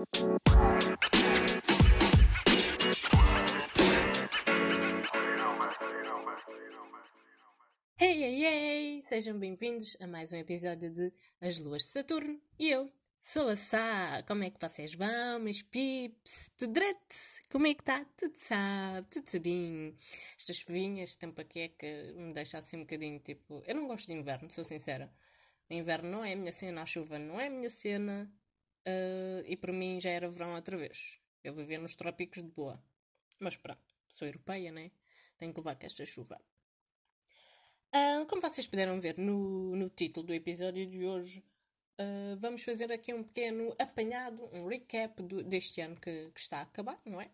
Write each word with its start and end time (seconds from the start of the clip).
Hey, 0.00 0.06
hey, 7.98 8.44
hey! 8.44 9.00
Sejam 9.02 9.38
bem-vindos 9.38 9.98
a 10.00 10.06
mais 10.06 10.32
um 10.32 10.38
episódio 10.38 10.90
de 10.90 11.12
As 11.42 11.58
Luas 11.58 11.82
de 11.82 11.88
Saturno 11.88 12.40
e 12.58 12.70
eu 12.70 12.90
sou 13.20 13.48
a 13.48 13.56
Sá. 13.56 14.24
Como 14.26 14.42
é 14.42 14.48
que 14.48 14.58
vocês 14.58 14.94
vão, 14.94 15.38
meus 15.38 15.60
pips? 15.60 16.50
Tudo 16.56 16.72
direito? 16.72 16.98
Como 17.50 17.66
é 17.66 17.74
que 17.74 17.82
está? 17.82 18.02
Tudo 18.16 18.36
sabe, 18.36 19.06
tudo 19.10 19.28
sabinho. 19.28 19.94
Estas 20.38 20.56
chuvinhas, 20.56 21.14
tempo 21.16 21.42
aqui 21.42 21.60
é 21.60 21.68
que 21.68 22.14
me 22.16 22.32
deixa 22.32 22.56
assim 22.56 22.78
um 22.78 22.80
bocadinho 22.80 23.18
tipo. 23.18 23.62
Eu 23.66 23.74
não 23.74 23.86
gosto 23.86 24.06
de 24.06 24.14
inverno, 24.14 24.50
sou 24.50 24.64
sincera. 24.64 25.12
O 25.68 25.74
inverno 25.74 26.10
não 26.10 26.24
é 26.24 26.32
a 26.32 26.36
minha 26.36 26.52
cena, 26.52 26.80
a 26.80 26.86
chuva 26.86 27.18
não 27.18 27.38
é 27.38 27.48
a 27.48 27.50
minha 27.50 27.68
cena 27.68 28.32
uh, 28.86 29.44
e 29.46 29.56
para 29.56 29.72
mim 29.72 30.00
já 30.00 30.10
era 30.10 30.28
verão 30.28 30.54
outra 30.54 30.76
vez. 30.76 31.20
Eu 31.42 31.54
vivia 31.54 31.78
nos 31.78 31.94
trópicos 31.94 32.42
de 32.42 32.50
boa. 32.50 32.82
Mas 33.38 33.56
pronto, 33.56 33.94
sou 34.08 34.26
europeia, 34.26 34.70
né? 34.70 34.90
Tenho 35.38 35.52
que 35.52 35.60
levar 35.60 35.76
com 35.76 35.86
esta 35.86 36.04
chuva. 36.04 36.40
Uh, 37.94 38.26
como 38.26 38.40
vocês 38.42 38.66
puderam 38.66 39.00
ver 39.00 39.18
no, 39.18 39.74
no 39.74 39.88
título 39.88 40.26
do 40.26 40.34
episódio 40.34 40.86
de 40.86 41.04
hoje, 41.04 41.42
uh, 41.98 42.36
vamos 42.36 42.62
fazer 42.62 42.92
aqui 42.92 43.12
um 43.12 43.24
pequeno 43.24 43.74
apanhado, 43.78 44.48
um 44.52 44.66
recap 44.66 45.22
do, 45.22 45.42
deste 45.42 45.80
ano 45.80 45.96
que, 45.96 46.30
que, 46.30 46.40
está 46.40 46.58
a 46.58 46.62
acabar, 46.62 47.00
não 47.04 47.20
é? 47.20 47.30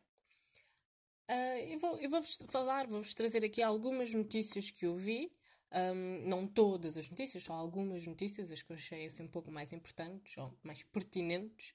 Eu 1.69 1.81
vou-vos 1.81 2.39
vou 2.39 2.49
falar, 2.49 2.87
vou-vos 2.87 3.13
trazer 3.13 3.45
aqui 3.45 3.61
algumas 3.61 4.15
notícias 4.15 4.71
que 4.71 4.87
eu 4.87 4.95
vi, 4.95 5.33
um, 5.77 6.29
não 6.29 6.47
todas 6.47 6.97
as 6.97 7.11
notícias, 7.11 7.45
só 7.45 7.53
algumas 7.53 8.07
notícias, 8.07 8.51
as 8.51 8.63
que 8.63 8.73
eu 8.73 8.77
achei 8.77 9.07
assim, 9.07 9.25
um 9.25 9.29
pouco 9.29 9.51
mais 9.51 9.73
importantes 9.73 10.37
ou 10.39 10.57
mais 10.63 10.83
pertinentes, 10.83 11.75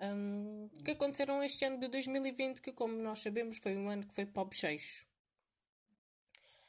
um, 0.00 0.68
que 0.84 0.90
aconteceram 0.90 1.42
este 1.42 1.64
ano 1.64 1.78
de 1.78 1.88
2020, 1.88 2.60
que 2.60 2.72
como 2.72 2.94
nós 2.96 3.20
sabemos 3.20 3.58
foi 3.58 3.76
um 3.76 3.88
ano 3.88 4.04
que 4.04 4.14
foi 4.14 4.26
pobre 4.26 4.56
cheixo. 4.56 5.06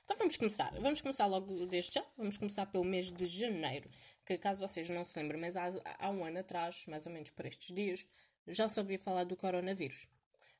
Então 0.06 0.16
vamos 0.18 0.38
começar. 0.38 0.72
Vamos 0.80 1.02
começar 1.02 1.26
logo 1.26 1.54
deste 1.66 1.96
já. 1.96 2.06
Vamos 2.16 2.38
começar 2.38 2.66
pelo 2.68 2.86
mês 2.86 3.12
de 3.12 3.28
janeiro. 3.28 3.90
Que 4.26 4.38
caso 4.38 4.66
vocês 4.66 4.88
não 4.88 5.04
se 5.04 5.20
lembrem, 5.20 5.42
mas 5.42 5.58
há, 5.58 5.70
há 6.00 6.10
um 6.10 6.24
ano 6.24 6.40
atrás, 6.40 6.86
mais 6.88 7.06
ou 7.06 7.12
menos 7.12 7.30
por 7.32 7.46
estes 7.46 7.76
dias, 7.76 8.06
já 8.48 8.70
se 8.70 8.80
ouvia 8.80 8.98
falar 8.98 9.26
do 9.26 9.36
coronavírus. 9.36 10.08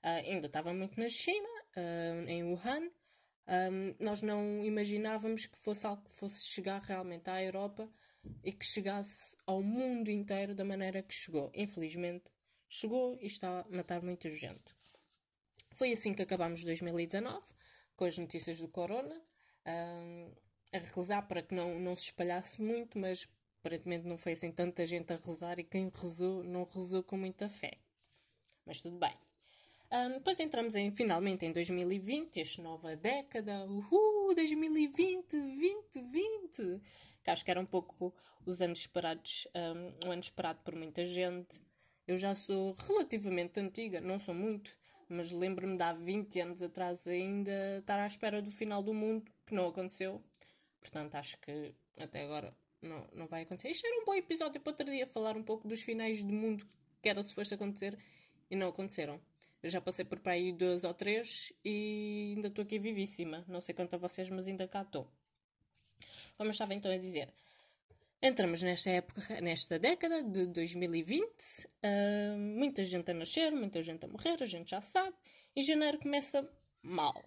Uh, 0.04 0.20
ainda 0.26 0.48
estava 0.48 0.74
muito 0.74 1.00
na 1.00 1.08
China, 1.08 1.48
uh, 1.78 2.28
em 2.28 2.44
Wuhan. 2.44 2.90
Um, 3.48 3.96
nós 4.04 4.22
não 4.22 4.64
imaginávamos 4.64 5.46
que 5.46 5.58
fosse 5.58 5.86
algo 5.88 6.04
que 6.04 6.12
fosse 6.12 6.46
chegar 6.48 6.82
realmente 6.82 7.30
à 7.30 7.42
Europa 7.42 7.90
e 8.44 8.52
que 8.52 8.66
chegasse 8.66 9.36
ao 9.46 9.64
mundo 9.64 10.10
inteiro 10.10 10.54
da 10.54 10.66
maneira 10.66 11.02
que 11.02 11.14
chegou. 11.14 11.50
Infelizmente, 11.54 12.26
chegou 12.68 13.18
e 13.22 13.26
está 13.26 13.62
a 13.62 13.66
matar 13.70 14.02
muita 14.02 14.30
gente. 14.30 14.76
Foi 15.72 15.92
assim 15.92 16.14
que 16.14 16.22
acabámos 16.22 16.64
2019, 16.64 17.46
com 17.96 18.06
as 18.06 18.18
notícias 18.18 18.60
do 18.60 18.68
corona 18.68 19.22
a 20.74 20.78
rezar 20.96 21.22
para 21.24 21.42
que 21.42 21.54
não, 21.54 21.80
não 21.80 21.96
se 21.96 22.06
espalhasse 22.06 22.62
muito, 22.62 22.98
mas 22.98 23.28
aparentemente 23.60 24.06
não 24.06 24.18
foi 24.18 24.34
assim 24.34 24.52
tanta 24.52 24.86
gente 24.86 25.12
a 25.12 25.18
rezar 25.18 25.60
e 25.60 25.64
quem 25.64 25.90
rezou 25.90 26.44
não 26.44 26.64
rezou 26.64 27.04
com 27.04 27.18
muita 27.18 27.48
fé. 27.50 27.78
Mas 28.66 28.82
tudo 28.82 28.98
bem. 28.98 29.16
Um, 29.90 30.14
depois 30.16 30.38
entramos 30.40 30.76
em, 30.76 30.92
finalmente 30.92 31.46
em 31.46 31.52
2020, 31.52 32.42
esta 32.42 32.62
nova 32.62 32.96
década. 32.96 33.66
Uhul, 33.66 34.36
2020, 34.36 35.32
2020! 35.32 36.82
Que 37.24 37.30
acho 37.30 37.46
que 37.46 37.52
era 37.52 37.60
um 37.60 37.66
pouco 37.66 38.14
os 38.46 38.62
anos 38.62 38.80
esperados, 38.80 39.48
um, 39.56 40.12
ano 40.12 40.22
esperado 40.22 40.60
por 40.64 40.76
muita 40.76 41.06
gente. 41.06 41.62
Eu 42.06 42.18
já 42.18 42.36
sou 42.36 42.74
relativamente 42.74 43.60
antiga, 43.60 44.02
não 44.02 44.20
sou 44.20 44.34
muito, 44.34 44.76
mas 45.08 45.32
lembro-me 45.32 45.78
de 45.78 45.84
há 45.84 45.94
20 45.94 46.40
anos 46.42 46.64
atrás 46.64 47.08
ainda 47.08 47.78
estar 47.80 48.00
à 48.00 48.08
espera 48.08 48.42
do 48.42 48.52
final 48.52 48.84
do 48.84 48.94
mundo 48.94 49.32
que 49.46 49.54
não 49.54 49.68
aconteceu. 49.68 50.22
Portanto, 50.82 51.16
acho 51.16 51.38
que 51.40 51.74
até 51.98 52.24
agora 52.24 52.54
não, 52.82 53.08
não 53.14 53.28
vai 53.28 53.44
acontecer. 53.44 53.70
Isto 53.70 53.88
era 53.88 54.02
um 54.02 54.06
bom 54.06 54.16
episódio 54.16 54.60
para 54.60 54.72
outro 54.72 54.86
dia 54.86 55.08
falar 55.08 55.38
um 55.38 55.44
pouco 55.44 55.68
dos 55.68 55.82
finais 55.82 56.22
do 56.24 56.34
mundo 56.34 56.66
que 57.02 57.10
era 57.10 57.24
suposto 57.24 57.56
acontecer 57.56 57.98
e 58.50 58.56
não 58.56 58.70
aconteceram. 58.70 59.20
Eu 59.62 59.70
já 59.70 59.82
passei 59.82 60.06
por 60.06 60.20
para 60.20 60.34
aí 60.34 60.52
dois 60.52 60.84
ou 60.84 60.94
três 60.94 61.52
e 61.66 62.34
ainda 62.36 62.48
estou 62.48 62.64
aqui 62.64 62.78
vivíssima. 62.78 63.44
Não 63.48 63.60
sei 63.60 63.74
quanto 63.74 63.96
a 63.96 63.98
vocês, 63.98 64.30
mas 64.30 64.48
ainda 64.48 64.68
cá 64.68 64.82
estou. 64.82 65.08
Como 66.38 66.50
eu 66.50 66.52
estava 66.52 66.74
então 66.74 66.92
a 66.92 66.98
dizer, 66.98 67.34
entramos 68.22 68.62
nesta 68.62 68.90
época, 68.92 69.42
nesta 69.42 69.80
década 69.80 70.24
de 70.24 70.46
2020. 70.48 71.24
Uh, 71.24 72.38
muita 72.38 72.86
gente 72.86 73.10
a 73.10 73.14
nascer, 73.14 73.52
muita 73.52 73.82
gente 73.82 74.06
a 74.06 74.08
morrer, 74.08 74.42
a 74.42 74.46
gente 74.46 74.70
já 74.70 74.82
sabe. 74.82 75.16
E 75.56 75.62
janeiro 75.62 76.00
começa 76.00 76.48
mal. 76.84 77.26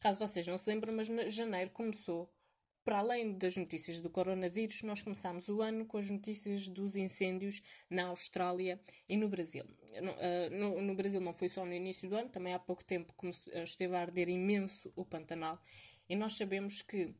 Caso 0.00 0.18
vocês 0.18 0.46
não 0.46 0.58
se 0.58 0.70
lembrem, 0.70 0.94
mas 0.94 1.08
janeiro 1.34 1.70
começou, 1.70 2.30
para 2.88 3.00
além 3.00 3.36
das 3.36 3.54
notícias 3.54 4.00
do 4.00 4.08
coronavírus, 4.08 4.82
nós 4.82 5.02
começámos 5.02 5.50
o 5.50 5.60
ano 5.60 5.84
com 5.84 5.98
as 5.98 6.08
notícias 6.08 6.68
dos 6.68 6.96
incêndios 6.96 7.62
na 7.90 8.06
Austrália 8.06 8.80
e 9.06 9.14
no 9.14 9.28
Brasil. 9.28 9.66
No, 10.02 10.12
uh, 10.12 10.50
no, 10.58 10.80
no 10.80 10.94
Brasil 10.94 11.20
não 11.20 11.34
foi 11.34 11.50
só 11.50 11.66
no 11.66 11.74
início 11.74 12.08
do 12.08 12.16
ano, 12.16 12.30
também 12.30 12.54
há 12.54 12.58
pouco 12.58 12.82
tempo 12.82 13.12
eh, 13.52 13.62
esteve 13.62 13.94
a 13.94 14.00
arder 14.00 14.30
imenso 14.30 14.90
o 14.96 15.04
Pantanal. 15.04 15.62
E 16.08 16.16
nós 16.16 16.38
sabemos 16.38 16.80
que 16.80 17.14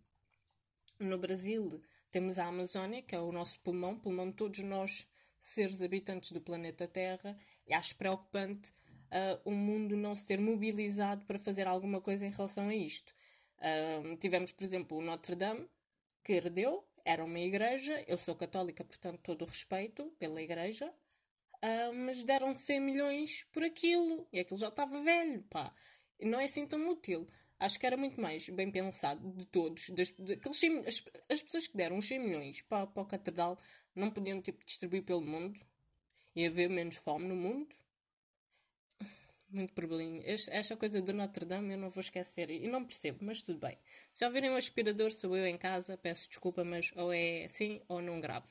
no 0.98 1.18
Brasil 1.18 1.82
temos 2.10 2.38
a 2.38 2.46
Amazónia, 2.46 3.02
que 3.02 3.14
é 3.14 3.20
o 3.20 3.30
nosso 3.30 3.60
pulmão, 3.60 3.94
pulmão 3.94 4.30
de 4.30 4.36
todos 4.36 4.60
nós, 4.60 5.06
seres 5.38 5.82
habitantes 5.82 6.32
do 6.32 6.40
planeta 6.40 6.88
Terra, 6.88 7.38
e 7.66 7.74
acho 7.74 7.94
preocupante 7.96 8.70
uh, 8.70 9.38
o 9.44 9.52
mundo 9.52 9.98
não 9.98 10.16
se 10.16 10.24
ter 10.24 10.40
mobilizado 10.40 11.26
para 11.26 11.38
fazer 11.38 11.66
alguma 11.66 12.00
coisa 12.00 12.24
em 12.24 12.30
relação 12.30 12.68
a 12.68 12.74
isto. 12.74 13.17
Uh, 13.58 14.16
tivemos, 14.16 14.52
por 14.52 14.64
exemplo, 14.64 14.98
o 14.98 15.02
Notre 15.02 15.34
Dame, 15.34 15.68
que 16.22 16.34
herdeu, 16.34 16.84
era 17.04 17.24
uma 17.24 17.40
igreja, 17.40 18.04
eu 18.06 18.18
sou 18.18 18.34
católica, 18.34 18.84
portanto, 18.84 19.20
todo 19.22 19.42
o 19.42 19.46
respeito 19.46 20.04
pela 20.18 20.42
igreja, 20.42 20.92
mas 22.04 22.22
deram 22.22 22.54
100 22.54 22.80
milhões 22.80 23.44
por 23.50 23.62
aquilo, 23.64 24.28
e 24.32 24.40
aquilo 24.40 24.58
já 24.58 24.68
estava 24.68 25.02
velho, 25.02 25.42
pá. 25.44 25.74
Não 26.20 26.38
é 26.38 26.44
assim 26.44 26.66
tão 26.66 26.88
útil. 26.88 27.26
Acho 27.58 27.78
que 27.78 27.86
era 27.86 27.96
muito 27.96 28.20
mais 28.20 28.48
bem 28.48 28.70
pensado 28.70 29.32
de 29.32 29.46
todos. 29.46 29.90
Das, 29.90 30.14
as, 30.86 31.04
as, 31.28 31.42
pessoas 31.42 31.66
que 31.66 31.76
deram 31.76 31.98
os 31.98 32.06
100 32.06 32.18
milhões 32.20 32.62
para, 32.62 32.86
para 32.86 33.02
a 33.02 33.06
catedral 33.06 33.58
não 33.94 34.10
podiam 34.10 34.40
tipo, 34.40 34.64
distribuir 34.64 35.02
pelo 35.02 35.22
mundo 35.22 35.60
e 36.36 36.46
haver 36.46 36.68
menos 36.68 36.96
fome 36.96 37.26
no 37.26 37.34
mundo 37.34 37.74
muito 39.50 39.72
probleminha. 39.72 40.22
Esta 40.26 40.76
coisa 40.76 41.00
do 41.00 41.12
Notre 41.12 41.44
Dame 41.44 41.74
eu 41.74 41.78
não 41.78 41.90
vou 41.90 42.00
esquecer 42.00 42.50
e 42.50 42.66
não 42.68 42.84
percebo, 42.84 43.24
mas 43.24 43.42
tudo 43.42 43.58
bem. 43.58 43.78
Se 44.12 44.24
ouvirem 44.24 44.50
um 44.50 44.56
aspirador, 44.56 45.10
sou 45.10 45.36
eu 45.36 45.46
em 45.46 45.56
casa, 45.56 45.96
peço 45.96 46.28
desculpa, 46.28 46.64
mas 46.64 46.92
ou 46.96 47.12
é 47.12 47.44
assim 47.44 47.80
ou 47.88 48.02
não 48.02 48.20
gravo. 48.20 48.48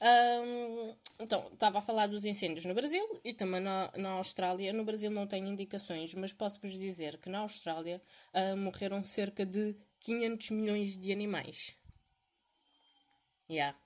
Um, 0.00 0.94
então, 1.18 1.50
estava 1.52 1.80
a 1.80 1.82
falar 1.82 2.06
dos 2.06 2.24
incêndios 2.24 2.64
no 2.64 2.74
Brasil 2.74 3.20
e 3.24 3.34
também 3.34 3.60
na, 3.60 3.90
na 3.96 4.10
Austrália. 4.10 4.72
No 4.72 4.84
Brasil 4.84 5.10
não 5.10 5.26
tenho 5.26 5.48
indicações, 5.48 6.14
mas 6.14 6.32
posso-vos 6.32 6.78
dizer 6.78 7.18
que 7.18 7.28
na 7.28 7.40
Austrália 7.40 8.00
uh, 8.32 8.56
morreram 8.56 9.02
cerca 9.02 9.44
de 9.44 9.76
500 10.00 10.50
milhões 10.50 10.96
de 10.96 11.10
animais. 11.10 11.76
Yeah. 13.50 13.76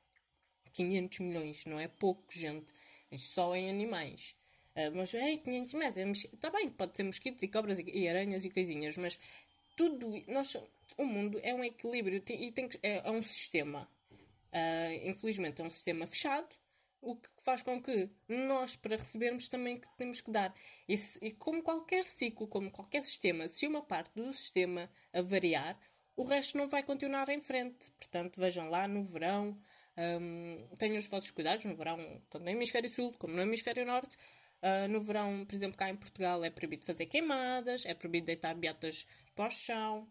500 0.75 1.19
milhões, 1.21 1.65
não 1.67 1.79
é 1.79 1.89
pouco, 1.89 2.25
gente. 2.31 2.73
Isto 3.11 3.35
só 3.35 3.55
em 3.55 3.71
animais. 3.71 4.37
Uh, 4.75 4.95
mas, 4.95 5.13
ei, 5.15 5.39
500 5.39 5.75
metros, 5.75 6.25
está 6.25 6.51
bem, 6.51 6.71
pode 6.71 6.97
ser 6.97 7.03
mosquitos 7.03 7.43
e 7.43 7.49
cobras 7.49 7.79
e, 7.79 7.83
e, 7.83 8.09
aranhas 8.09 8.45
e 8.45 8.51
coisinhas, 8.51 8.97
mas 8.97 9.19
tudo, 9.77 10.11
nós, 10.29 10.57
o 10.97 11.05
mundo 11.05 11.39
é 11.43 11.55
um 11.55 11.63
equilíbrio 11.63 12.23
e 12.29 12.53
tem 12.53 12.69
que, 12.69 12.79
é, 12.83 13.07
é 13.07 13.11
um 13.11 13.23
sistema. 13.23 13.89
Uh, 14.53 15.09
infelizmente 15.09 15.61
é 15.63 15.65
um 15.65 15.71
sistema 15.71 16.07
fechado, 16.07 16.49
o 17.01 17.17
que 17.17 17.29
faz 17.39 17.63
com 17.63 17.83
que 17.83 18.09
nós, 18.29 18.77
para 18.77 18.97
recebermos, 18.97 19.49
também 19.49 19.81
temos 19.99 20.21
que 20.21 20.31
dar. 20.31 20.55
E, 20.89 20.95
e 21.21 21.33
como 21.33 21.63
qualquer 21.63 22.05
ciclo, 22.05 22.47
como 22.47 22.71
qualquer 22.71 23.03
sistema, 23.03 23.49
se 23.49 23.67
uma 23.67 23.83
parte 23.83 24.13
do 24.15 24.33
sistema 24.33 24.89
variar, 25.25 25.79
o 26.17 26.25
resto 26.25 26.59
não 26.59 26.69
vai 26.69 26.83
continuar 26.83 27.29
em 27.29 27.41
frente. 27.41 27.91
Portanto, 27.99 28.41
vejam 28.41 28.69
lá 28.69 28.87
no 28.87 29.03
verão, 29.03 29.59
um, 29.97 30.69
tenham 30.77 30.99
os 30.99 31.07
vossos 31.07 31.31
cuidados 31.31 31.65
no 31.65 31.75
verão, 31.75 31.99
tanto 32.31 32.45
no 32.45 32.51
hemisfério 32.51 32.89
sul 32.89 33.13
como 33.19 33.35
no 33.35 33.43
hemisfério 33.43 33.85
norte. 33.85 34.17
Uh, 34.63 34.89
no 34.89 35.01
verão, 35.01 35.45
por 35.45 35.55
exemplo, 35.55 35.77
cá 35.77 35.91
em 35.91 35.97
Portugal 35.97 36.45
é 36.45 36.49
proibido 36.49 36.85
fazer 36.85 37.07
queimadas, 37.07 37.85
é 37.85 37.95
proibido 37.95 38.27
deitar 38.27 38.55
beatas 38.55 39.09
para 39.35 39.49
o 39.49 39.51
chão, 39.51 40.09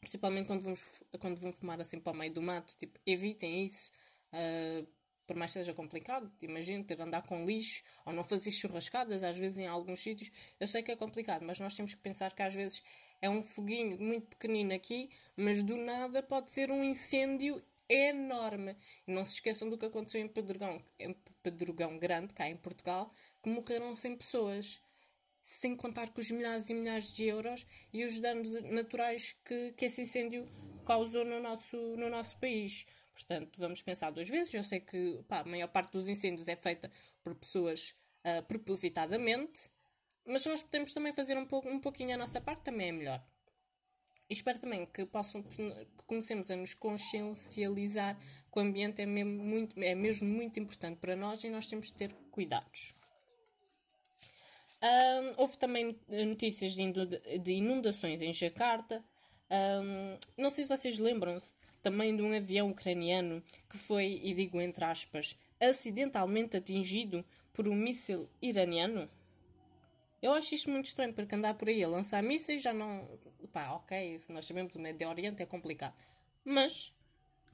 principalmente 0.00 0.46
quando 0.46 0.62
vamos, 0.62 1.02
quando 1.18 1.36
vão 1.36 1.52
fumar 1.52 1.80
assim 1.80 1.98
para 1.98 2.12
o 2.12 2.16
meio 2.16 2.32
do 2.32 2.40
mato. 2.40 2.76
Tipo, 2.76 2.98
evitem 3.04 3.64
isso, 3.64 3.90
uh, 4.32 4.86
por 5.26 5.34
mais 5.34 5.52
que 5.52 5.58
seja 5.58 5.74
complicado. 5.74 6.30
Imagina 6.40 6.84
ter 6.84 6.94
de 6.94 7.02
andar 7.02 7.22
com 7.22 7.44
lixo 7.44 7.82
ou 8.04 8.12
não 8.12 8.22
fazer 8.22 8.52
churrascadas, 8.52 9.24
às 9.24 9.36
vezes 9.36 9.58
em 9.58 9.66
alguns 9.66 10.00
sítios. 10.00 10.30
Eu 10.60 10.68
sei 10.68 10.82
que 10.82 10.92
é 10.92 10.96
complicado, 10.96 11.42
mas 11.42 11.58
nós 11.58 11.74
temos 11.74 11.92
que 11.92 12.00
pensar 12.00 12.32
que 12.32 12.42
às 12.42 12.54
vezes 12.54 12.82
é 13.20 13.28
um 13.28 13.42
foguinho 13.42 13.98
muito 13.98 14.28
pequenino 14.28 14.72
aqui, 14.74 15.10
mas 15.36 15.62
do 15.62 15.76
nada 15.76 16.22
pode 16.22 16.52
ser 16.52 16.70
um 16.70 16.84
incêndio 16.84 17.60
enorme. 17.88 18.76
E 19.06 19.12
não 19.12 19.24
se 19.24 19.34
esqueçam 19.34 19.68
do 19.68 19.78
que 19.78 19.86
aconteceu 19.86 20.20
em 20.20 20.28
Pedrogão, 20.28 20.82
em 20.98 21.14
Pedrogão 21.42 21.98
Grande, 21.98 22.34
cá 22.34 22.48
em 22.48 22.56
Portugal, 22.56 23.12
que 23.46 23.50
morreram 23.50 23.94
100 23.94 24.16
pessoas. 24.16 24.82
Sem 25.40 25.76
contar 25.76 26.12
com 26.12 26.20
os 26.20 26.28
milhares 26.32 26.68
e 26.68 26.74
milhares 26.74 27.12
de 27.12 27.26
euros 27.26 27.64
e 27.92 28.04
os 28.04 28.18
danos 28.18 28.50
naturais 28.64 29.36
que, 29.44 29.72
que 29.74 29.84
esse 29.84 30.02
incêndio 30.02 30.48
causou 30.84 31.24
no 31.24 31.38
nosso, 31.40 31.76
no 31.96 32.10
nosso 32.10 32.36
país. 32.38 32.84
Portanto, 33.14 33.56
vamos 33.60 33.80
pensar 33.80 34.10
duas 34.10 34.28
vezes. 34.28 34.52
Eu 34.52 34.64
sei 34.64 34.80
que 34.80 35.22
pá, 35.28 35.42
a 35.42 35.44
maior 35.44 35.68
parte 35.68 35.92
dos 35.92 36.08
incêndios 36.08 36.48
é 36.48 36.56
feita 36.56 36.90
por 37.22 37.36
pessoas 37.36 37.94
uh, 38.24 38.42
propositadamente, 38.48 39.70
mas 40.24 40.44
nós 40.44 40.64
podemos 40.64 40.92
também 40.92 41.12
fazer 41.12 41.38
um, 41.38 41.46
pouco, 41.46 41.68
um 41.68 41.78
pouquinho 41.78 42.14
a 42.14 42.18
nossa 42.18 42.40
parte, 42.40 42.64
também 42.64 42.88
é 42.88 42.92
melhor. 42.92 43.24
E 44.28 44.32
espero 44.32 44.58
também 44.58 44.84
que, 44.86 45.06
possam, 45.06 45.44
que 45.44 46.04
comecemos 46.08 46.50
a 46.50 46.56
nos 46.56 46.74
consciencializar 46.74 48.18
que 48.52 48.58
o 48.58 48.60
ambiente 48.60 49.00
é 49.00 49.06
mesmo, 49.06 49.44
muito, 49.44 49.80
é 49.80 49.94
mesmo 49.94 50.28
muito 50.28 50.58
importante 50.58 50.98
para 50.98 51.14
nós 51.14 51.44
e 51.44 51.50
nós 51.50 51.68
temos 51.68 51.86
de 51.86 51.92
ter 51.92 52.12
cuidados. 52.32 52.95
Um, 54.82 55.40
houve 55.40 55.56
também 55.56 55.98
notícias 56.08 56.74
de 56.74 57.52
inundações 57.52 58.20
em 58.22 58.32
Jakarta. 58.32 59.02
Um, 59.50 60.18
não 60.36 60.50
sei 60.50 60.64
se 60.64 60.76
vocês 60.76 60.98
lembram-se 60.98 61.52
também 61.82 62.16
de 62.16 62.22
um 62.22 62.36
avião 62.36 62.70
ucraniano 62.70 63.42
que 63.70 63.78
foi, 63.78 64.20
e 64.22 64.34
digo 64.34 64.60
entre 64.60 64.84
aspas, 64.84 65.36
acidentalmente 65.60 66.56
atingido 66.56 67.24
por 67.52 67.68
um 67.68 67.74
míssil 67.74 68.28
iraniano. 68.42 69.08
Eu 70.20 70.32
acho 70.32 70.54
isto 70.54 70.70
muito 70.70 70.86
estranho, 70.86 71.14
porque 71.14 71.34
andar 71.34 71.54
por 71.54 71.68
aí 71.68 71.82
a 71.82 71.88
lançar 71.88 72.22
mísseis 72.22 72.62
já 72.62 72.72
não. 72.72 73.08
Pá, 73.52 73.70
ok, 73.72 74.18
se 74.18 74.32
nós 74.32 74.46
sabemos 74.46 74.74
o 74.74 74.78
Médio 74.80 75.08
Oriente 75.08 75.42
é 75.42 75.46
complicado. 75.46 75.94
Mas, 76.44 76.92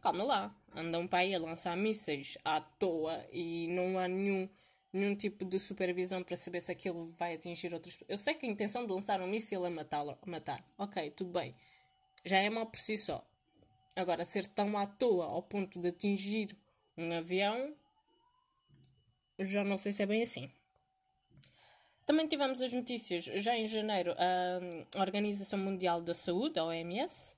calma 0.01 0.25
lá, 0.25 0.57
andam 0.75 1.07
para 1.07 1.21
aí 1.21 1.35
a 1.35 1.39
lançar 1.39 1.77
mísseis 1.77 2.39
à 2.45 2.61
toa 2.61 3.25
e 3.33 3.69
não 3.69 3.99
há 3.99 4.09
nenhum, 4.09 4.49
nenhum 4.93 5.17
tipo 5.17 5.45
de 5.45 5.59
supervisão 5.59 6.23
para 6.23 6.37
saber 6.37 6.61
se 6.61 6.71
aquilo 6.71 7.07
vai 7.19 7.35
atingir 7.35 7.73
outras 7.73 7.95
pessoas. 7.95 8.11
Eu 8.11 8.19
sei 8.19 8.35
que 8.35 8.45
a 8.45 8.49
intenção 8.49 8.87
de 8.87 8.93
lançar 8.93 9.21
um 9.21 9.27
míssil 9.27 9.65
é 9.65 9.71
matar, 9.71 10.05
matar. 10.27 10.65
Ok, 10.77 11.11
tudo 11.13 11.33
bem. 11.33 11.55
Já 12.25 12.39
é 12.39 12.51
mal 12.51 12.67
por 12.67 12.79
si 12.79 12.97
só. 12.97 13.27
Agora, 13.97 14.25
ser 14.25 14.47
tão 14.49 14.77
à 14.77 14.87
toa 14.87 15.27
ao 15.27 15.43
ponto 15.43 15.81
de 15.81 15.89
atingir 15.89 16.57
um 16.97 17.13
avião, 17.13 17.75
já 19.39 19.65
não 19.65 19.79
sei 19.79 19.93
se 19.93 20.03
é 20.03 20.07
bem 20.07 20.23
assim. 20.23 20.51
Também 22.05 22.27
tivemos 22.27 22.61
as 22.61 22.73
notícias, 22.73 23.25
já 23.25 23.57
em 23.57 23.67
janeiro, 23.67 24.15
a 24.19 25.01
Organização 25.01 25.59
Mundial 25.59 26.03
da 26.03 26.15
Saúde, 26.15 26.59
a 26.59 26.65
OMS, 26.65 27.37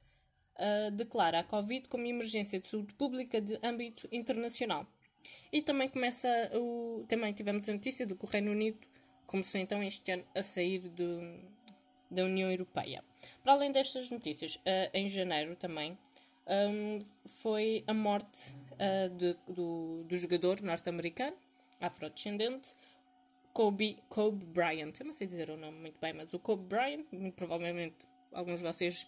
declara 0.93 1.41
a 1.41 1.45
Covid 1.45 1.89
como 1.89 2.06
emergência 2.06 2.59
de 2.59 2.69
saúde 2.69 2.95
pública 2.95 3.41
de 3.41 3.59
âmbito 3.62 4.09
internacional. 4.11 4.87
E 5.53 5.62
também 5.62 5.88
começa 5.88 6.29
o. 6.55 7.05
Também 7.09 7.32
tivemos 7.32 7.69
a 7.69 7.73
notícia 7.73 8.06
de 8.06 8.15
que 8.15 8.25
o 8.25 8.29
Reino 8.29 8.50
Unido 8.50 8.79
começou 9.26 9.61
então 9.61 9.82
este 9.82 10.12
ano 10.12 10.25
a 10.35 10.43
sair 10.43 10.81
do, 10.81 11.21
da 12.11 12.25
União 12.25 12.50
Europeia. 12.50 13.03
Para 13.43 13.53
além 13.53 13.73
destas 13.73 14.11
notícias, 14.11 14.61
em 14.93 15.09
janeiro 15.09 15.56
também 15.56 15.97
um, 16.47 16.99
foi 17.26 17.85
a 17.87 17.94
morte 17.94 18.55
uh, 18.73 19.09
de, 19.17 19.37
do, 19.49 20.05
do 20.05 20.17
jogador 20.17 20.61
norte-americano, 20.61 21.37
afrodescendente, 21.81 22.70
Kobe, 23.53 23.99
Kobe 24.09 24.44
Bryant. 24.47 24.93
Eu 24.99 25.06
não 25.06 25.15
sei 25.15 25.27
dizer 25.27 25.50
o 25.50 25.56
nome 25.56 25.79
muito 25.79 25.99
bem, 26.00 26.12
mas 26.12 26.35
o 26.35 26.38
Kobe 26.38 26.65
Bryant, 26.65 27.05
provavelmente 27.37 27.97
alguns 28.32 28.61
de 28.61 28.67
vocês 28.67 29.06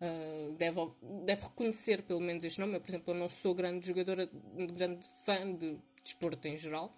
uh, 0.00 0.52
devem, 0.52 0.90
devem 1.24 1.44
reconhecer 1.44 2.02
pelo 2.02 2.20
menos 2.20 2.44
este 2.44 2.60
nome. 2.60 2.74
Eu, 2.74 2.80
por 2.80 2.88
exemplo, 2.88 3.14
eu 3.14 3.18
não 3.18 3.28
sou 3.28 3.54
grande 3.54 3.86
jogadora, 3.86 4.28
grande 4.76 5.06
fã 5.24 5.54
de 5.54 5.78
desporto 6.02 6.46
em 6.48 6.56
geral, 6.56 6.94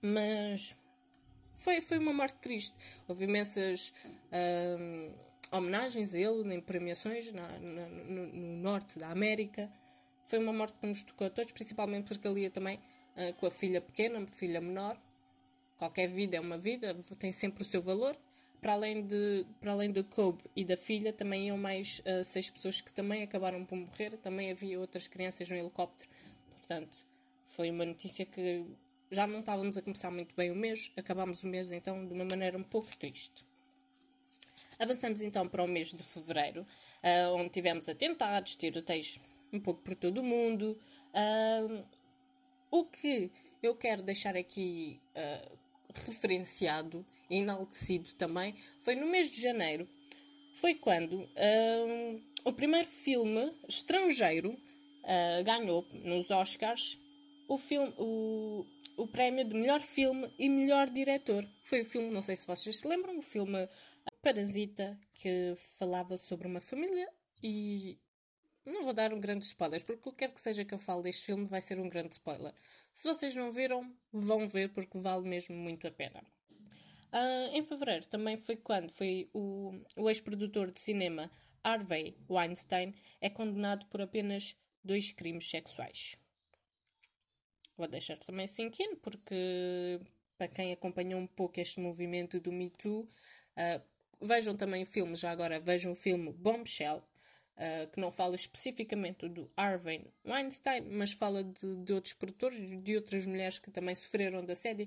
mas 0.00 0.76
foi, 1.52 1.80
foi 1.80 1.98
uma 1.98 2.12
morte 2.12 2.36
triste. 2.36 2.76
Houve 3.06 3.24
imensas. 3.24 3.92
Uh, 4.30 5.32
homenagens 5.52 6.14
a 6.14 6.18
ele 6.18 6.54
em 6.54 6.60
premiações 6.60 7.30
na, 7.30 7.46
na, 7.58 7.88
no, 7.88 8.26
no, 8.26 8.56
norte 8.62 8.98
da 8.98 9.10
América. 9.10 9.70
Foi 10.24 10.38
uma 10.38 10.52
morte 10.52 10.74
que 10.80 10.86
nos 10.86 11.02
tocou 11.02 11.26
a 11.26 11.30
todos, 11.30 11.52
principalmente 11.52 12.08
porque 12.08 12.26
ele 12.26 12.40
ia 12.40 12.50
também 12.50 12.78
uh, 12.78 13.34
com 13.34 13.46
a 13.46 13.50
filha 13.50 13.80
pequena, 13.80 14.26
filha 14.26 14.60
menor. 14.60 14.98
Qualquer 15.76 16.08
vida 16.08 16.36
é 16.36 16.40
uma 16.40 16.56
vida, 16.56 16.96
tem 17.18 17.32
sempre 17.32 17.62
o 17.62 17.64
seu 17.66 17.82
valor. 17.82 18.16
Para 18.62 18.74
além 18.74 19.04
de, 19.04 19.44
para 19.60 19.72
além 19.72 19.90
do 19.90 20.04
Kobe 20.04 20.40
e 20.54 20.64
da 20.64 20.76
filha, 20.76 21.12
também 21.12 21.48
iam 21.48 21.58
mais 21.58 22.00
uh, 22.06 22.24
seis 22.24 22.48
pessoas 22.48 22.80
que 22.80 22.94
também 22.94 23.24
acabaram 23.24 23.64
por 23.64 23.76
morrer. 23.76 24.16
Também 24.18 24.52
havia 24.52 24.78
outras 24.78 25.08
crianças 25.08 25.50
no 25.50 25.56
helicóptero. 25.56 26.08
Portanto, 26.48 27.04
foi 27.42 27.70
uma 27.70 27.84
notícia 27.84 28.24
que 28.24 28.64
já 29.10 29.26
não 29.26 29.40
estávamos 29.40 29.76
a 29.76 29.82
começar 29.82 30.12
muito 30.12 30.32
bem 30.36 30.52
o 30.52 30.54
mês. 30.54 30.92
Acabámos 30.96 31.42
o 31.42 31.48
mês 31.48 31.72
então 31.72 32.06
de 32.06 32.14
uma 32.14 32.24
maneira 32.24 32.56
um 32.56 32.62
pouco 32.62 32.96
triste. 32.96 33.42
Avançamos 34.78 35.20
então 35.22 35.48
para 35.48 35.64
o 35.64 35.66
mês 35.66 35.92
de 35.92 36.02
fevereiro, 36.04 36.62
uh, 36.62 37.34
onde 37.34 37.50
tivemos 37.50 37.88
atentados, 37.88 38.54
tiroteios 38.54 39.18
um 39.52 39.58
pouco 39.58 39.82
por 39.82 39.96
todo 39.96 40.18
o 40.18 40.24
mundo. 40.24 40.78
Uh, 41.12 41.84
o 42.70 42.84
que 42.84 43.32
eu 43.60 43.74
quero 43.74 44.04
deixar 44.04 44.36
aqui 44.36 45.00
uh, 45.16 45.58
referenciado 46.06 47.04
enaltecido 47.38 48.12
também 48.14 48.54
foi 48.80 48.94
no 48.94 49.06
mês 49.06 49.30
de 49.30 49.40
janeiro. 49.40 49.88
Foi 50.54 50.74
quando 50.74 51.28
o 52.44 52.52
primeiro 52.52 52.86
filme 52.86 53.52
estrangeiro 53.68 54.56
ganhou 55.44 55.86
nos 56.04 56.30
Oscars 56.30 56.98
o, 57.48 57.58
filme, 57.58 57.92
o, 57.98 58.66
o 58.96 59.06
prémio 59.06 59.44
de 59.44 59.54
melhor 59.54 59.80
filme 59.80 60.30
e 60.38 60.48
melhor 60.48 60.90
diretor. 60.90 61.48
Foi 61.62 61.82
o 61.82 61.84
filme, 61.84 62.10
não 62.10 62.22
sei 62.22 62.36
se 62.36 62.46
vocês 62.46 62.78
se 62.78 62.86
lembram, 62.86 63.18
o 63.18 63.22
filme 63.22 63.68
Parasita, 64.22 64.98
que 65.14 65.54
falava 65.78 66.16
sobre 66.16 66.46
uma 66.46 66.60
família 66.60 67.08
e 67.42 67.98
não 68.64 68.84
vou 68.84 68.92
dar 68.92 69.12
um 69.12 69.20
grande 69.20 69.44
spoiler, 69.44 69.84
porque 69.84 70.08
o 70.08 70.12
que 70.12 70.28
que 70.28 70.40
seja 70.40 70.64
que 70.64 70.72
eu 70.72 70.78
fale 70.78 71.02
deste 71.02 71.24
filme 71.24 71.44
vai 71.44 71.60
ser 71.60 71.80
um 71.80 71.88
grande 71.88 72.12
spoiler. 72.14 72.54
Se 72.92 73.08
vocês 73.08 73.34
não 73.34 73.50
viram, 73.50 73.92
vão 74.12 74.46
ver 74.46 74.72
porque 74.72 74.98
vale 74.98 75.28
mesmo 75.28 75.56
muito 75.56 75.86
a 75.86 75.90
pena. 75.90 76.22
Uh, 77.12 77.54
em 77.54 77.62
fevereiro 77.62 78.06
também 78.06 78.36
foi 78.36 78.56
quando 78.56 78.90
foi 78.90 79.28
o, 79.34 79.72
o 79.96 80.08
ex-produtor 80.08 80.70
de 80.70 80.80
cinema 80.80 81.30
Harvey 81.62 82.16
Weinstein 82.28 82.94
é 83.20 83.28
condenado 83.28 83.86
por 83.86 84.00
apenas 84.00 84.56
dois 84.82 85.12
crimes 85.12 85.48
sexuais. 85.48 86.16
Vou 87.76 87.86
deixar 87.86 88.16
também 88.18 88.46
in, 88.46 88.96
porque 88.96 90.00
para 90.38 90.48
quem 90.48 90.72
acompanhou 90.72 91.20
um 91.20 91.26
pouco 91.26 91.60
este 91.60 91.80
movimento 91.80 92.40
do 92.40 92.50
Me 92.50 92.70
Too, 92.70 93.00
uh, 93.02 93.92
Vejam 94.24 94.56
também 94.56 94.84
o 94.84 94.86
filme, 94.86 95.16
já 95.16 95.32
agora 95.32 95.58
vejam 95.58 95.90
o 95.90 95.96
filme 95.96 96.32
Bombshell, 96.32 96.98
uh, 96.98 97.90
que 97.90 97.98
não 98.00 98.12
fala 98.12 98.36
especificamente 98.36 99.28
do 99.28 99.50
Harvey 99.56 100.06
Weinstein, 100.24 100.82
mas 100.82 101.12
fala 101.12 101.42
de, 101.42 101.76
de 101.78 101.92
outros 101.92 102.14
produtores, 102.14 102.84
de 102.84 102.96
outras 102.96 103.26
mulheres 103.26 103.58
que 103.58 103.68
também 103.72 103.96
sofreram 103.96 104.44
da 104.44 104.52
assédio 104.52 104.86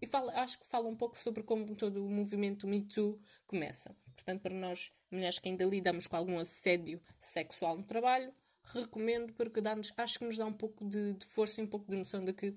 e 0.00 0.06
fala, 0.06 0.32
acho 0.40 0.58
que 0.58 0.66
fala 0.66 0.88
um 0.88 0.96
pouco 0.96 1.16
sobre 1.16 1.42
como 1.42 1.74
todo 1.76 2.04
o 2.04 2.10
movimento 2.10 2.66
Me 2.66 2.82
Too 2.82 3.20
começa. 3.46 3.94
Portanto, 4.14 4.42
para 4.42 4.54
nós, 4.54 4.92
mulheres 5.10 5.38
que 5.38 5.48
ainda 5.48 5.64
lidamos 5.64 6.06
com 6.06 6.16
algum 6.16 6.38
assédio 6.38 7.02
sexual 7.18 7.76
no 7.76 7.84
trabalho, 7.84 8.32
recomendo 8.64 9.32
porque 9.34 9.60
acho 9.96 10.18
que 10.18 10.24
nos 10.24 10.38
dá 10.38 10.46
um 10.46 10.52
pouco 10.52 10.84
de, 10.88 11.14
de 11.14 11.26
força 11.26 11.60
e 11.60 11.64
um 11.64 11.66
pouco 11.66 11.90
de 11.90 11.96
noção 11.96 12.24
de 12.24 12.32
que 12.32 12.56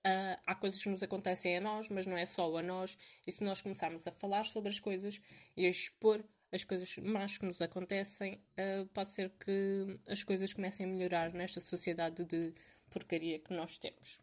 Uh, 0.00 0.32
há 0.46 0.54
coisas 0.54 0.82
que 0.82 0.88
nos 0.88 1.02
acontecem 1.02 1.58
a 1.58 1.60
nós, 1.60 1.90
mas 1.90 2.06
não 2.06 2.16
é 2.16 2.24
só 2.24 2.56
a 2.56 2.62
nós. 2.62 2.96
E 3.26 3.30
se 3.30 3.44
nós 3.44 3.60
começarmos 3.60 4.06
a 4.06 4.10
falar 4.10 4.44
sobre 4.44 4.70
as 4.70 4.80
coisas 4.80 5.20
e 5.54 5.66
a 5.66 5.68
expor 5.68 6.24
as 6.50 6.64
coisas 6.64 6.96
más 6.98 7.38
que 7.38 7.44
nos 7.44 7.60
acontecem, 7.60 8.42
uh, 8.58 8.86
pode 8.94 9.12
ser 9.12 9.30
que 9.30 10.00
as 10.08 10.22
coisas 10.22 10.54
comecem 10.54 10.86
a 10.86 10.88
melhorar 10.88 11.34
nesta 11.34 11.60
sociedade 11.60 12.24
de 12.24 12.54
porcaria 12.88 13.38
que 13.38 13.52
nós 13.52 13.76
temos. 13.76 14.20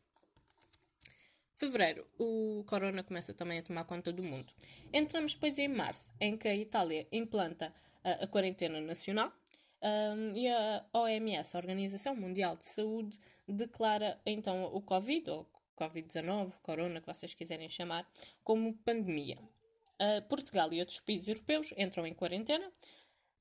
Fevereiro, 1.58 2.06
o 2.20 2.64
corona 2.68 3.04
começa 3.04 3.34
também 3.34 3.58
a 3.58 3.64
tomar 3.64 3.84
conta 3.86 4.14
do 4.14 4.24
mundo. 4.24 4.54
Entramos 4.94 5.34
depois 5.34 5.58
em 5.58 5.68
março, 5.68 6.14
em 6.22 6.38
que 6.38 6.48
a 6.48 6.56
Itália 6.56 7.08
implanta 7.12 7.74
uh, 8.06 8.24
a 8.24 8.28
quarentena 8.28 8.80
nacional 8.80 9.34
um, 9.82 10.36
e 10.36 10.48
a 10.48 10.86
OMS, 10.94 11.56
a 11.56 11.60
Organização 11.60 12.16
Mundial 12.16 12.56
de 12.58 12.66
Saúde, 12.66 13.20
declara 13.48 14.22
então 14.24 14.66
o 14.66 14.80
Covid, 14.82 15.32
ou 15.32 15.50
Covid-19, 15.76 16.54
Corona, 16.62 17.02
que 17.02 17.08
vocês 17.08 17.34
quiserem 17.34 17.68
chamar, 17.68 18.08
como 18.44 18.78
pandemia. 18.86 19.40
Uh, 20.00 20.22
Portugal 20.30 20.72
e 20.72 20.80
outros 20.80 21.00
países 21.00 21.28
europeus 21.28 21.74
entram 21.76 22.06
em 22.06 22.14
quarentena. 22.14 22.72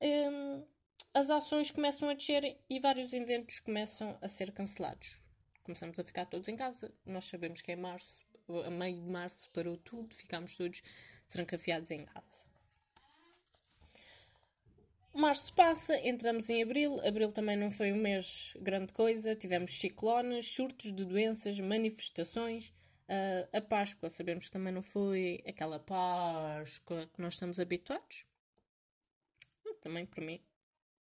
Um, 0.00 0.64
as 1.12 1.28
ações 1.28 1.70
começam 1.70 2.08
a 2.08 2.14
descer 2.14 2.58
e 2.70 2.80
vários 2.80 3.12
eventos 3.12 3.60
começam 3.60 4.16
a 4.22 4.26
ser 4.26 4.52
cancelados. 4.52 5.25
Começamos 5.66 5.98
a 5.98 6.04
ficar 6.04 6.26
todos 6.26 6.48
em 6.48 6.54
casa. 6.54 6.92
Nós 7.04 7.24
sabemos 7.24 7.60
que 7.60 7.72
é 7.72 7.76
março, 7.76 8.24
a 8.64 8.70
meio 8.70 9.02
de 9.02 9.10
março 9.10 9.50
parou 9.50 9.76
tudo, 9.76 10.14
ficámos 10.14 10.56
todos 10.56 10.80
trancafiados 11.28 11.90
em 11.90 12.04
casa. 12.04 12.46
Março 15.12 15.52
passa, 15.54 15.98
entramos 16.06 16.48
em 16.50 16.62
abril. 16.62 17.00
Abril 17.04 17.32
também 17.32 17.56
não 17.56 17.72
foi 17.72 17.92
um 17.92 17.96
mês 17.96 18.54
grande 18.60 18.92
coisa. 18.92 19.34
Tivemos 19.34 19.72
ciclones, 19.72 20.54
surtos 20.54 20.94
de 20.94 21.04
doenças, 21.04 21.58
manifestações. 21.58 22.68
Uh, 23.08 23.56
a 23.56 23.60
Páscoa, 23.60 24.08
sabemos 24.08 24.44
que 24.44 24.52
também 24.52 24.72
não 24.72 24.82
foi 24.82 25.42
aquela 25.48 25.80
Páscoa 25.80 27.10
que 27.12 27.20
nós 27.20 27.34
estamos 27.34 27.58
habituados. 27.58 28.24
Também, 29.80 30.06
para 30.06 30.24
mim, 30.24 30.40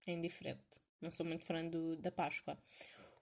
é 0.07 0.13
indiferente. 0.13 0.63
Não 1.01 1.11
sou 1.11 1.27
muito 1.27 1.45
fã 1.45 1.67
do, 1.67 1.97
da 1.97 2.13
Páscoa. 2.13 2.57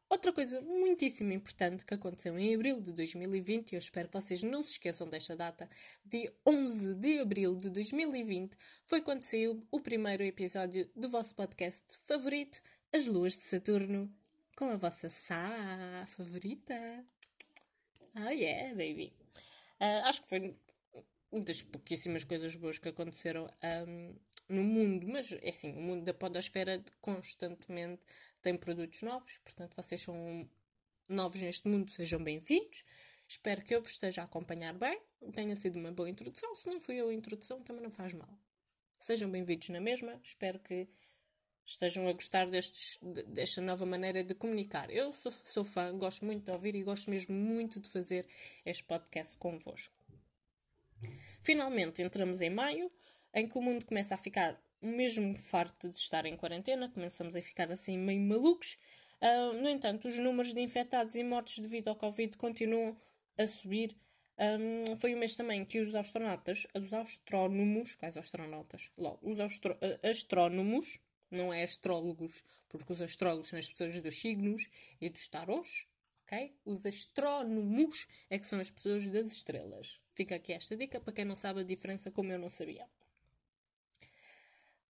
Outra 0.08 0.32
coisa 0.32 0.60
muitíssimo 0.60 1.32
importante 1.32 1.84
que 1.84 1.94
aconteceu 1.94 2.38
em 2.38 2.54
abril 2.54 2.80
de 2.80 2.92
2020, 2.92 3.72
e 3.72 3.74
eu 3.74 3.78
espero 3.78 4.08
que 4.08 4.20
vocês 4.20 4.42
não 4.42 4.62
se 4.62 4.72
esqueçam 4.72 5.08
desta 5.08 5.34
data, 5.34 5.68
de 6.04 6.30
11 6.46 6.94
de 6.94 7.18
abril 7.20 7.56
de 7.56 7.70
2020, 7.70 8.56
foi 8.84 9.00
quando 9.00 9.22
saiu 9.22 9.66
o 9.70 9.80
primeiro 9.80 10.22
episódio 10.22 10.88
do 10.94 11.08
vosso 11.08 11.34
podcast 11.34 11.84
favorito, 12.04 12.60
As 12.92 13.06
Luas 13.06 13.36
de 13.36 13.44
Saturno, 13.44 14.12
com 14.56 14.70
a 14.70 14.76
vossa 14.76 15.08
Sá 15.08 16.04
favorita. 16.06 17.04
Oh 18.16 18.30
yeah, 18.30 18.70
baby! 18.70 19.12
Uh, 19.80 20.04
acho 20.04 20.22
que 20.22 20.28
foi 20.28 20.56
das 21.32 21.62
pouquíssimas 21.62 22.22
coisas 22.24 22.54
boas 22.54 22.78
que 22.78 22.88
aconteceram 22.88 23.50
um, 23.88 24.14
no 24.48 24.62
mundo, 24.62 25.06
mas 25.08 25.32
é 25.32 25.50
assim, 25.50 25.72
o 25.72 25.80
mundo 25.80 26.04
da 26.04 26.14
podosfera 26.14 26.82
constantemente 27.00 28.04
tem 28.44 28.56
produtos 28.58 29.00
novos, 29.00 29.38
portanto 29.38 29.74
vocês 29.74 30.02
são 30.02 30.46
novos 31.08 31.40
neste 31.40 31.66
mundo, 31.66 31.90
sejam 31.90 32.22
bem-vindos. 32.22 32.84
Espero 33.26 33.62
que 33.62 33.74
eu 33.74 33.80
vos 33.80 33.92
esteja 33.92 34.20
a 34.20 34.24
acompanhar 34.26 34.74
bem, 34.74 35.00
tenha 35.32 35.56
sido 35.56 35.78
uma 35.78 35.90
boa 35.90 36.10
introdução. 36.10 36.54
Se 36.54 36.68
não 36.68 36.78
eu 36.94 37.08
a 37.08 37.14
introdução, 37.14 37.62
também 37.62 37.82
não 37.82 37.90
faz 37.90 38.12
mal. 38.12 38.28
Sejam 38.98 39.30
bem-vindos 39.30 39.70
na 39.70 39.80
mesma, 39.80 40.20
espero 40.22 40.58
que 40.58 40.86
estejam 41.64 42.06
a 42.06 42.12
gostar 42.12 42.46
destes, 42.50 42.98
desta 43.28 43.62
nova 43.62 43.86
maneira 43.86 44.22
de 44.22 44.34
comunicar. 44.34 44.90
Eu 44.90 45.14
sou, 45.14 45.32
sou 45.42 45.64
fã, 45.64 45.96
gosto 45.96 46.26
muito 46.26 46.44
de 46.44 46.50
ouvir 46.52 46.74
e 46.74 46.82
gosto 46.82 47.10
mesmo 47.10 47.34
muito 47.34 47.80
de 47.80 47.88
fazer 47.88 48.26
este 48.66 48.84
podcast 48.84 49.38
convosco. 49.38 49.96
Finalmente 51.42 52.02
entramos 52.02 52.42
em 52.42 52.50
maio, 52.50 52.90
em 53.32 53.48
que 53.48 53.56
o 53.56 53.62
mundo 53.62 53.86
começa 53.86 54.14
a 54.14 54.18
ficar 54.18 54.62
mesmo 54.84 55.36
farto 55.36 55.88
de 55.88 55.96
estar 55.96 56.26
em 56.26 56.36
quarentena, 56.36 56.88
começamos 56.88 57.34
a 57.34 57.42
ficar 57.42 57.70
assim 57.72 57.98
meio 57.98 58.20
malucos. 58.20 58.78
Uh, 59.20 59.54
no 59.54 59.68
entanto, 59.68 60.08
os 60.08 60.18
números 60.18 60.52
de 60.52 60.60
infectados 60.60 61.14
e 61.14 61.24
mortes 61.24 61.58
devido 61.58 61.88
ao 61.88 61.96
Covid 61.96 62.36
continuam 62.36 62.96
a 63.38 63.46
subir. 63.46 63.96
Um, 64.38 64.96
foi 64.96 65.14
o 65.14 65.18
mês 65.18 65.34
também 65.34 65.64
que 65.64 65.80
os 65.80 65.94
astronautas, 65.94 66.66
os 66.74 66.92
astrónomos, 66.92 67.94
quais 67.94 68.16
astronautas? 68.16 68.90
Logo, 68.98 69.18
os 69.22 69.40
astro, 69.40 69.74
uh, 69.74 70.08
astrónomos, 70.08 70.98
não 71.30 71.52
é 71.52 71.62
astrólogos, 71.62 72.42
porque 72.68 72.92
os 72.92 73.00
astrólogos 73.00 73.48
são 73.48 73.58
as 73.58 73.68
pessoas 73.68 73.98
dos 74.00 74.20
signos 74.20 74.68
e 75.00 75.08
dos 75.08 75.28
tarôs, 75.28 75.86
ok? 76.24 76.54
Os 76.64 76.84
astrónomos 76.84 78.06
é 78.28 78.38
que 78.38 78.46
são 78.46 78.60
as 78.60 78.70
pessoas 78.70 79.08
das 79.08 79.32
estrelas. 79.32 80.02
Fica 80.12 80.34
aqui 80.34 80.52
esta 80.52 80.76
dica 80.76 81.00
para 81.00 81.12
quem 81.12 81.24
não 81.24 81.36
sabe 81.36 81.60
a 81.60 81.64
diferença, 81.64 82.10
como 82.10 82.32
eu 82.32 82.38
não 82.38 82.50
sabia. 82.50 82.86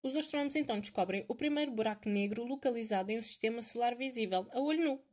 Os 0.04 0.14
astrónomos 0.16 0.54
então 0.54 0.78
descobrem 0.78 1.24
o 1.28 1.34
primeiro 1.34 1.72
buraco 1.72 2.10
negro 2.10 2.44
localizado 2.44 3.10
em 3.10 3.18
um 3.18 3.22
sistema 3.22 3.62
solar 3.62 3.96
visível, 3.96 4.46
a 4.50 4.60
olho 4.60 4.84
nu. 4.84 5.04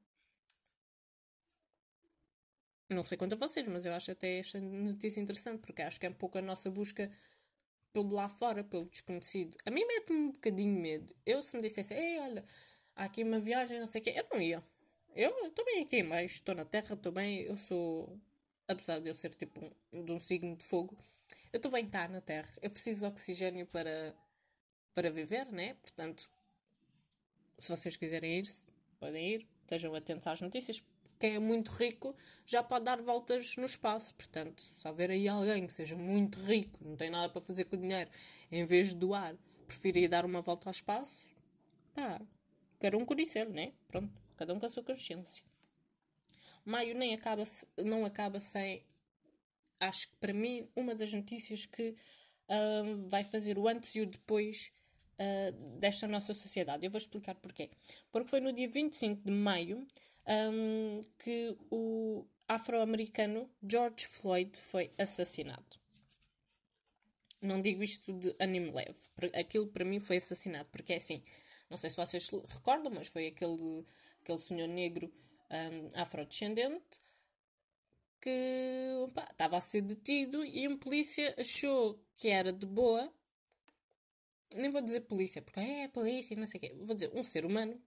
Não 2.90 3.06
sei 3.06 3.18
quanto 3.18 3.36
a 3.36 3.38
vocês, 3.38 3.66
mas 3.70 3.86
eu 3.86 3.94
acho 3.94 4.12
até 4.12 4.40
esta 4.40 4.60
notícia 4.60 5.22
interessante, 5.22 5.62
porque 5.62 5.82
acho 5.82 5.98
que 5.98 6.06
é 6.06 6.10
um 6.10 6.14
pouco 6.14 6.38
a 6.38 6.42
nossa 6.42 6.70
busca 6.70 7.10
pelo 7.94 8.14
lá 8.14 8.28
fora, 8.28 8.66
pelo 8.66 8.84
desconhecido. 8.86 9.58
A 9.66 9.72
mim 9.72 9.86
mete-me 9.86 10.20
um 10.20 10.32
bocadinho 10.34 10.82
medo. 10.82 11.16
Eu, 11.26 11.42
se 11.42 11.56
me 11.56 11.62
dissesse, 11.62 11.94
ei, 11.94 12.20
olha, 12.20 12.44
há 12.94 13.06
aqui 13.06 13.24
uma 13.24 13.40
viagem, 13.40 13.80
não 13.80 13.88
sei 13.88 14.02
o 14.02 14.04
quê, 14.04 14.14
eu 14.14 14.28
não 14.30 14.42
ia. 14.42 14.62
Eu 15.16 15.48
estou 15.48 15.64
bem 15.64 15.84
aqui, 15.84 16.04
mas 16.04 16.34
estou 16.34 16.54
na 16.54 16.66
Terra, 16.66 16.96
estou 16.96 17.14
bem, 17.14 17.44
eu 17.44 17.56
sou. 17.56 18.20
Apesar 18.68 19.00
de 19.00 19.08
eu 19.08 19.14
ser 19.14 19.34
tipo 19.36 19.74
um, 19.94 20.04
de 20.04 20.12
um 20.12 20.20
signo 20.20 20.54
de 20.58 20.66
fogo, 20.66 20.98
eu 21.54 21.58
estou 21.58 21.72
bem 21.72 21.88
cá 21.88 22.10
na 22.10 22.20
Terra. 22.20 22.52
Eu 22.62 22.70
preciso 22.70 23.02
de 23.02 23.06
oxigênio 23.06 23.66
para 23.68 24.14
para 24.94 25.10
viver, 25.10 25.46
né? 25.52 25.76
Portanto, 25.76 26.30
se 27.58 27.70
vocês 27.70 27.96
quiserem 27.96 28.40
ir, 28.40 28.48
podem 29.00 29.36
ir, 29.36 29.48
estejam 29.64 29.94
atentos 29.96 30.28
às 30.28 30.42
notícias. 30.42 30.84
Quem 31.20 31.36
é 31.36 31.40
muito 31.40 31.72
rico 31.72 32.16
já 32.46 32.64
pode 32.64 32.86
dar 32.86 33.02
voltas 33.02 33.56
no 33.56 33.66
espaço. 33.66 34.14
Portanto, 34.16 34.64
se 34.76 34.88
houver 34.88 35.12
aí 35.12 35.28
alguém 35.28 35.68
que 35.68 35.74
seja 35.74 35.96
muito 35.96 36.40
rico, 36.40 36.80
não 36.84 36.96
tem 36.96 37.10
nada 37.10 37.30
para 37.30 37.42
fazer 37.42 37.66
com 37.66 37.76
o 37.76 37.80
dinheiro, 37.80 38.10
em 38.52 38.66
vez 38.66 38.90
de 38.90 38.96
doar, 38.96 39.36
preferir 39.68 40.10
dar 40.10 40.26
uma 40.26 40.42
volta 40.42 40.68
ao 40.68 40.72
espaço, 40.72 41.20
pá, 41.94 42.20
quero 42.80 42.98
um 42.98 43.06
conhecer, 43.06 43.48
né? 43.48 43.74
Pronto, 43.88 44.12
cada 44.36 44.54
um 44.54 44.60
com 44.60 44.66
a 44.66 44.70
sua 44.70 44.84
consciência. 44.84 45.44
Maio 46.66 46.96
nem 46.96 47.14
acaba, 47.14 47.44
não 47.78 48.06
acaba 48.06 48.40
sem, 48.40 48.84
acho 49.80 50.10
que 50.10 50.16
para 50.18 50.34
mim, 50.34 50.68
uma 50.76 50.94
das 50.94 51.14
notícias 51.14 51.66
que 51.66 51.96
uh, 52.50 53.10
vai 53.10 53.24
fazer 53.24 53.58
o 53.58 53.68
antes 53.68 53.96
e 53.96 54.02
o 54.02 54.06
depois 54.06 54.72
uh, 55.22 55.80
desta 55.80 56.08
nossa 56.08 56.34
sociedade. 56.34 56.86
Eu 56.86 56.92
vou 56.92 56.98
explicar 56.98 57.36
porquê. 57.36 57.70
Porque 58.12 58.30
foi 58.30 58.40
no 58.40 58.52
dia 58.52 58.68
25 58.68 59.24
de 59.24 59.32
maio 59.32 59.86
um, 60.28 61.02
que 61.20 61.56
o 61.70 62.26
afro-americano 62.48 63.50
George 63.62 64.08
Floyd 64.08 64.58
foi 64.58 64.92
assassinado. 64.98 65.80
Não 67.42 67.62
digo 67.62 67.82
isto 67.82 68.14
de 68.14 68.36
ânimo 68.40 68.74
leve. 68.74 69.00
Aquilo 69.34 69.68
para 69.68 69.86
mim 69.86 70.00
foi 70.00 70.18
assassinado. 70.18 70.70
Porque 70.72 70.94
é 70.94 70.98
assim, 70.98 71.24
não 71.70 71.78
sei 71.78 71.90
se 71.90 71.98
vocês 71.98 72.30
recordam, 72.30 72.92
mas 72.92 73.08
foi 73.08 73.28
aquele, 73.28 73.86
aquele 74.22 74.40
senhor 74.40 74.68
negro 74.68 75.12
um, 75.50 76.02
afrodescendente 76.02 77.00
que 78.22 79.10
estava 79.32 79.58
a 79.58 79.62
ser 79.62 79.82
detido 79.82 80.46
e 80.46 80.68
um 80.68 80.78
polícia 80.78 81.34
achou 81.40 82.00
que 82.16 82.28
era 82.28 82.54
de 82.54 82.68
boa 82.68 83.12
nem 84.56 84.70
vou 84.70 84.82
dizer 84.82 85.02
polícia, 85.02 85.42
porque 85.42 85.60
é 85.60 85.88
polícia, 85.88 86.36
não 86.36 86.48
sei 86.48 86.58
o 86.58 86.62
quê. 86.62 86.76
Vou 86.80 86.96
dizer 86.96 87.12
um 87.14 87.24
ser 87.24 87.46
humano. 87.46 87.82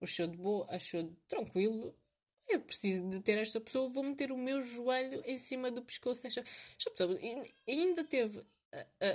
Achou 0.00 0.26
de 0.26 0.36
boa, 0.36 0.66
achou 0.68 1.02
de 1.02 1.14
tranquilo. 1.28 1.96
Eu 2.48 2.60
preciso 2.60 3.08
de 3.08 3.20
ter 3.20 3.38
esta 3.38 3.60
pessoa, 3.60 3.88
vou 3.88 4.02
meter 4.02 4.32
o 4.32 4.36
meu 4.36 4.62
joelho 4.62 5.22
em 5.24 5.38
cima 5.38 5.70
do 5.70 5.82
pescoço 5.82 6.26
esta 6.26 6.42
pessoa. 6.90 7.18
Ainda 7.68 8.02
teve 8.04 8.40
uh, 8.40 8.44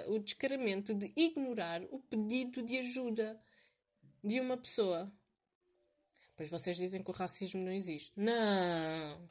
uh, 0.07 0.13
o 0.13 0.19
descaramento 0.19 0.93
de 0.93 1.11
ignorar 1.15 1.83
o 1.91 1.99
pedido 1.99 2.63
de 2.63 2.77
ajuda 2.77 3.39
de 4.23 4.39
uma 4.39 4.57
pessoa. 4.57 5.11
Pois 6.37 6.49
vocês 6.49 6.77
dizem 6.77 7.03
que 7.03 7.09
o 7.09 7.13
racismo 7.13 7.63
não 7.63 7.71
existe. 7.71 8.13
Não! 8.15 9.27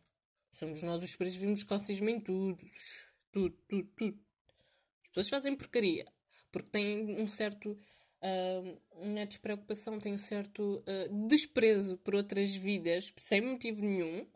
Somos 0.50 0.82
nós 0.82 1.02
os 1.02 1.14
presos, 1.14 1.40
vimos 1.40 1.62
racismo 1.62 2.08
em 2.10 2.20
tudo. 2.20 2.62
Tudo, 3.32 3.56
tudo, 3.66 3.88
tudo. 3.96 4.20
As 5.02 5.08
pessoas 5.08 5.28
fazem 5.30 5.56
porcaria 5.56 6.15
porque 6.56 6.70
têm 6.70 7.20
um 7.20 7.26
certo. 7.26 7.78
Uh, 8.22 9.06
na 9.08 9.26
despreocupação, 9.26 9.98
têm 9.98 10.14
um 10.14 10.18
certo 10.18 10.82
uh, 10.86 11.28
desprezo 11.28 11.98
por 11.98 12.14
outras 12.14 12.54
vidas, 12.56 13.12
sem 13.18 13.42
motivo 13.42 13.82
nenhum. 13.82 14.26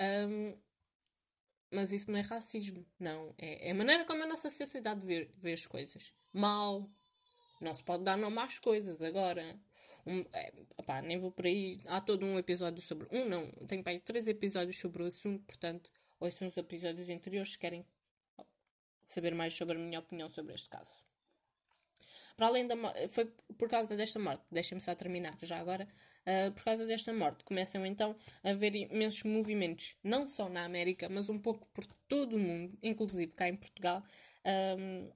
Um, 0.00 0.56
mas 1.70 1.92
isso 1.92 2.10
não 2.10 2.18
é 2.18 2.22
racismo, 2.22 2.84
não. 2.98 3.34
É, 3.36 3.68
é, 3.68 3.70
a 3.70 3.74
maneira 3.74 4.06
como 4.06 4.22
a 4.22 4.26
nossa 4.26 4.48
sociedade 4.50 5.06
vê, 5.06 5.30
vê 5.36 5.52
as 5.52 5.66
coisas. 5.66 6.12
Mal. 6.32 6.86
Não 7.60 7.74
se 7.74 7.84
pode 7.84 8.02
dar 8.02 8.16
nome 8.16 8.38
às 8.40 8.58
coisas 8.58 9.02
agora. 9.02 9.60
Um, 10.06 10.24
é, 10.32 10.52
opá, 10.78 11.02
nem 11.02 11.18
vou 11.18 11.30
por 11.30 11.44
aí. 11.44 11.80
Há 11.86 12.00
todo 12.00 12.24
um 12.24 12.38
episódio 12.38 12.82
sobre. 12.82 13.06
Um, 13.12 13.28
não. 13.28 13.46
Tenho 13.68 13.82
para 13.82 13.92
aí 13.92 14.00
três 14.00 14.26
episódios 14.26 14.78
sobre 14.78 15.02
o 15.02 15.06
assunto, 15.06 15.44
portanto, 15.44 15.90
ouçam 16.18 16.48
os 16.48 16.56
episódios 16.56 17.10
anteriores 17.10 17.52
se 17.52 17.58
querem 17.58 17.86
saber 19.04 19.34
mais 19.34 19.54
sobre 19.54 19.76
a 19.76 19.80
minha 19.80 20.00
opinião 20.00 20.30
sobre 20.30 20.54
este 20.54 20.70
caso. 20.70 21.11
Para 22.36 22.46
além 22.46 22.66
da 22.66 22.74
foi 23.08 23.26
por 23.58 23.68
causa 23.68 23.96
desta 23.96 24.18
morte, 24.18 24.42
deixem-me 24.50 24.80
só 24.80 24.94
terminar 24.94 25.36
já 25.42 25.58
agora. 25.58 25.88
Uh, 26.22 26.52
por 26.52 26.62
causa 26.64 26.86
desta 26.86 27.12
morte, 27.12 27.44
começam 27.44 27.84
então 27.84 28.14
a 28.44 28.50
haver 28.50 28.74
imensos 28.76 29.24
movimentos, 29.24 29.96
não 30.04 30.28
só 30.28 30.48
na 30.48 30.64
América, 30.64 31.08
mas 31.08 31.28
um 31.28 31.38
pouco 31.38 31.66
por 31.68 31.84
todo 32.08 32.36
o 32.36 32.38
mundo, 32.38 32.78
inclusive 32.82 33.34
cá 33.34 33.48
em 33.48 33.56
Portugal. 33.56 34.02
Um, 34.78 35.10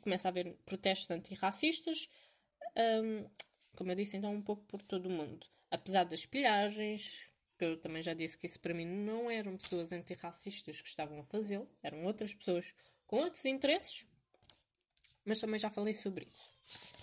começa 0.00 0.28
a 0.28 0.30
haver 0.30 0.56
protestos 0.64 1.10
antirracistas, 1.10 2.08
um, 2.76 3.28
como 3.76 3.90
eu 3.90 3.96
disse, 3.96 4.16
então, 4.16 4.32
um 4.32 4.42
pouco 4.42 4.64
por 4.64 4.82
todo 4.82 5.06
o 5.06 5.10
mundo. 5.10 5.46
Apesar 5.70 6.04
das 6.04 6.26
pilhagens, 6.26 7.26
que 7.58 7.64
eu 7.64 7.76
também 7.76 8.02
já 8.02 8.14
disse 8.14 8.36
que 8.36 8.46
isso 8.46 8.60
para 8.60 8.74
mim 8.74 8.86
não 8.86 9.30
eram 9.30 9.56
pessoas 9.56 9.92
antirracistas 9.92 10.80
que 10.80 10.88
estavam 10.88 11.18
a 11.20 11.22
fazê-lo, 11.24 11.68
eram 11.82 12.04
outras 12.04 12.34
pessoas 12.34 12.74
com 13.06 13.16
outros 13.16 13.44
interesses, 13.44 14.06
mas 15.24 15.40
também 15.40 15.58
já 15.58 15.70
falei 15.70 15.94
sobre 15.94 16.26
isso. 16.26 16.94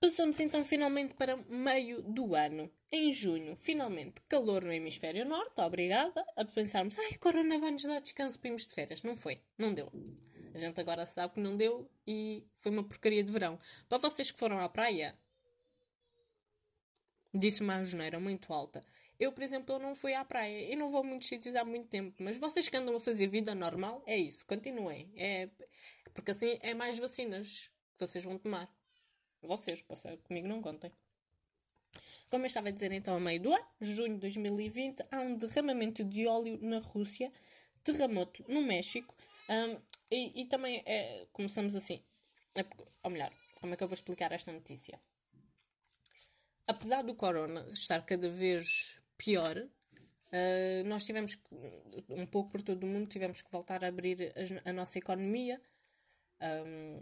Passamos 0.00 0.38
então 0.38 0.62
finalmente 0.62 1.14
para 1.14 1.36
meio 1.48 2.02
do 2.02 2.34
ano. 2.34 2.70
Em 2.92 3.10
junho, 3.10 3.56
finalmente, 3.56 4.20
calor 4.28 4.62
no 4.62 4.72
hemisfério 4.72 5.24
norte, 5.24 5.60
obrigada. 5.60 6.24
A 6.36 6.44
pensarmos, 6.44 6.98
ai, 6.98 7.14
Corona 7.18 7.58
vai 7.58 7.70
nos 7.70 7.84
dar 7.84 8.00
descanso 8.00 8.38
para 8.38 8.48
irmos 8.48 8.66
de 8.66 8.74
férias. 8.74 9.02
Não 9.02 9.16
foi, 9.16 9.40
não 9.56 9.72
deu. 9.72 9.90
A 10.54 10.58
gente 10.58 10.78
agora 10.78 11.06
sabe 11.06 11.34
que 11.34 11.40
não 11.40 11.56
deu 11.56 11.90
e 12.06 12.46
foi 12.52 12.70
uma 12.70 12.84
porcaria 12.84 13.24
de 13.24 13.32
verão. 13.32 13.58
Para 13.88 13.98
vocês 13.98 14.30
que 14.30 14.38
foram 14.38 14.60
à 14.60 14.68
praia, 14.68 15.18
disse 17.32 17.62
uma 17.62 17.84
geneira 17.84 18.20
muito 18.20 18.52
alta. 18.52 18.84
Eu, 19.18 19.32
por 19.32 19.42
exemplo, 19.42 19.74
eu 19.74 19.78
não 19.78 19.94
fui 19.94 20.12
à 20.12 20.24
praia 20.24 20.72
e 20.72 20.76
não 20.76 20.90
vou 20.90 21.00
a 21.00 21.04
muitos 21.04 21.28
sítios 21.28 21.56
há 21.56 21.64
muito 21.64 21.88
tempo, 21.88 22.14
mas 22.22 22.38
vocês 22.38 22.68
que 22.68 22.76
andam 22.76 22.96
a 22.96 23.00
fazer 23.00 23.26
vida 23.26 23.54
normal, 23.54 24.02
é 24.06 24.16
isso, 24.16 24.46
continuem. 24.46 25.12
É, 25.16 25.48
porque 26.14 26.30
assim 26.30 26.58
é 26.62 26.72
mais 26.72 26.98
vacinas 26.98 27.70
que 27.94 28.00
vocês 28.00 28.24
vão 28.24 28.38
tomar. 28.38 28.72
Vocês, 29.42 29.84
comigo 30.26 30.48
não 30.48 30.62
contem. 30.62 30.90
Como 32.30 32.44
eu 32.44 32.46
estava 32.46 32.68
a 32.68 32.72
dizer 32.72 32.90
então, 32.92 33.16
a 33.16 33.20
meio 33.20 33.40
do 33.40 33.52
ano, 33.52 33.66
junho 33.80 34.14
de 34.14 34.20
2020, 34.20 35.04
há 35.10 35.20
um 35.20 35.36
derramamento 35.36 36.02
de 36.02 36.26
óleo 36.26 36.58
na 36.62 36.78
Rússia, 36.78 37.30
terremoto 37.84 38.44
no 38.48 38.62
México, 38.62 39.14
um, 39.48 39.78
e, 40.10 40.42
e, 40.42 40.46
também 40.46 40.82
é, 40.86 41.26
começamos 41.32 41.76
assim. 41.76 42.02
É, 42.56 42.64
ou 43.02 43.10
melhor, 43.10 43.30
como 43.60 43.74
é 43.74 43.76
que 43.76 43.84
eu 43.84 43.88
vou 43.88 43.94
explicar 43.94 44.32
esta 44.32 44.52
notícia? 44.52 44.98
Apesar 46.66 47.02
do 47.02 47.14
corona 47.14 47.66
estar 47.72 48.00
cada 48.06 48.30
vez 48.30 48.98
pior, 49.18 49.56
uh, 49.58 50.84
nós 50.86 51.04
tivemos, 51.04 51.38
um 52.08 52.26
pouco 52.26 52.52
por 52.52 52.62
todo 52.62 52.84
o 52.84 52.86
mundo, 52.86 53.06
tivemos 53.06 53.42
que 53.42 53.50
voltar 53.52 53.84
a 53.84 53.88
abrir 53.88 54.32
a, 54.64 54.70
a 54.70 54.72
nossa 54.72 54.98
economia. 54.98 55.60
Um, 56.40 57.00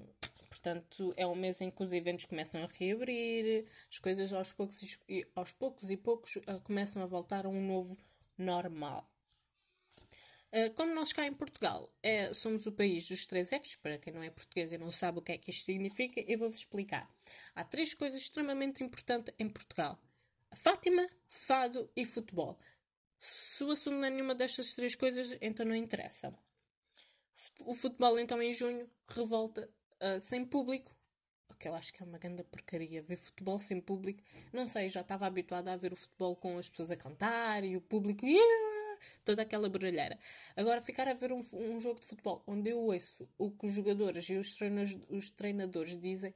portanto, 0.48 1.12
é 1.16 1.26
um 1.26 1.34
mês 1.34 1.60
em 1.60 1.70
que 1.70 1.82
os 1.82 1.92
eventos 1.92 2.24
começam 2.26 2.62
a 2.62 2.66
reabrir, 2.66 3.66
as 3.90 3.98
coisas 3.98 4.32
aos 4.32 4.52
poucos 4.52 5.00
e, 5.08 5.26
aos 5.34 5.52
poucos, 5.52 5.90
e 5.90 5.96
poucos 5.96 6.36
uh, 6.36 6.60
começam 6.62 7.02
a 7.02 7.06
voltar 7.06 7.46
a 7.46 7.48
um 7.48 7.66
novo 7.66 7.96
normal. 8.36 9.08
Uh, 10.52 10.70
como 10.74 10.94
nós 10.94 11.14
cá 11.14 11.26
em 11.26 11.32
Portugal 11.32 11.82
é, 12.02 12.32
somos 12.34 12.66
o 12.66 12.72
país 12.72 13.08
dos 13.08 13.24
três 13.24 13.48
Fs, 13.48 13.74
para 13.76 13.96
quem 13.96 14.12
não 14.12 14.22
é 14.22 14.28
português 14.28 14.70
e 14.70 14.76
não 14.76 14.92
sabe 14.92 15.18
o 15.18 15.22
que 15.22 15.32
é 15.32 15.38
que 15.38 15.50
isto 15.50 15.64
significa, 15.64 16.20
eu 16.20 16.38
vou-vos 16.38 16.58
explicar. 16.58 17.10
Há 17.54 17.64
três 17.64 17.94
coisas 17.94 18.20
extremamente 18.20 18.84
importantes 18.84 19.34
em 19.38 19.48
Portugal: 19.48 19.98
Fátima, 20.54 21.06
fado 21.26 21.90
e 21.96 22.04
futebol. 22.04 22.58
Se 23.18 23.64
o 23.64 23.70
assunto 23.70 23.96
não 23.96 24.04
é 24.04 24.10
nenhuma 24.10 24.34
destas 24.34 24.74
três 24.74 24.94
coisas, 24.94 25.38
então 25.40 25.64
não 25.64 25.74
interessa. 25.74 26.34
O 27.66 27.74
futebol, 27.74 28.18
então, 28.18 28.40
em 28.42 28.52
junho, 28.52 28.88
revolta 29.08 29.68
uh, 30.00 30.20
sem 30.20 30.44
público. 30.44 30.94
O 31.48 31.54
que 31.54 31.68
eu 31.68 31.74
acho 31.74 31.92
que 31.92 32.02
é 32.02 32.06
uma 32.06 32.18
grande 32.18 32.42
porcaria. 32.44 33.02
Ver 33.02 33.16
futebol 33.16 33.58
sem 33.58 33.80
público. 33.80 34.22
Não 34.52 34.66
sei, 34.66 34.88
já 34.88 35.00
estava 35.00 35.26
habituada 35.26 35.72
a 35.72 35.76
ver 35.76 35.92
o 35.92 35.96
futebol 35.96 36.36
com 36.36 36.58
as 36.58 36.68
pessoas 36.68 36.90
a 36.90 36.96
cantar 36.96 37.64
e 37.64 37.76
o 37.76 37.80
público. 37.80 38.26
Yeah! 38.26 38.98
Toda 39.24 39.42
aquela 39.42 39.68
brilheira. 39.68 40.18
Agora, 40.56 40.80
ficar 40.80 41.08
a 41.08 41.14
ver 41.14 41.32
um, 41.32 41.40
um, 41.54 41.80
jogo 41.80 42.00
de 42.00 42.06
futebol 42.06 42.42
onde 42.46 42.70
eu 42.70 42.78
ouço 42.78 43.28
o 43.38 43.50
que 43.50 43.66
os 43.66 43.74
jogadores 43.74 44.28
e 44.28 44.36
os 44.36 44.54
treinadores, 44.54 44.98
os 45.08 45.30
treinadores 45.30 46.00
dizem 46.00 46.34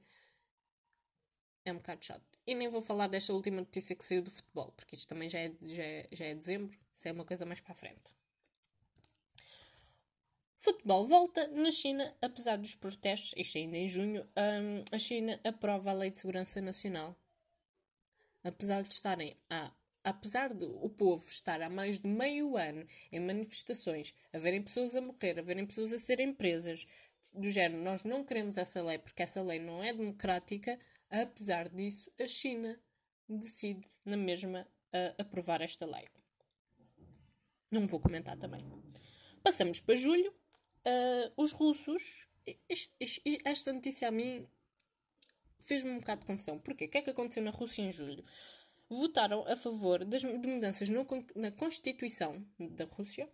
é 1.66 1.72
um 1.72 1.76
bocado 1.76 2.04
chato. 2.04 2.38
E 2.46 2.54
nem 2.54 2.68
vou 2.68 2.80
falar 2.80 3.08
desta 3.08 3.32
última 3.32 3.58
notícia 3.58 3.96
que 3.96 4.04
saiu 4.04 4.22
do 4.22 4.30
futebol, 4.30 4.72
porque 4.76 4.94
isto 4.94 5.08
também 5.08 5.28
já 5.28 5.40
é, 5.40 5.52
já 5.60 5.82
é, 5.82 6.08
já 6.12 6.24
é 6.26 6.34
dezembro, 6.34 6.78
isso 6.92 7.08
é 7.08 7.12
uma 7.12 7.24
coisa 7.24 7.44
mais 7.44 7.60
para 7.60 7.72
a 7.72 7.74
frente. 7.74 8.14
Futebol 10.66 11.06
volta 11.06 11.46
na 11.46 11.70
China, 11.70 12.12
apesar 12.20 12.56
dos 12.56 12.74
protestos, 12.74 13.32
isto 13.36 13.56
ainda 13.56 13.76
em 13.76 13.86
junho, 13.86 14.22
um, 14.36 14.82
a 14.90 14.98
China 14.98 15.38
aprova 15.44 15.92
a 15.92 15.94
Lei 15.94 16.10
de 16.10 16.18
Segurança 16.18 16.60
Nacional. 16.60 17.16
Apesar 18.42 18.82
de 18.82 18.92
estarem 18.92 19.36
a 19.48 19.70
apesar 20.02 20.52
de 20.52 20.64
o 20.64 20.88
povo 20.88 21.24
estar 21.24 21.62
há 21.62 21.70
mais 21.70 22.00
de 22.00 22.08
meio 22.08 22.56
ano 22.56 22.84
em 23.12 23.20
manifestações, 23.20 24.12
a 24.32 24.38
verem 24.38 24.60
pessoas 24.60 24.96
a 24.96 25.00
morrer, 25.00 25.38
a 25.38 25.42
verem 25.42 25.64
pessoas 25.64 25.92
a 25.92 26.00
serem 26.00 26.34
presas, 26.34 26.84
do 27.32 27.48
género, 27.48 27.84
nós 27.84 28.02
não 28.02 28.24
queremos 28.24 28.58
essa 28.58 28.82
lei 28.82 28.98
porque 28.98 29.22
essa 29.22 29.42
lei 29.42 29.60
não 29.60 29.84
é 29.84 29.92
democrática, 29.92 30.76
apesar 31.08 31.68
disso, 31.68 32.10
a 32.18 32.26
China 32.26 32.76
decide 33.28 33.86
na 34.04 34.16
mesma 34.16 34.66
aprovar 35.16 35.60
esta 35.60 35.86
lei. 35.86 36.08
Não 37.70 37.86
vou 37.86 38.00
comentar 38.00 38.36
também. 38.36 38.62
Passamos 39.44 39.78
para 39.78 39.94
julho. 39.94 40.34
Uh, 40.86 41.32
os 41.36 41.52
russos. 41.52 42.28
Este, 42.68 42.94
este, 43.00 43.42
esta 43.44 43.72
notícia 43.72 44.06
a 44.06 44.10
mim 44.12 44.46
fez-me 45.58 45.90
um 45.90 45.98
bocado 45.98 46.20
de 46.20 46.26
confusão. 46.28 46.58
Porquê? 46.60 46.84
O 46.84 46.88
que 46.88 46.98
é 46.98 47.02
que 47.02 47.10
aconteceu 47.10 47.42
na 47.42 47.50
Rússia 47.50 47.82
em 47.82 47.90
julho? 47.90 48.24
Votaram 48.88 49.44
a 49.48 49.56
favor 49.56 50.04
das, 50.04 50.22
de 50.22 50.48
mudanças 50.48 50.88
no, 50.88 51.04
na 51.34 51.50
Constituição 51.50 52.46
da 52.58 52.84
Rússia 52.84 53.28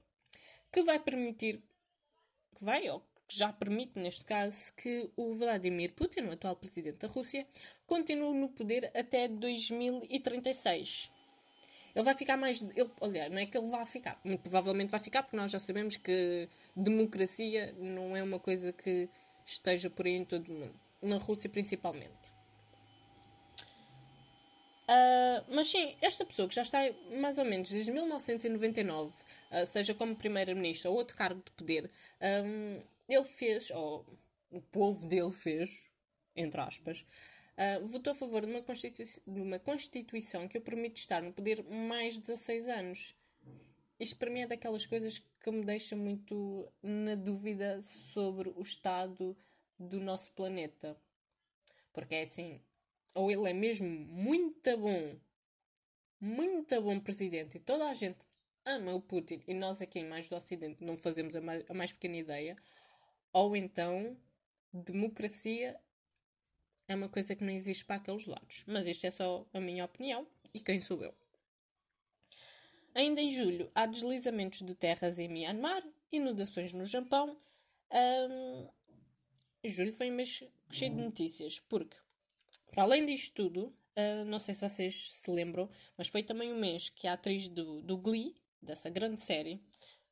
que 0.72 0.82
vai 0.82 0.98
permitir. 0.98 1.62
Que 2.56 2.64
vai, 2.64 2.88
ou 2.88 3.00
que 3.28 3.36
já 3.36 3.52
permite, 3.52 3.98
neste 3.98 4.24
caso, 4.24 4.72
que 4.74 5.10
o 5.16 5.34
Vladimir 5.34 5.92
Putin, 5.94 6.22
o 6.22 6.32
atual 6.32 6.56
presidente 6.56 6.98
da 6.98 7.08
Rússia, 7.08 7.46
continue 7.86 8.38
no 8.38 8.48
poder 8.48 8.90
até 8.94 9.28
2036. 9.28 11.10
Ele 11.94 12.04
vai 12.04 12.14
ficar 12.14 12.36
mais. 12.36 12.62
Ele, 12.62 12.90
aliás, 13.00 13.30
não 13.30 13.38
é 13.38 13.46
que 13.46 13.56
ele 13.56 13.68
vá 13.68 13.84
ficar, 13.84 14.18
muito 14.24 14.40
provavelmente 14.40 14.90
vai 14.90 15.00
ficar, 15.00 15.22
porque 15.22 15.36
nós 15.36 15.50
já 15.50 15.58
sabemos 15.58 15.96
que 15.96 16.48
democracia 16.74 17.74
não 17.78 18.16
é 18.16 18.22
uma 18.22 18.38
coisa 18.38 18.72
que 18.72 19.08
esteja 19.44 19.90
por 19.90 20.06
aí 20.06 20.14
em 20.14 20.24
todo 20.24 20.48
o 20.48 20.52
mundo. 20.52 20.80
Na 21.02 21.16
Rússia, 21.16 21.50
principalmente. 21.50 22.32
Uh, 24.82 25.44
mas 25.48 25.68
sim, 25.68 25.94
esta 26.02 26.24
pessoa 26.24 26.48
que 26.48 26.54
já 26.54 26.62
está 26.62 26.78
mais 27.20 27.38
ou 27.38 27.44
menos 27.44 27.70
desde 27.70 27.90
1999, 27.92 29.10
uh, 29.10 29.24
ah, 29.50 29.64
seja 29.64 29.94
como 29.94 30.14
Primeira-Ministra 30.14 30.90
ou 30.90 30.96
outro 30.96 31.16
cargo 31.16 31.42
de 31.42 31.50
poder, 31.52 31.90
um, 32.44 32.78
ele 33.08 33.24
fez, 33.24 33.70
ou 33.70 34.04
o 34.50 34.60
povo 34.60 35.06
dele 35.06 35.30
fez, 35.30 35.90
entre 36.36 36.60
aspas, 36.60 37.06
uh, 37.62 37.86
votou 37.86 38.12
a 38.12 38.16
favor 38.16 38.44
de 38.44 38.50
uma, 38.50 38.62
Constituição, 38.62 39.22
de 39.26 39.40
uma 39.40 39.58
Constituição 39.58 40.48
que 40.48 40.58
o 40.58 40.62
permite 40.62 41.00
estar 41.00 41.22
no 41.22 41.32
poder 41.32 41.62
mais 41.64 42.14
de 42.14 42.20
16 42.20 42.68
anos. 42.68 43.16
Isto 43.98 44.16
para 44.16 44.30
mim 44.30 44.40
é 44.40 44.46
daquelas 44.46 44.84
coisas 44.84 45.18
que 45.40 45.50
me 45.50 45.64
deixa 45.64 45.94
muito 45.94 46.68
na 46.82 47.14
dúvida 47.14 47.80
sobre 47.82 48.48
o 48.48 48.60
estado 48.60 49.36
do 49.78 50.00
nosso 50.00 50.32
planeta. 50.32 50.96
Porque 51.92 52.16
é 52.16 52.22
assim, 52.22 52.60
ou 53.14 53.30
ele 53.30 53.48
é 53.48 53.52
mesmo 53.52 53.88
muito 53.88 54.76
bom, 54.76 55.16
muito 56.20 56.80
bom 56.80 56.98
presidente 56.98 57.58
e 57.58 57.60
toda 57.60 57.88
a 57.88 57.94
gente 57.94 58.18
ama 58.64 58.94
o 58.94 59.00
Putin 59.00 59.42
e 59.46 59.54
nós 59.54 59.82
aqui 59.82 59.98
em 59.98 60.08
mais 60.08 60.28
do 60.28 60.36
Ocidente 60.36 60.82
não 60.82 60.96
fazemos 60.96 61.36
a 61.36 61.40
mais, 61.40 61.64
a 61.68 61.74
mais 61.74 61.92
pequena 61.92 62.16
ideia, 62.16 62.56
ou 63.32 63.56
então, 63.56 64.16
democracia 64.72 65.78
é 66.92 66.94
uma 66.94 67.08
coisa 67.08 67.34
que 67.34 67.44
não 67.44 67.52
existe 67.52 67.84
para 67.84 67.96
aqueles 67.96 68.26
lados. 68.26 68.64
Mas 68.66 68.86
isto 68.86 69.06
é 69.06 69.10
só 69.10 69.46
a 69.52 69.60
minha 69.60 69.84
opinião 69.84 70.26
e 70.54 70.60
quem 70.60 70.80
sou 70.80 71.02
eu. 71.02 71.14
Ainda 72.94 73.20
em 73.20 73.30
julho, 73.30 73.70
há 73.74 73.86
deslizamentos 73.86 74.60
de 74.60 74.74
terras 74.74 75.18
em 75.18 75.28
Myanmar, 75.28 75.82
inundações 76.10 76.72
no 76.72 76.84
Japão. 76.84 77.38
Um, 77.90 78.68
julho 79.64 79.92
foi 79.92 80.10
um 80.10 80.14
mês 80.14 80.44
cheio 80.70 80.94
de 80.94 81.00
notícias, 81.00 81.58
porque, 81.58 81.96
para 82.70 82.82
além 82.82 83.06
disto 83.06 83.34
tudo, 83.34 83.74
uh, 83.96 84.24
não 84.26 84.38
sei 84.38 84.54
se 84.54 84.68
vocês 84.68 85.12
se 85.12 85.30
lembram, 85.30 85.70
mas 85.96 86.08
foi 86.08 86.22
também 86.22 86.52
um 86.52 86.58
mês 86.58 86.90
que 86.90 87.06
a 87.06 87.14
atriz 87.14 87.48
do, 87.48 87.80
do 87.80 87.96
Glee, 87.96 88.34
dessa 88.60 88.90
grande 88.90 89.22
série, 89.22 89.64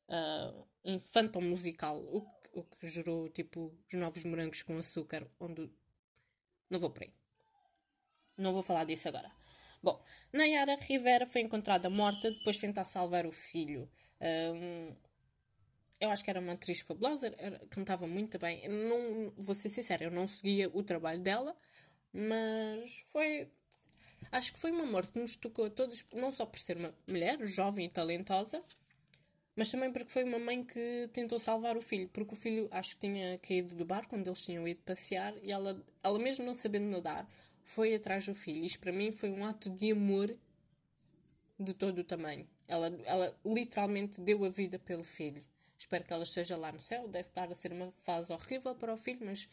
uh, 0.09 0.67
infantil 0.85 1.43
musical, 1.43 1.99
o 1.99 2.27
o 2.53 2.65
que 2.65 2.89
gerou 2.89 3.29
tipo 3.29 3.73
os 3.87 3.99
novos 3.99 4.25
morangos 4.25 4.63
com 4.63 4.79
açúcar, 4.79 5.27
onde. 5.39 5.71
Não 6.71 6.79
vou 6.79 6.91
por 6.91 7.03
aí. 7.03 7.13
Não 8.39 8.53
vou 8.53 8.63
falar 8.63 8.85
disso 8.85 9.09
agora. 9.09 9.31
Bom, 9.83 10.03
Nayara 10.33 10.77
Rivera 10.77 11.27
foi 11.27 11.41
encontrada 11.41 11.91
morta 11.91 12.31
depois 12.31 12.57
de 12.57 12.63
tentar 12.63 12.85
salvar 12.85 13.27
o 13.27 13.33
filho. 13.33 13.91
Um, 14.21 14.95
eu 16.01 16.11
acho 16.11 16.25
que 16.25 16.31
era 16.31 16.41
uma 16.41 16.53
atriz 16.53 16.81
fabulosa, 16.81 17.31
cantava 17.69 18.07
muito 18.07 18.39
bem. 18.39 18.67
não, 18.69 19.33
vou 19.37 19.55
ser 19.55 19.69
sincera, 19.69 20.05
eu 20.05 20.11
não 20.11 20.27
seguia 20.27 20.71
o 20.73 20.83
trabalho 20.83 21.21
dela, 21.21 21.57
mas 22.13 23.05
foi. 23.09 23.51
Acho 24.33 24.53
que 24.53 24.61
foi 24.61 24.71
uma 24.71 24.87
morte 24.87 25.13
que 25.13 25.19
nos 25.19 25.37
tocou 25.37 25.67
a 25.67 25.71
todos, 25.71 26.05
não 26.15 26.31
só 26.33 26.47
por 26.47 26.59
ser 26.59 26.77
uma 26.77 26.95
mulher 27.09 27.39
jovem 27.47 27.87
e 27.87 27.91
talentosa, 27.91 28.63
mas 29.61 29.71
também 29.71 29.93
porque 29.93 30.09
foi 30.09 30.25
uma 30.25 30.39
mãe 30.39 30.65
que 30.65 31.11
tentou 31.13 31.39
salvar 31.39 31.77
o 31.77 31.83
filho, 31.83 32.09
porque 32.15 32.33
o 32.33 32.37
filho 32.37 32.67
acho 32.71 32.95
que 32.97 33.01
tinha 33.07 33.39
caído 33.41 33.75
do 33.75 33.85
barco 33.85 34.09
quando 34.09 34.27
eles 34.27 34.43
tinham 34.43 34.67
ido 34.67 34.81
passear 34.87 35.35
e 35.43 35.53
ela, 35.53 35.79
ela 36.03 36.19
mesmo 36.19 36.47
não 36.47 36.55
sabendo 36.55 36.87
nadar, 36.87 37.31
foi 37.63 37.95
atrás 37.95 38.25
do 38.25 38.35
filho. 38.35 38.65
Isto 38.65 38.81
para 38.81 38.91
mim 38.91 39.13
foi 39.13 39.29
um 39.29 39.45
ato 39.45 39.69
de 39.69 39.93
amor 39.93 40.35
de 41.59 41.75
todo 41.75 41.99
o 41.99 42.05
tamanho. 42.05 42.49
Ela, 42.67 42.87
ela 43.05 43.39
literalmente 43.45 44.19
deu 44.23 44.47
a 44.47 44.49
vida 44.49 44.79
pelo 44.79 45.05
filho. 45.05 45.45
Espero 45.77 46.05
que 46.05 46.13
ela 46.15 46.23
esteja 46.23 46.57
lá 46.57 46.73
no 46.73 46.81
céu. 46.81 47.07
Deve 47.07 47.29
estar 47.29 47.53
a 47.53 47.55
ser 47.55 47.71
uma 47.71 47.93
fase 47.93 48.33
horrível 48.33 48.75
para 48.75 48.95
o 48.95 48.97
filho, 48.97 49.27
mas 49.27 49.47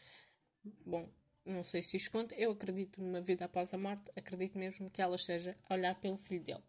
bom, 0.86 1.06
não 1.44 1.62
sei 1.62 1.82
se 1.82 1.98
isto 1.98 2.12
conta. 2.12 2.34
Eu 2.34 2.52
acredito 2.52 3.02
numa 3.02 3.20
vida 3.20 3.44
após 3.44 3.74
a 3.74 3.76
morte. 3.76 4.10
Acredito 4.16 4.56
mesmo 4.58 4.90
que 4.90 5.02
ela 5.02 5.16
esteja 5.16 5.54
a 5.68 5.74
olhar 5.74 6.00
pelo 6.00 6.16
filho 6.16 6.42
dele. 6.42 6.64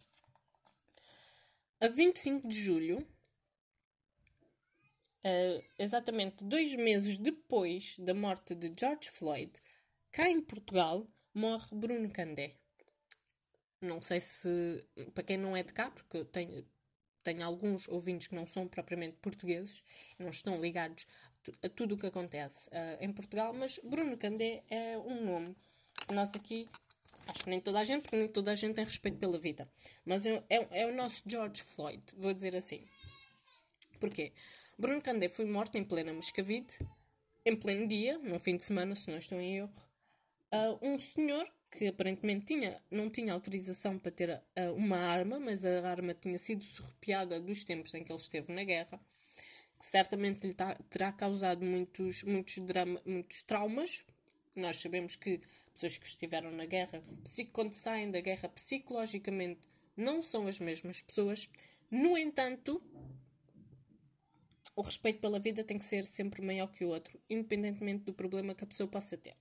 A 1.79 1.87
25 1.87 2.45
de 2.45 2.59
julho, 2.59 3.07
uh, 5.25 5.63
exatamente 5.77 6.43
dois 6.43 6.75
meses 6.75 7.17
depois 7.17 7.97
da 7.99 8.13
morte 8.13 8.55
de 8.55 8.73
George 8.77 9.09
Floyd, 9.09 9.51
cá 10.11 10.29
em 10.29 10.41
Portugal, 10.41 11.07
morre 11.33 11.67
Bruno 11.71 12.09
Candé. 12.09 12.55
Não 13.81 14.01
sei 14.01 14.19
se, 14.19 14.85
para 15.13 15.23
quem 15.23 15.37
não 15.37 15.55
é 15.55 15.63
de 15.63 15.73
cá, 15.73 15.89
porque 15.89 16.17
eu 16.17 16.25
tenho, 16.25 16.65
tenho 17.23 17.45
alguns 17.45 17.87
ouvintes 17.87 18.27
que 18.27 18.35
não 18.35 18.45
são 18.45 18.67
propriamente 18.67 19.17
portugueses, 19.21 19.83
não 20.17 20.29
estão 20.29 20.59
ligados 20.59 21.07
a 21.63 21.69
tudo 21.69 21.95
o 21.95 21.97
que 21.97 22.07
acontece 22.07 22.69
uh, 22.69 22.97
em 22.99 23.11
Portugal, 23.11 23.53
mas 23.53 23.79
Bruno 23.83 24.17
Candé 24.17 24.63
é 24.69 24.97
um 24.97 25.23
nome 25.23 25.55
nós 26.13 26.35
aqui, 26.35 26.65
acho 27.27 27.43
que 27.43 27.49
nem 27.49 27.61
toda 27.61 27.79
a 27.79 27.83
gente, 27.83 28.01
porque 28.01 28.17
nem 28.17 28.27
toda 28.27 28.51
a 28.51 28.55
gente 28.55 28.75
tem 28.75 28.83
respeito 28.83 29.17
pela 29.17 29.37
vida, 29.37 29.69
mas 30.05 30.25
é, 30.25 30.43
é, 30.49 30.81
é 30.81 30.85
o 30.87 30.95
nosso 30.95 31.23
George 31.25 31.61
Floyd, 31.63 32.01
vou 32.17 32.33
dizer 32.33 32.55
assim. 32.55 32.85
Porquê? 33.99 34.33
Bruno 34.79 35.01
Candé 35.01 35.27
foi 35.27 35.45
morto 35.45 35.77
em 35.77 35.83
plena 35.83 36.13
Moscavide, 36.13 36.79
em 37.45 37.55
pleno 37.55 37.85
dia, 37.85 38.17
no 38.19 38.39
fim 38.39 38.55
de 38.55 38.63
semana, 38.63 38.95
se 38.95 39.11
não 39.11 39.17
estou 39.17 39.39
em 39.39 39.57
erro. 39.57 39.73
Uh, 40.53 40.79
um 40.81 40.97
senhor 40.97 41.45
que 41.69 41.87
aparentemente 41.87 42.45
tinha, 42.45 42.81
não 42.89 43.09
tinha 43.09 43.33
autorização 43.33 43.99
para 43.99 44.11
ter 44.11 44.29
uh, 44.29 44.73
uma 44.73 44.97
arma, 44.97 45.37
mas 45.37 45.65
a 45.65 45.87
arma 45.87 46.13
tinha 46.13 46.39
sido 46.39 46.63
surrupiada 46.63 47.39
dos 47.41 47.65
tempos 47.65 47.93
em 47.93 48.03
que 48.03 48.11
ele 48.11 48.19
esteve 48.19 48.53
na 48.53 48.63
guerra 48.63 48.99
que 49.79 49.85
certamente 49.85 50.45
lhe 50.45 50.53
tá, 50.53 50.75
terá 50.89 51.11
causado 51.11 51.65
muitos, 51.65 52.23
muitos, 52.23 52.57
drama, 52.59 53.01
muitos 53.05 53.43
traumas. 53.43 54.03
Nós 54.55 54.77
sabemos 54.77 55.15
que 55.15 55.41
pessoas 55.73 55.97
que 55.97 56.05
estiveram 56.05 56.51
na 56.51 56.65
guerra, 56.65 57.01
quando 57.53 57.71
saem 57.71 58.11
da 58.11 58.19
guerra 58.19 58.49
psicologicamente, 58.49 59.61
não 59.95 60.21
são 60.21 60.47
as 60.47 60.59
mesmas 60.59 61.01
pessoas. 61.01 61.49
No 61.89 62.17
entanto, 62.17 62.83
o 64.79 64.81
respeito 64.81 65.19
pela 65.19 65.41
vida 65.41 65.61
tem 65.61 65.77
que 65.77 65.83
ser 65.83 66.05
sempre 66.05 66.41
maior 66.41 66.67
que 66.67 66.85
o 66.85 66.87
outro, 66.87 67.21
independentemente 67.29 68.05
do 68.05 68.13
problema 68.13 68.55
que 68.55 68.63
a 68.63 68.67
pessoa 68.67 68.87
possa 68.87 69.17
ter. 69.17 69.33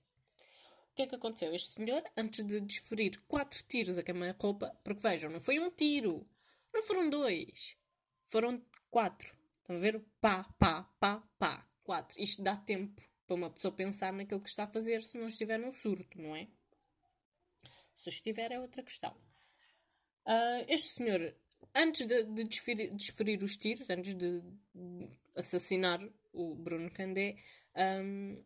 O 0.91 0.95
que 0.95 1.03
é 1.03 1.07
que 1.07 1.15
aconteceu? 1.15 1.55
Este 1.55 1.75
senhor, 1.75 2.03
antes 2.17 2.45
de 2.45 2.59
desferir 2.59 3.17
quatro 3.25 3.57
tiros 3.63 3.97
a 3.97 4.03
queima-roupa, 4.03 4.77
porque 4.83 5.01
vejam, 5.01 5.31
não 5.31 5.39
foi 5.39 5.57
um 5.57 5.71
tiro, 5.71 6.27
não 6.73 6.83
foram 6.83 7.09
dois, 7.09 7.77
foram 8.25 8.61
quatro. 8.91 9.33
Estão 9.61 9.77
a 9.77 9.79
ver? 9.79 10.03
Pá, 10.19 10.43
pá, 10.59 10.83
pá, 10.99 11.23
pá. 11.37 11.65
Quatro. 11.83 12.21
Isto 12.21 12.43
dá 12.43 12.57
tempo 12.57 13.01
para 13.25 13.35
uma 13.35 13.49
pessoa 13.49 13.73
pensar 13.73 14.11
naquilo 14.11 14.41
que 14.41 14.49
está 14.49 14.65
a 14.65 14.67
fazer 14.67 15.01
se 15.01 15.17
não 15.17 15.27
estiver 15.27 15.57
num 15.57 15.71
surto, 15.71 16.21
não 16.21 16.35
é? 16.35 16.49
Se 17.95 18.09
estiver, 18.09 18.51
é 18.51 18.59
outra 18.59 18.83
questão. 18.83 19.15
Uh, 20.25 20.65
este 20.67 20.95
senhor, 20.95 21.33
antes 21.73 22.05
de, 22.05 22.25
de 22.25 22.43
desferir, 22.43 22.93
desferir, 22.93 23.41
os 23.41 23.55
tiros, 23.55 23.89
antes 23.89 24.13
de, 24.13 24.41
de 24.75 25.18
assassinar 25.39 25.99
o 26.33 26.55
Bruno 26.55 26.91
Candé, 26.91 27.35
um, 28.03 28.43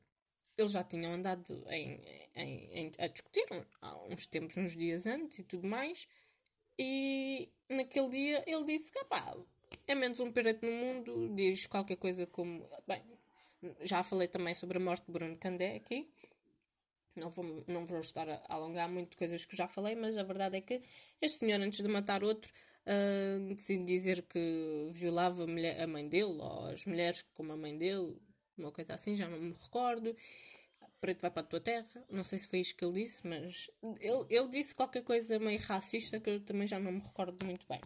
eles 0.57 0.71
já 0.71 0.83
tinham 0.83 1.13
andado 1.13 1.65
em, 1.69 1.99
em, 2.35 2.79
em, 2.79 2.91
a 2.99 3.07
discutir 3.07 3.45
há 3.81 3.97
uns 4.05 4.27
tempos, 4.27 4.55
uns 4.57 4.75
dias 4.75 5.05
antes 5.05 5.39
e 5.39 5.43
tudo 5.43 5.67
mais. 5.67 6.07
E 6.77 7.49
naquele 7.69 8.09
dia 8.09 8.43
ele 8.47 8.63
disse 8.65 8.91
que, 8.91 9.03
pá, 9.05 9.35
é 9.87 9.95
menos 9.95 10.19
um 10.19 10.31
perete 10.31 10.65
no 10.65 10.71
mundo, 10.71 11.33
diz 11.35 11.65
qualquer 11.65 11.97
coisa 11.97 12.25
como. 12.27 12.67
Bem, 12.87 13.01
já 13.81 14.03
falei 14.03 14.27
também 14.27 14.55
sobre 14.55 14.77
a 14.77 14.81
morte 14.81 15.05
de 15.05 15.11
Bruno 15.11 15.37
Candé 15.37 15.75
aqui. 15.75 16.09
Não 17.15 17.29
vou, 17.29 17.63
não 17.67 17.85
vou 17.85 17.99
estar 17.99 18.27
a 18.27 18.41
alongar 18.47 18.89
muito 18.89 19.15
coisas 19.17 19.45
que 19.45 19.55
já 19.55 19.67
falei, 19.67 19.95
mas 19.95 20.17
a 20.17 20.23
verdade 20.23 20.57
é 20.57 20.61
que 20.61 20.81
este 21.21 21.39
senhor, 21.39 21.61
antes 21.61 21.81
de 21.81 21.87
matar 21.87 22.23
outro, 22.23 22.51
uh, 22.87 23.55
decide 23.55 23.85
dizer 23.85 24.21
que 24.23 24.87
violava 24.91 25.43
a, 25.43 25.87
mãe 25.87 26.07
dele, 26.07 26.39
ou 26.39 26.65
as 26.65 26.85
mulheres 26.85 27.21
como 27.33 27.53
a 27.53 27.57
mãe 27.57 27.77
dele, 27.77 28.17
uma 28.57 28.71
coisa 28.71 28.93
assim, 28.93 29.15
já 29.15 29.27
não 29.27 29.39
me 29.39 29.53
recordo. 29.53 30.15
Preto 31.01 31.21
vai 31.21 31.31
para 31.31 31.41
a 31.41 31.45
tua 31.45 31.59
terra. 31.59 32.05
Não 32.09 32.23
sei 32.23 32.39
se 32.39 32.47
foi 32.47 32.59
isto 32.59 32.77
que 32.77 32.85
ele 32.85 33.03
disse, 33.03 33.27
mas 33.27 33.69
ele, 33.99 34.25
ele 34.29 34.47
disse 34.49 34.73
qualquer 34.73 35.03
coisa 35.03 35.37
meio 35.37 35.59
racista 35.59 36.19
que 36.19 36.29
eu 36.29 36.39
também 36.39 36.65
já 36.65 36.79
não 36.79 36.93
me 36.93 37.01
recordo 37.01 37.45
muito 37.45 37.65
bem. 37.67 37.81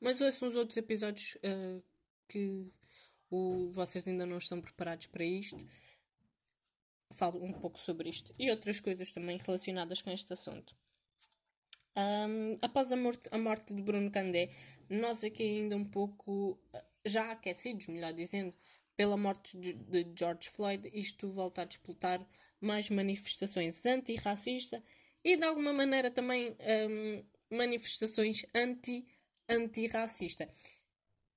Mas 0.00 0.20
ouçam 0.20 0.48
os 0.48 0.56
outros 0.56 0.76
episódios 0.76 1.36
uh, 1.36 1.82
que 2.26 2.72
o, 3.30 3.70
vocês 3.72 4.06
ainda 4.08 4.24
não 4.24 4.38
estão 4.38 4.60
preparados 4.60 5.06
para 5.08 5.24
isto. 5.24 5.60
Falo 7.12 7.42
um 7.44 7.52
pouco 7.52 7.78
sobre 7.78 8.08
isto 8.08 8.32
e 8.38 8.50
outras 8.50 8.80
coisas 8.80 9.12
também 9.12 9.38
relacionadas 9.38 10.00
com 10.00 10.10
este 10.10 10.32
assunto. 10.32 10.74
Um, 11.96 12.56
após 12.60 12.92
a 12.92 12.96
morte, 12.96 13.28
a 13.30 13.38
morte 13.38 13.72
de 13.72 13.80
Bruno 13.80 14.10
Candé, 14.10 14.50
nós 14.90 15.22
aqui 15.22 15.42
ainda 15.42 15.76
um 15.76 15.84
pouco 15.84 16.58
eh, 16.72 16.84
já 17.06 17.30
aquecidos, 17.30 17.86
melhor 17.86 18.12
dizendo, 18.12 18.52
pela 18.96 19.16
morte 19.16 19.56
de, 19.56 20.06
George 20.18 20.50
Floyd, 20.50 20.90
isto 20.92 21.30
volta 21.30 21.62
a 21.62 21.64
disputar 21.64 22.20
mais 22.60 22.90
manifestações 22.90 23.84
antirracistas 23.86 24.82
e 25.24 25.36
de 25.36 25.44
alguma 25.44 25.72
maneira 25.72 26.10
também 26.10 26.56
um, 26.90 27.56
manifestações 27.56 28.44
anti 28.54 29.06
antirracista. 29.48 30.48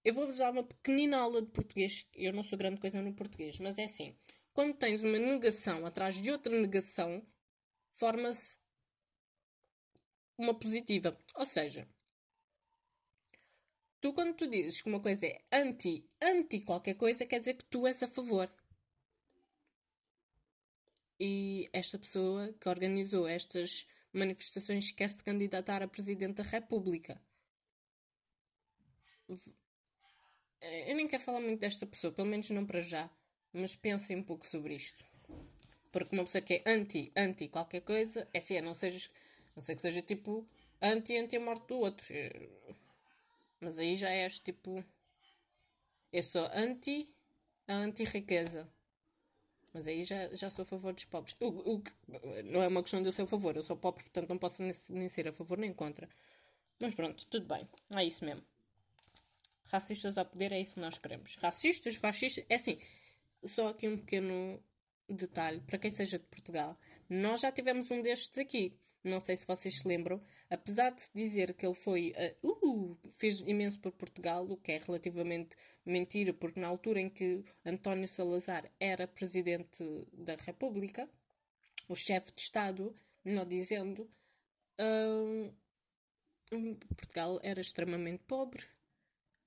Eu 0.04 0.13
vou-vos 0.13 0.38
dar 0.38 0.52
uma 0.52 0.63
pequenina 0.63 1.17
aula 1.17 1.41
de 1.41 1.52
português. 1.52 2.08
Eu 2.15 2.32
não 2.32 2.43
sou 2.43 2.58
grande 2.58 2.80
coisa 2.80 3.02
no 3.02 3.13
português, 3.13 3.60
mas 3.60 3.78
é 3.78 3.84
assim. 3.84 4.15
Quando 4.54 4.74
tens 4.76 5.04
uma 5.04 5.20
negação 5.20 5.86
atrás 5.86 6.15
de 6.22 6.32
outra 6.32 6.60
negação, 6.60 7.22
forma-se 7.91 8.58
uma 10.38 10.58
positiva. 10.58 11.17
Ou 11.36 11.45
seja, 11.45 11.88
tu 14.00 14.13
quando 14.13 14.36
tu 14.36 14.47
dizes 14.47 14.82
que 14.82 14.89
uma 14.89 15.02
coisa 15.02 15.26
é 15.26 15.41
anti, 15.52 16.10
anti 16.21 16.62
qualquer 16.62 16.95
coisa, 16.95 17.26
quer 17.26 17.39
dizer 17.39 17.56
que 17.56 17.65
tu 17.65 17.88
és 17.88 18.02
a 18.04 18.08
favor. 18.08 18.52
E 21.19 21.67
esta 21.73 21.97
pessoa 21.97 22.54
que 22.54 22.69
organizou 22.69 23.28
estas 23.28 23.88
manifestações 24.13 24.91
quer 24.91 25.10
se 25.10 25.23
candidatar 25.23 25.82
a 25.82 25.88
Presidente 25.88 26.36
da 26.36 26.43
República. 26.43 27.19
Eu 30.62 30.95
nem 30.95 31.08
quero 31.08 31.23
falar 31.23 31.39
muito 31.39 31.60
desta 31.60 31.86
pessoa, 31.86 32.13
pelo 32.13 32.28
menos 32.28 32.50
não 32.50 32.65
para 32.65 32.82
já. 32.82 33.10
Mas 33.52 33.76
pensem 33.76 34.17
um 34.17 34.23
pouco 34.23 34.45
sobre 34.45 34.76
isto. 34.76 35.04
Porque 35.91 36.15
uma 36.15 36.23
pessoa 36.23 36.41
que 36.41 36.56
é 36.56 36.63
anti, 36.65 37.12
anti 37.15 37.47
qualquer 37.47 37.82
coisa, 37.82 38.28
é 38.34 38.39
assim, 38.39 38.62
não, 38.62 38.73
sejas, 38.73 39.12
não 39.58 39.62
sei 39.63 39.76
que 39.76 39.82
seja 39.82 40.04
tipo 40.04 40.48
anti, 40.80 41.17
anti 41.17 41.36
a 41.36 41.39
morte 41.39 41.67
do 41.67 41.78
outro. 41.78 42.06
Mas 43.60 43.80
aí 43.80 43.96
já 43.96 44.12
és 44.12 44.38
tipo. 44.38 44.86
Eu 46.13 46.22
sou 46.22 46.48
anti 46.54 47.10
a 47.67 47.74
anti-riqueza. 47.74 48.72
Mas 49.74 49.88
aí 49.88 50.06
já, 50.06 50.30
já 50.36 50.52
sou 50.52 50.62
a 50.62 50.65
favor 50.65 50.93
dos 50.93 51.06
pobres. 51.06 51.36
O, 51.39 51.48
o, 51.48 51.84
não 52.46 52.62
é 52.62 52.67
uma 52.67 52.84
questão 52.84 53.02
de 53.02 53.08
eu 53.08 53.12
ser 53.12 53.24
a 53.24 53.28
favor. 53.28 53.56
Eu 53.56 53.63
sou 53.63 53.76
pobre, 53.76 54.04
portanto 54.04 54.30
não 54.30 54.38
posso 54.38 54.62
nem, 54.62 54.72
nem 54.89 55.10
ser 55.10 55.28
a 55.28 55.34
favor 55.34 55.58
nem 55.58 55.74
contra. 55.74 56.08
Mas 56.80 56.93
pronto, 56.93 57.26
tudo 57.26 57.48
bem. 57.48 57.67
É 57.96 58.06
isso 58.06 58.24
mesmo. 58.24 58.43
Racistas 59.72 60.20
ao 60.20 60.26
poder 60.26 60.52
é 60.52 60.62
isso 60.62 60.76
que 60.76 60.82
nós 60.82 61.00
queremos. 61.00 61.36
Racistas, 61.38 61.96
fascistas, 61.96 62.46
é 62.48 62.56
assim. 62.56 62.80
Só 63.43 63.70
aqui 63.70 63.88
um 63.88 63.98
pequeno 63.98 64.63
detalhe 65.10 65.62
para 65.62 65.80
quem 65.80 65.89
seja 65.89 66.20
de 66.20 66.26
Portugal. 66.26 66.78
Nós 67.10 67.41
já 67.41 67.52
tivemos 67.52 67.89
um 67.89 68.04
destes 68.04 68.38
aqui. 68.38 68.78
Não 69.08 69.20
sei 69.20 69.36
se 69.36 69.48
vocês 69.48 69.80
se 69.80 69.88
lembram. 69.88 70.22
Apesar 70.50 70.91
de 70.91 71.02
se 71.02 71.13
dizer 71.13 71.54
que 71.54 71.65
ele 71.65 71.76
foi. 71.76 72.13
Uh, 72.43 72.50
uh, 72.67 72.98
fez 73.20 73.41
imenso 73.41 73.80
por 73.80 73.91
Portugal, 73.91 74.46
o 74.46 74.58
que 74.58 74.72
é 74.74 74.78
relativamente 74.78 75.56
mentira, 75.86 76.34
porque 76.34 76.60
na 76.60 76.67
altura 76.67 77.00
em 77.00 77.10
que 77.10 77.43
António 77.65 78.08
Salazar 78.08 78.70
era 78.80 79.08
presidente 79.08 79.84
da 80.13 80.36
República, 80.36 81.10
o 81.88 81.96
chefe 81.96 82.32
de 82.34 82.41
Estado, 82.41 82.96
melhor 83.24 83.46
dizendo, 83.46 84.10
uh, 84.80 85.54
Portugal 86.96 87.39
era 87.43 87.62
extremamente 87.62 88.24
pobre, 88.24 88.63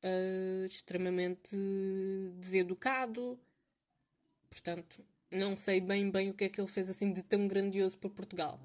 uh, 0.03 0.64
extremamente 0.66 1.57
deseducado. 2.37 3.38
Portanto, 4.49 5.05
não 5.31 5.57
sei 5.57 5.81
bem 5.81 6.11
bem 6.11 6.31
o 6.31 6.35
que 6.35 6.45
é 6.45 6.49
que 6.49 6.61
ele 6.61 6.69
fez 6.69 6.90
assim 6.90 7.12
de 7.12 7.23
tão 7.23 7.47
grandioso 7.47 7.99
para 7.99 8.11
Portugal. 8.11 8.61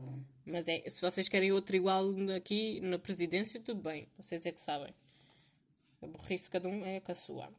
Mas 0.46 0.68
é, 0.68 0.88
se 0.90 1.02
vocês 1.02 1.30
querem 1.30 1.52
outro 1.52 1.76
igual 1.76 2.06
aqui 2.36 2.80
na 2.82 3.00
presidência, 3.00 3.60
tudo 3.60 3.82
bem. 3.82 4.08
Vocês 4.18 4.46
é 4.46 4.52
que 4.52 4.62
sabem. 4.62 4.94
A 6.02 6.08
burrice 6.08 6.50
cada 6.50 6.68
um 6.68 6.86
é 6.86 7.00
com 7.00 7.12
a 7.12 7.16
sua. 7.16 7.52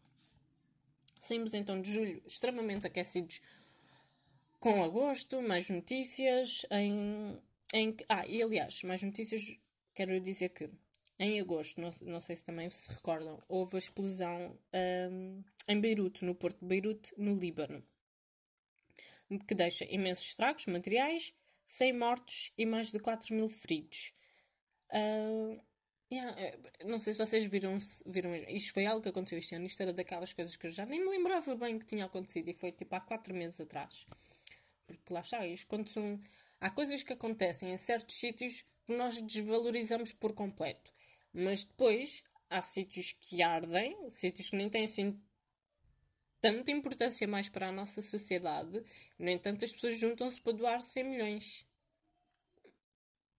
Saímos 1.21 1.55
então 1.55 1.81
de 1.81 1.91
julho 1.91 2.23
extremamente 2.27 2.87
aquecidos 2.87 3.41
com 4.61 4.83
agosto, 4.83 5.43
mais 5.43 5.69
notícias 5.71 6.67
em, 6.71 7.39
em 7.73 7.97
ah, 8.09 8.27
e 8.27 8.43
aliás, 8.43 8.83
mais 8.83 9.03
notícias 9.03 9.59
quero 9.95 10.21
dizer 10.21 10.51
que 10.51 10.71
em 11.19 11.41
agosto, 11.41 11.81
não, 11.81 11.91
não 12.03 12.21
sei 12.21 12.37
se 12.37 12.45
também 12.45 12.69
se 12.69 12.93
recordam, 12.93 13.41
houve 13.49 13.77
a 13.77 13.79
explosão 13.79 14.59
um, 15.11 15.43
em 15.67 15.81
Beirute, 15.81 16.25
no 16.25 16.35
porto 16.35 16.61
de 16.61 16.67
Beirute, 16.67 17.15
no 17.17 17.39
Líbano, 17.39 17.83
que 19.47 19.55
deixa 19.55 19.85
imensos 19.85 20.27
estragos 20.27 20.67
materiais, 20.67 21.35
100 21.65 21.93
mortos 21.93 22.53
e 22.57 22.65
mais 22.65 22.91
de 22.93 22.99
4 22.99 23.35
mil 23.35 23.49
feridos. 23.49 24.13
Uh, 24.91 25.61
Yeah, 26.11 26.41
é, 26.41 26.85
não 26.85 27.01
sei 27.01 27.13
se 27.13 27.19
vocês 27.19 27.47
viram, 27.47 27.79
viram. 28.07 28.35
Isto 28.49 28.75
foi 28.75 28.87
algo 28.87 29.03
que 29.03 29.09
aconteceu 29.09 29.39
este 29.39 29.57
ano. 29.57 29.67
Isto 29.67 29.83
era 29.83 29.93
daquelas 29.93 30.33
coisas 30.33 30.57
que 30.57 30.69
eu 30.69 30.71
já 30.71 30.87
nem 30.87 31.01
me 31.01 31.11
lembrava 31.11 31.57
bem 31.57 31.79
que 31.79 31.87
tinha 31.87 32.05
acontecido. 32.05 32.49
E 32.49 32.55
foi 32.55 32.71
tipo 32.71 32.95
há 32.95 33.01
quatro 33.01 33.35
meses 33.35 33.61
atrás. 33.61 34.07
Porque 34.87 35.13
lá 35.13 35.21
está, 35.21 35.45
isto 35.47 35.67
quando 35.67 35.89
são. 35.89 36.21
Há 36.61 36.71
coisas 36.71 37.03
que 37.03 37.13
acontecem 37.13 37.73
em 37.73 37.77
certos 37.77 38.17
sítios 38.17 38.63
que 38.87 38.97
nós 38.97 39.21
desvalorizamos 39.21 40.13
por 40.13 40.33
completo. 40.33 40.93
Mas 41.33 41.65
depois 41.65 42.23
há 42.49 42.63
sítios 42.63 43.13
que 43.13 43.43
ardem, 43.43 44.09
sítios 44.11 44.51
que 44.51 44.57
nem 44.57 44.71
têm 44.71 44.85
assim 44.85 45.21
tanta 46.47 46.71
importância 46.71 47.27
mais 47.27 47.49
para 47.49 47.67
a 47.67 47.73
nossa 47.73 48.01
sociedade. 48.01 48.81
No 49.19 49.29
entanto, 49.29 49.65
as 49.65 49.73
pessoas 49.73 49.99
juntam-se 49.99 50.41
para 50.41 50.53
doar 50.53 50.81
100 50.81 51.03
milhões. 51.03 51.67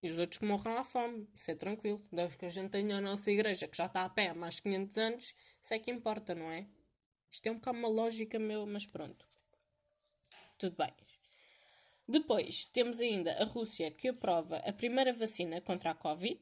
E 0.04 0.12
os 0.12 0.20
outros 0.20 0.39
que 0.39 0.46
morram 0.46 0.76
à 0.76 0.84
fome. 0.84 1.26
Isso 1.34 1.50
é 1.50 1.56
tranquilo. 1.56 2.06
Desde 2.12 2.36
que 2.36 2.46
a 2.46 2.50
gente 2.50 2.72
tenha 2.72 2.98
a 2.98 3.02
nossa 3.02 3.32
igreja, 3.32 3.65
que 3.65 3.78
já 3.78 3.86
está 3.86 4.04
a 4.04 4.10
pé 4.10 4.28
há 4.28 4.34
mais 4.34 4.56
de 4.56 4.63
500 4.63 4.98
anos, 4.98 5.36
isso 5.62 5.74
é 5.74 5.80
que 5.80 5.89
importa, 5.89 6.36
não 6.36 6.52
é? 6.52 6.67
Isto 7.32 7.48
é 7.48 7.52
um 7.52 7.56
bocado 7.56 7.78
uma 7.78 7.88
lógica 7.88 8.38
meu, 8.38 8.65
mas 8.65 8.86
pronto. 8.86 9.26
Tudo 10.58 10.76
bem. 10.76 10.93
Depois, 12.10 12.65
temos 12.65 13.00
ainda 13.00 13.41
a 13.41 13.46
Rússia, 13.46 13.89
que 13.89 14.10
aprova 14.10 14.58
a 14.58 14.74
primeira 14.74 15.13
vacina 15.13 15.62
contra 15.62 15.91
a 15.91 15.96
Covid. 15.96 16.41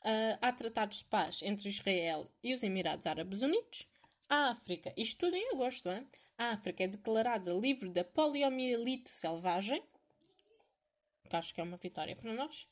Uh, 0.00 0.38
há 0.42 0.52
tratados 0.52 0.98
de 0.98 1.04
paz 1.04 1.42
entre 1.42 1.68
Israel 1.68 2.28
e 2.42 2.54
os 2.54 2.64
Emirados 2.64 3.06
Árabes 3.06 3.42
Unidos. 3.42 3.88
A 4.28 4.50
África, 4.50 4.92
isto 4.96 5.20
tudo 5.20 5.36
em 5.36 5.52
agosto, 5.54 5.88
hein? 5.88 6.06
a 6.36 6.50
África 6.50 6.84
é 6.84 6.88
declarada 6.88 7.52
livre 7.52 7.88
da 7.90 8.04
poliomielite 8.04 9.08
selvagem 9.08 9.82
que 11.28 11.36
acho 11.36 11.54
que 11.54 11.60
é 11.60 11.64
uma 11.64 11.76
vitória 11.76 12.16
para 12.16 12.32
nós. 12.32 12.68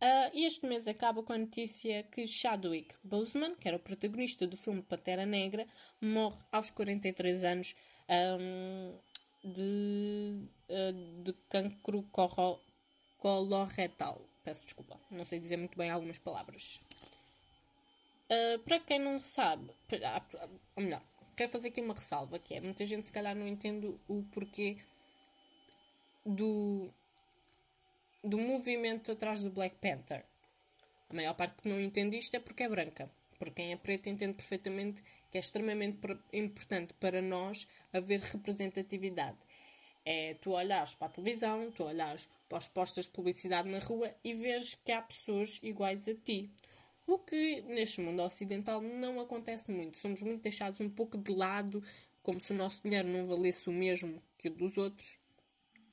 Uh, 0.00 0.30
este 0.34 0.66
mês 0.66 0.88
acaba 0.88 1.22
com 1.22 1.32
a 1.32 1.38
notícia 1.38 2.02
que 2.04 2.26
Chadwick 2.26 2.94
Boseman, 3.04 3.54
que 3.54 3.68
era 3.68 3.76
o 3.76 3.80
protagonista 3.80 4.46
do 4.46 4.56
filme 4.56 4.82
Pantera 4.82 5.24
Negra, 5.24 5.66
morre 6.00 6.38
aos 6.50 6.70
43 6.70 7.44
anos 7.44 7.76
um, 8.40 8.98
de, 9.44 10.48
uh, 10.68 11.22
de 11.22 11.32
cancro 11.48 12.04
coloretal. 13.18 14.28
Peço 14.42 14.64
desculpa, 14.64 14.98
não 15.08 15.24
sei 15.24 15.38
dizer 15.38 15.56
muito 15.56 15.78
bem 15.78 15.88
algumas 15.88 16.18
palavras. 16.18 16.80
Uh, 18.32 18.58
para 18.60 18.80
quem 18.80 18.98
não 18.98 19.20
sabe, 19.20 19.70
ou 20.74 20.82
melhor, 20.82 21.02
quero 21.36 21.50
fazer 21.50 21.68
aqui 21.68 21.82
uma 21.82 21.92
ressalva, 21.92 22.38
que 22.38 22.54
é, 22.54 22.60
muita 22.62 22.86
gente 22.86 23.06
se 23.06 23.12
calhar 23.12 23.36
não 23.36 23.46
entende 23.46 23.94
o 24.08 24.22
porquê 24.32 24.78
do, 26.24 26.88
do 28.24 28.38
movimento 28.38 29.12
atrás 29.12 29.42
do 29.42 29.50
Black 29.50 29.76
Panther. 29.76 30.24
A 31.10 31.14
maior 31.14 31.34
parte 31.34 31.62
que 31.62 31.68
não 31.68 31.78
entende 31.78 32.16
isto 32.16 32.34
é 32.34 32.40
porque 32.40 32.62
é 32.62 32.68
branca. 32.68 33.10
Porque 33.38 33.62
quem 33.62 33.72
é 33.72 33.76
preto 33.76 34.08
entende 34.08 34.34
perfeitamente 34.34 35.02
que 35.30 35.36
é 35.36 35.40
extremamente 35.40 35.98
importante 36.32 36.94
para 36.94 37.20
nós 37.20 37.66
haver 37.92 38.20
representatividade. 38.20 39.36
É 40.04 40.34
tu 40.40 40.52
olhares 40.52 40.94
para 40.94 41.08
a 41.08 41.10
televisão, 41.10 41.70
tu 41.70 41.84
olhares 41.84 42.28
para 42.48 42.58
os 42.58 42.66
postas 42.66 43.06
de 43.06 43.12
publicidade 43.12 43.68
na 43.68 43.78
rua 43.78 44.14
e 44.24 44.32
vês 44.32 44.74
que 44.74 44.92
há 44.92 45.02
pessoas 45.02 45.60
iguais 45.62 46.08
a 46.08 46.14
ti. 46.14 46.50
O 47.06 47.18
que 47.18 47.62
neste 47.62 48.00
mundo 48.00 48.22
ocidental 48.22 48.80
não 48.80 49.20
acontece 49.20 49.70
muito. 49.70 49.98
Somos 49.98 50.22
muito 50.22 50.42
deixados 50.42 50.80
um 50.80 50.88
pouco 50.88 51.18
de 51.18 51.32
lado, 51.32 51.82
como 52.22 52.40
se 52.40 52.52
o 52.52 52.56
nosso 52.56 52.82
dinheiro 52.82 53.08
não 53.08 53.26
valesse 53.26 53.68
o 53.68 53.72
mesmo 53.72 54.22
que 54.38 54.48
o 54.48 54.50
dos 54.50 54.76
outros 54.76 55.18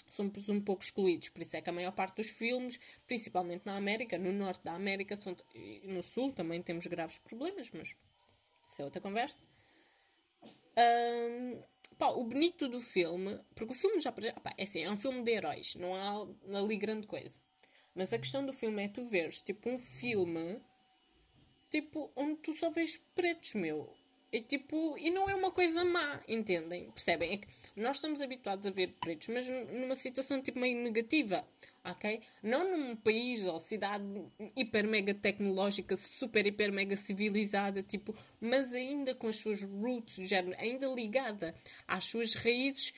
somos 0.10 0.50
um 0.50 0.60
pouco 0.60 0.84
excluídos. 0.84 1.30
Por 1.30 1.42
isso 1.42 1.56
é 1.56 1.62
que 1.62 1.70
a 1.70 1.74
maior 1.74 1.92
parte 1.92 2.18
dos 2.18 2.30
filmes, 2.30 2.80
principalmente 3.08 3.66
na 3.66 3.76
América, 3.76 4.18
no 4.18 4.32
norte 4.32 4.64
da 4.64 4.74
América, 4.74 5.16
são, 5.16 5.36
no 5.84 6.04
sul 6.04 6.34
também 6.34 6.62
temos 6.62 6.88
graves 6.88 7.18
problemas, 7.20 7.72
mas 7.72 7.96
isso 8.68 8.82
é 8.82 8.86
outra 8.86 9.02
conversa. 9.02 9.38
Um, 10.78 11.62
pá, 11.98 12.10
o 12.10 12.24
bonito 12.24 12.68
do 12.68 12.82
filme, 12.82 13.40
porque 13.56 13.74
o 13.74 13.76
filme 13.76 14.02
já 14.02 14.12
pá, 14.12 14.22
é 14.58 14.64
assim, 14.64 14.84
é 14.84 14.92
um 14.92 14.98
filme 14.98 15.24
de 15.24 15.32
heróis, 15.32 15.76
não 15.76 15.96
há 15.96 16.58
ali 16.58 16.78
grande 16.78 17.08
coisa. 17.08 17.40
Mas 17.96 18.14
a 18.14 18.20
questão 18.20 18.46
do 18.46 18.54
filme 18.54 18.84
é 18.84 18.88
tu 18.88 19.04
veres 19.06 19.42
tipo 19.42 19.70
um 19.70 19.78
filme 19.78 20.62
tipo 21.70 22.12
onde 22.16 22.38
tu 22.38 22.54
só 22.54 22.70
vês 22.70 22.98
pretos, 23.16 23.54
meu. 23.54 23.94
E, 24.32 24.42
tipo, 24.42 24.96
e 25.00 25.10
não 25.10 25.28
é 25.28 25.34
uma 25.34 25.52
coisa 25.52 25.84
má, 25.84 26.22
entendem? 26.28 26.92
Percebem? 26.92 27.34
É 27.34 27.38
que 27.38 27.48
nós 27.76 27.98
estamos 27.98 28.22
habituados 28.22 28.68
a 28.68 28.70
ver 28.70 28.96
pretos, 29.00 29.28
mas 29.30 29.50
numa 29.50 29.96
situação 29.96 30.40
tipo 30.40 30.60
meio 30.60 30.78
negativa, 30.84 31.44
ok? 31.84 32.22
Não 32.44 32.70
num 32.70 32.96
país 32.96 33.44
ou 33.46 33.60
cidade 33.60 34.04
hiper 34.56 34.88
mega 34.88 35.16
tecnológica, 35.16 35.98
super 35.98 36.46
hiper 36.46 36.72
mega 36.72 36.96
civilizada, 36.96 37.82
tipo, 37.82 38.16
mas 38.40 38.72
ainda 38.74 39.16
com 39.16 39.28
as 39.28 39.38
suas 39.38 39.64
roots, 39.64 40.28
género, 40.28 40.56
ainda 40.60 40.88
ligada 40.88 41.56
às 41.88 42.06
suas 42.06 42.36
raízes, 42.36 42.94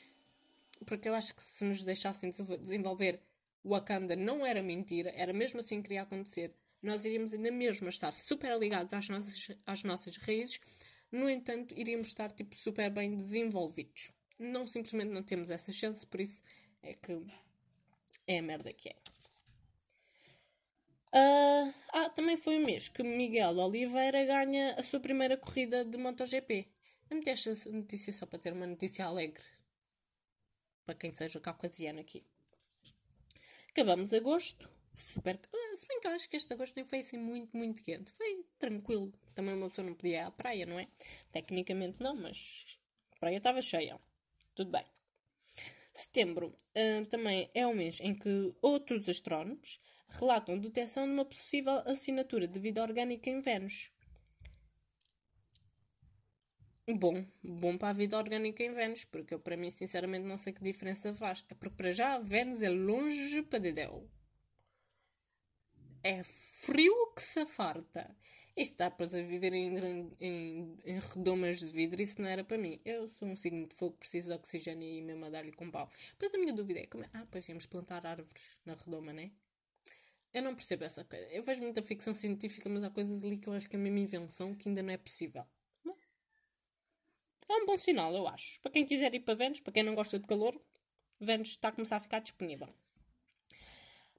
porque 0.85 1.07
eu 1.07 1.15
acho 1.15 1.33
que 1.33 1.43
se 1.43 1.63
nos 1.63 1.83
deixassem 1.85 2.29
desenvolver 2.59 3.21
Wakanda 3.63 4.17
não 4.17 4.45
era 4.45 4.61
mentira, 4.61 5.13
era 5.15 5.31
mesmo 5.31 5.61
assim 5.61 5.77
que 5.77 5.83
queria 5.83 6.01
acontecer. 6.01 6.53
Nós 6.81 7.05
iríamos 7.05 7.33
ainda 7.33 7.51
mesmo 7.51 7.89
estar 7.89 8.13
super 8.13 8.57
ligados 8.57 8.93
às 8.93 9.07
nossas, 9.09 9.51
às 9.65 9.83
nossas 9.83 10.17
raízes 10.17 10.59
no 11.11 11.29
entanto, 11.29 11.73
iríamos 11.77 12.07
estar 12.07 12.31
tipo, 12.31 12.55
super 12.55 12.89
bem 12.89 13.15
desenvolvidos. 13.15 14.11
Não 14.39 14.65
simplesmente 14.65 15.11
não 15.11 15.21
temos 15.21 15.51
essa 15.51 15.71
chance, 15.71 16.07
por 16.07 16.21
isso 16.21 16.41
é 16.81 16.93
que 16.93 17.21
é 18.25 18.39
a 18.39 18.41
merda 18.41 18.71
que 18.71 18.89
é. 18.89 18.95
Uh, 21.13 21.73
ah, 21.91 22.09
também 22.11 22.37
foi 22.37 22.57
o 22.57 22.65
mês 22.65 22.87
que 22.87 23.03
Miguel 23.03 23.57
Oliveira 23.57 24.23
ganha 24.23 24.73
a 24.75 24.81
sua 24.81 25.01
primeira 25.01 25.35
corrida 25.35 25.83
de 25.83 25.97
MotoGP. 25.97 26.69
Eu 27.09 27.17
meti 27.17 27.29
esta 27.29 27.53
notícia 27.69 28.13
só 28.13 28.25
para 28.25 28.39
ter 28.39 28.53
uma 28.53 28.65
notícia 28.65 29.05
alegre. 29.05 29.43
Para 30.85 30.95
quem 30.95 31.13
seja 31.13 31.41
caucasiano 31.41 31.99
aqui. 31.99 32.25
Acabamos 33.69 34.13
agosto 34.13 34.69
super. 34.95 35.37
Se 35.73 35.87
bem 35.87 35.99
que 36.01 36.07
eu 36.07 36.11
acho 36.11 36.29
que 36.29 36.35
este 36.35 36.53
agosto 36.53 36.75
nem 36.75 36.85
foi 36.85 36.99
assim 36.99 37.17
muito, 37.17 37.55
muito 37.55 37.81
quente. 37.81 38.11
Foi 38.11 38.45
tranquilo. 38.59 39.13
Também 39.33 39.55
uma 39.55 39.69
pessoa 39.69 39.87
não 39.87 39.95
podia 39.95 40.17
ir 40.17 40.19
à 40.19 40.31
praia, 40.31 40.65
não 40.65 40.77
é? 40.77 40.87
Tecnicamente 41.31 42.01
não, 42.01 42.15
mas 42.15 42.79
a 43.15 43.19
praia 43.19 43.37
estava 43.37 43.61
cheia. 43.61 43.99
Tudo 44.53 44.71
bem. 44.71 44.85
Setembro 45.93 46.47
uh, 46.47 47.05
também 47.09 47.49
é 47.53 47.65
o 47.65 47.73
mês 47.73 47.99
em 48.01 48.13
que 48.13 48.53
outros 48.61 49.07
astrónomos 49.07 49.81
relatam 50.09 50.59
detecção 50.59 51.05
de 51.05 51.13
uma 51.13 51.25
possível 51.25 51.79
assinatura 51.85 52.47
de 52.47 52.59
vida 52.59 52.81
orgânica 52.81 53.29
em 53.29 53.39
Vênus. 53.39 53.93
Bom, 56.87 57.25
bom 57.41 57.77
para 57.77 57.89
a 57.89 57.93
vida 57.93 58.17
orgânica 58.17 58.63
em 58.63 58.73
Vênus, 58.73 59.05
porque 59.05 59.33
eu, 59.33 59.39
para 59.39 59.55
mim, 59.55 59.69
sinceramente, 59.69 60.25
não 60.25 60.37
sei 60.37 60.51
que 60.51 60.61
diferença 60.61 61.13
faz. 61.13 61.45
É 61.49 61.53
porque, 61.53 61.77
para 61.77 61.91
já, 61.91 62.17
Vênus 62.17 62.61
é 62.61 62.69
longe 62.69 63.41
para 63.43 63.59
Dedéu 63.59 64.09
é 66.03 66.23
frio 66.23 67.13
que 67.15 67.21
se 67.21 67.45
farta. 67.45 68.15
Isso 68.55 68.75
dá 68.75 68.91
para 68.91 69.05
viver 69.07 69.53
em, 69.53 69.77
em, 70.19 70.77
em, 70.85 70.99
redomas 70.99 71.59
de 71.59 71.65
vidro, 71.67 72.01
isso 72.01 72.21
não 72.21 72.27
era 72.27 72.43
para 72.43 72.57
mim. 72.57 72.81
Eu 72.83 73.07
sou 73.07 73.27
um 73.27 73.35
signo 73.35 73.67
de 73.67 73.75
fogo, 73.75 73.95
preciso 73.97 74.29
de 74.29 74.35
oxigênio 74.35 74.87
e 74.87 75.01
mesmo 75.01 75.25
a 75.25 75.29
dar-lhe 75.29 75.53
com 75.53 75.71
pau. 75.71 75.89
Mas 76.19 76.33
a 76.35 76.37
minha 76.37 76.53
dúvida 76.53 76.81
é 76.81 76.85
como 76.85 77.05
é. 77.05 77.09
Ah, 77.13 77.25
pois 77.31 77.47
íamos 77.47 77.65
plantar 77.65 78.05
árvores 78.05 78.57
na 78.65 78.75
redoma, 78.75 79.13
né? 79.13 79.31
Eu 80.33 80.43
não 80.43 80.53
percebo 80.55 80.83
essa 80.83 81.03
coisa. 81.03 81.25
Eu 81.27 81.43
vejo 81.43 81.61
muita 81.61 81.81
ficção 81.81 82.13
científica, 82.13 82.67
mas 82.69 82.83
há 82.83 82.89
coisas 82.89 83.23
ali 83.23 83.37
que 83.37 83.47
eu 83.47 83.53
acho 83.53 83.69
que 83.69 83.75
é 83.75 83.79
a 83.79 83.81
mesma 83.81 83.99
invenção 83.99 84.53
que 84.55 84.67
ainda 84.67 84.83
não 84.83 84.93
é 84.93 84.97
possível. 84.97 85.45
É 87.51 87.55
um 87.57 87.65
bom 87.65 87.77
sinal, 87.77 88.15
eu 88.15 88.25
acho. 88.29 88.61
Para 88.61 88.71
quem 88.71 88.85
quiser 88.85 89.13
ir 89.13 89.19
para 89.19 89.33
Vênus, 89.33 89.59
para 89.59 89.73
quem 89.73 89.83
não 89.83 89.93
gosta 89.93 90.17
de 90.17 90.25
calor, 90.25 90.57
Vênus 91.19 91.49
está 91.49 91.67
a 91.67 91.71
começar 91.73 91.97
a 91.97 91.99
ficar 91.99 92.19
disponível. 92.19 92.69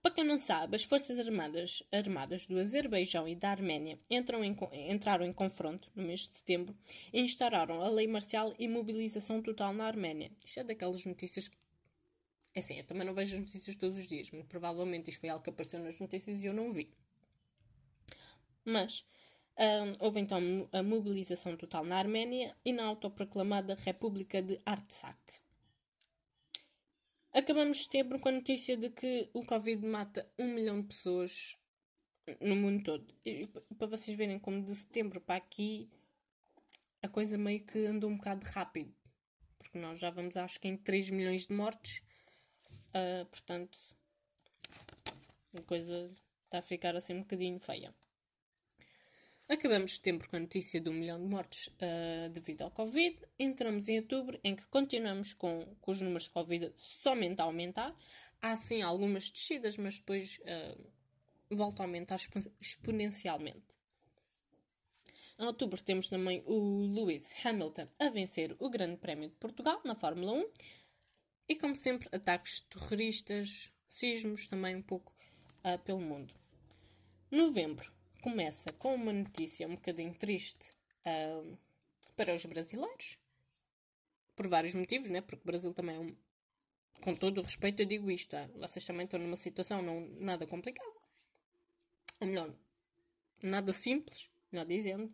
Para 0.02 0.10
quem 0.10 0.24
não 0.24 0.36
sabe, 0.36 0.74
as 0.74 0.82
Forças 0.82 1.16
Armadas, 1.24 1.80
armadas 1.92 2.44
do 2.44 2.58
Azerbaijão 2.58 3.28
e 3.28 3.36
da 3.36 3.50
Arménia 3.50 4.00
em, 4.10 4.90
entraram 4.90 5.24
em 5.24 5.32
confronto 5.32 5.88
no 5.94 6.02
mês 6.02 6.26
de 6.26 6.38
setembro 6.38 6.76
e 7.12 7.20
instauraram 7.20 7.80
a 7.80 7.88
lei 7.88 8.08
marcial 8.08 8.52
e 8.58 8.66
mobilização 8.66 9.40
total 9.40 9.72
na 9.72 9.84
Arménia. 9.84 10.32
Isto 10.44 10.58
é 10.58 10.64
daquelas 10.64 11.06
notícias. 11.06 11.52
É 12.52 12.58
assim, 12.58 12.78
eu 12.78 12.84
também 12.84 13.06
não 13.06 13.14
vejo 13.14 13.36
as 13.36 13.40
notícias 13.42 13.76
todos 13.76 13.96
os 13.96 14.08
dias, 14.08 14.28
mas 14.32 14.44
provavelmente 14.46 15.08
isto 15.08 15.20
foi 15.20 15.28
algo 15.28 15.44
que 15.44 15.50
apareceu 15.50 15.78
nas 15.78 15.98
notícias 16.00 16.42
e 16.42 16.46
eu 16.46 16.52
não 16.52 16.72
vi. 16.72 16.92
Mas 18.64 19.06
um, 19.56 20.04
houve 20.04 20.18
então 20.18 20.68
a 20.72 20.82
mobilização 20.82 21.56
total 21.56 21.84
na 21.84 21.98
Arménia 21.98 22.56
e 22.64 22.72
na 22.72 22.86
autoproclamada 22.86 23.76
República 23.76 24.42
de 24.42 24.60
Artsakh. 24.66 25.41
Acabamos 27.32 27.84
setembro 27.84 28.18
com 28.18 28.28
a 28.28 28.32
notícia 28.32 28.76
de 28.76 28.90
que 28.90 29.30
o 29.32 29.44
Covid 29.44 29.84
mata 29.86 30.30
um 30.38 30.52
milhão 30.52 30.80
de 30.80 30.88
pessoas 30.88 31.56
no 32.40 32.54
mundo 32.54 32.84
todo. 32.84 33.14
E 33.24 33.46
para 33.78 33.86
vocês 33.86 34.16
verem 34.16 34.38
como 34.38 34.62
de 34.62 34.74
setembro 34.74 35.20
para 35.20 35.36
aqui 35.36 35.90
a 37.02 37.08
coisa 37.08 37.38
meio 37.38 37.64
que 37.64 37.86
andou 37.86 38.10
um 38.10 38.16
bocado 38.16 38.46
rápido. 38.46 38.94
Porque 39.58 39.78
nós 39.78 39.98
já 39.98 40.10
vamos 40.10 40.36
acho 40.36 40.60
que 40.60 40.68
em 40.68 40.76
3 40.76 41.10
milhões 41.10 41.46
de 41.46 41.54
mortes. 41.54 42.02
Uh, 42.94 43.24
portanto, 43.26 43.78
a 45.56 45.62
coisa 45.62 46.12
Está 46.52 46.58
a 46.58 46.62
ficar 46.62 46.94
assim 46.94 47.14
um 47.14 47.20
bocadinho 47.20 47.58
feia. 47.58 47.94
Acabamos 49.48 49.94
setembro 49.96 50.28
com 50.28 50.36
a 50.36 50.40
notícia 50.40 50.80
de 50.80 50.88
um 50.88 50.94
milhão 50.94 51.20
de 51.20 51.26
mortes 51.26 51.66
uh, 51.66 52.30
devido 52.30 52.62
ao 52.62 52.70
Covid. 52.70 53.18
Entramos 53.38 53.88
em 53.88 53.98
outubro, 53.98 54.40
em 54.42 54.56
que 54.56 54.66
continuamos 54.68 55.34
com, 55.34 55.76
com 55.80 55.90
os 55.90 56.00
números 56.00 56.24
de 56.24 56.30
Covid 56.30 56.72
somente 56.76 57.40
a 57.40 57.44
aumentar. 57.44 57.94
Há 58.40 58.56
sim 58.56 58.82
algumas 58.82 59.28
descidas, 59.28 59.76
mas 59.76 59.98
depois 59.98 60.40
uh, 60.40 60.92
volta 61.50 61.82
a 61.82 61.86
aumentar 61.86 62.18
exponencialmente. 62.60 63.62
Em 65.38 65.44
outubro 65.44 65.82
temos 65.82 66.08
também 66.08 66.42
o 66.46 66.86
Lewis 66.94 67.32
Hamilton 67.44 67.88
a 67.98 68.08
vencer 68.08 68.56
o 68.58 68.70
Grande 68.70 68.96
Prémio 68.96 69.28
de 69.28 69.36
Portugal 69.36 69.80
na 69.84 69.94
Fórmula 69.94 70.32
1. 70.32 70.50
E 71.48 71.56
como 71.56 71.76
sempre, 71.76 72.08
ataques 72.12 72.60
terroristas, 72.60 73.72
sismos 73.88 74.46
também 74.46 74.76
um 74.76 74.82
pouco 74.82 75.12
uh, 75.64 75.78
pelo 75.80 76.00
mundo. 76.00 76.32
Novembro 77.30 77.92
começa 78.22 78.72
com 78.72 78.94
uma 78.94 79.12
notícia 79.12 79.66
um 79.66 79.74
bocadinho 79.74 80.14
triste 80.14 80.70
uh, 81.04 81.58
para 82.16 82.34
os 82.34 82.46
brasileiros, 82.46 83.18
por 84.34 84.46
vários 84.46 84.74
motivos, 84.74 85.10
né? 85.10 85.20
porque 85.20 85.42
o 85.42 85.46
Brasil 85.46 85.74
também 85.74 85.96
é 85.96 85.98
um. 85.98 86.16
Com 87.02 87.16
todo 87.16 87.38
o 87.38 87.42
respeito, 87.42 87.82
eu 87.82 87.86
digo 87.86 88.10
isto: 88.10 88.34
ah, 88.34 88.48
vocês 88.60 88.86
também 88.86 89.04
estão 89.04 89.18
numa 89.18 89.36
situação 89.36 89.82
não 89.82 90.08
nada 90.20 90.46
complicada. 90.46 90.88
Ou 92.20 92.28
melhor, 92.28 92.54
nada 93.42 93.72
simples, 93.72 94.30
melhor 94.50 94.64
dizendo. 94.66 95.12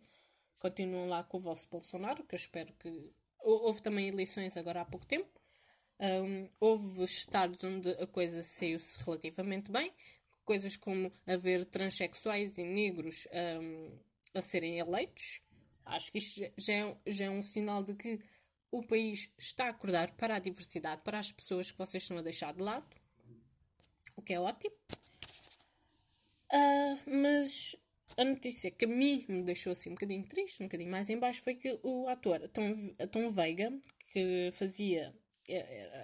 Continuam 0.59 1.07
lá 1.07 1.23
com 1.23 1.37
o 1.37 1.39
vosso 1.39 1.67
Bolsonaro, 1.67 2.23
que 2.23 2.35
eu 2.35 2.37
espero 2.37 2.71
que. 2.73 3.11
Houve 3.39 3.81
também 3.81 4.07
eleições 4.07 4.55
agora 4.55 4.81
há 4.81 4.85
pouco 4.85 5.05
tempo. 5.05 5.39
Um, 5.99 6.49
houve 6.59 7.03
estados 7.03 7.63
onde 7.63 7.89
a 7.91 8.05
coisa 8.05 8.43
saiu-se 8.43 9.03
relativamente 9.03 9.71
bem, 9.71 9.91
coisas 10.49 10.75
como 10.75 11.13
haver 11.27 11.63
transexuais 11.63 12.57
e 12.57 12.63
negros 12.63 13.27
um, 13.61 13.91
a 14.33 14.41
serem 14.41 14.79
eleitos. 14.79 15.43
Acho 15.85 16.11
que 16.11 16.17
isto 16.17 16.41
já 16.57 16.73
é, 16.73 16.97
já 17.05 17.25
é 17.25 17.29
um 17.29 17.43
sinal 17.43 17.83
de 17.83 17.93
que 17.93 18.19
o 18.71 18.81
país 18.81 19.31
está 19.37 19.65
a 19.65 19.69
acordar 19.69 20.09
para 20.15 20.37
a 20.37 20.39
diversidade, 20.39 21.03
para 21.03 21.19
as 21.19 21.31
pessoas 21.31 21.69
que 21.69 21.77
vocês 21.77 22.01
estão 22.01 22.17
a 22.17 22.23
deixar 22.23 22.51
de 22.55 22.63
lado, 22.63 22.87
o 24.15 24.23
que 24.23 24.33
é 24.33 24.39
ótimo. 24.39 24.73
Uh, 26.51 26.97
mas 27.21 27.75
a 28.17 28.25
notícia 28.25 28.71
que 28.71 28.85
a 28.85 28.87
mim 28.87 29.23
me 29.29 29.43
deixou 29.43 29.71
assim 29.71 29.91
um 29.91 29.93
bocadinho 29.93 30.27
triste, 30.27 30.63
um 30.63 30.65
bocadinho 30.65 30.89
mais 30.89 31.11
em 31.11 31.19
baixo, 31.19 31.43
foi 31.43 31.53
que 31.53 31.79
o 31.83 32.07
ator 32.07 32.39
Tom, 32.49 32.75
Tom 33.11 33.29
Veiga, 33.29 33.71
que 34.11 34.49
fazia, 34.53 35.15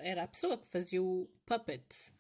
era 0.04 0.22
a 0.22 0.28
pessoa 0.28 0.56
que 0.56 0.68
fazia 0.68 1.02
o 1.02 1.28
Puppet 1.48 2.14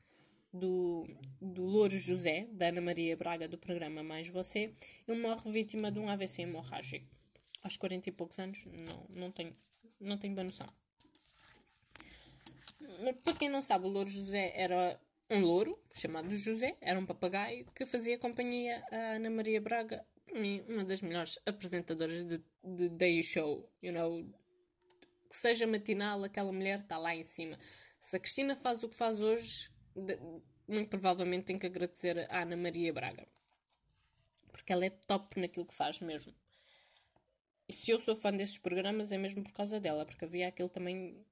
do, 0.55 1.07
do 1.41 1.63
Louro 1.63 1.97
José, 1.97 2.47
da 2.51 2.67
Ana 2.67 2.81
Maria 2.81 3.15
Braga, 3.15 3.47
do 3.47 3.57
programa 3.57 4.03
Mais 4.03 4.29
Você, 4.29 4.73
ele 5.07 5.19
morre 5.19 5.51
vítima 5.51 5.91
de 5.91 5.99
um 5.99 6.09
AVC 6.09 6.43
hemorrágico. 6.43 7.05
Aos 7.63 7.77
40 7.77 8.09
e 8.09 8.11
poucos 8.11 8.39
anos, 8.39 8.63
não, 8.65 9.05
não, 9.09 9.31
tenho, 9.31 9.53
não 9.99 10.17
tenho 10.17 10.35
noção. 10.43 10.67
Para 13.23 13.33
quem 13.33 13.49
não 13.49 13.61
sabe, 13.61 13.85
o 13.85 13.89
Louro 13.89 14.09
José 14.09 14.53
era 14.55 14.99
um 15.29 15.41
louro, 15.41 15.77
chamado 15.93 16.35
José, 16.37 16.77
era 16.79 16.99
um 16.99 17.05
papagaio, 17.05 17.65
que 17.73 17.85
fazia 17.85 18.17
companhia 18.17 18.83
a 18.91 19.15
Ana 19.15 19.29
Maria 19.29 19.59
Braga, 19.59 20.05
para 20.25 20.39
mim, 20.39 20.63
uma 20.67 20.83
das 20.83 21.01
melhores 21.01 21.39
apresentadoras 21.45 22.23
de, 22.23 22.41
de 22.63 22.89
Day 22.89 23.23
Show, 23.23 23.67
you 23.81 23.91
know, 23.91 24.23
que 25.29 25.35
seja 25.35 25.65
matinal, 25.65 26.23
aquela 26.23 26.51
mulher 26.51 26.79
está 26.79 26.97
lá 26.97 27.15
em 27.15 27.23
cima. 27.23 27.57
Se 27.99 28.15
a 28.15 28.19
Cristina 28.19 28.55
faz 28.55 28.83
o 28.83 28.89
que 28.89 28.95
faz 28.95 29.21
hoje, 29.21 29.71
muito 30.67 30.89
provavelmente 30.89 31.45
tem 31.45 31.60
que 31.60 31.65
agradecer 31.65 32.27
à 32.29 32.41
Ana 32.41 32.58
Maria 32.58 32.91
Braga. 32.91 33.27
Porque 34.51 34.71
ela 34.73 34.86
é 34.86 34.89
top 34.89 35.39
naquilo 35.39 35.65
que 35.65 35.73
faz 35.73 35.99
mesmo. 35.99 36.34
E 37.67 37.73
se 37.73 37.91
eu 37.91 37.99
sou 37.99 38.15
fã 38.15 38.31
desses 38.31 38.58
programas 38.58 39.12
é 39.12 39.17
mesmo 39.17 39.43
por 39.43 39.51
causa 39.51 39.79
dela, 39.79 40.05
porque 40.05 40.25
havia 40.25 40.47
aquele 40.47 40.69
também 40.69 41.25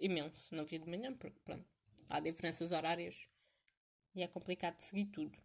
imenso, 0.00 0.54
não 0.54 0.64
via 0.64 0.78
de 0.78 0.88
manhã, 0.88 1.14
porque 1.14 1.38
pronto, 1.44 1.64
há 2.08 2.20
diferenças 2.20 2.72
horárias 2.72 3.28
e 4.14 4.22
é 4.22 4.26
complicado 4.26 4.76
de 4.76 4.84
seguir 4.84 5.06
tudo. 5.06 5.38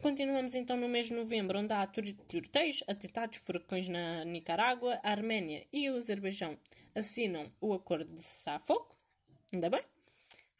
Continuamos 0.00 0.54
então 0.54 0.78
no 0.78 0.88
mês 0.88 1.08
de 1.08 1.14
novembro, 1.14 1.58
onde 1.58 1.74
há 1.74 1.86
tiroteios, 1.86 2.82
atentados, 2.88 3.38
furacões 3.38 3.86
na 3.86 4.24
Nicarágua, 4.24 4.98
a 5.02 5.10
Arménia 5.10 5.66
e 5.70 5.90
o 5.90 5.96
Azerbaijão 5.96 6.58
assinam 6.94 7.52
o 7.60 7.74
acordo 7.74 8.14
de 8.14 8.22
cessar-fogo, 8.22 8.88
ainda 9.52 9.68
bem. 9.68 9.84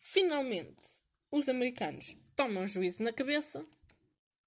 Finalmente, 0.01 0.83
os 1.31 1.49
americanos 1.49 2.17
tomam 2.35 2.67
juízo 2.67 3.03
na 3.03 3.13
cabeça. 3.13 3.63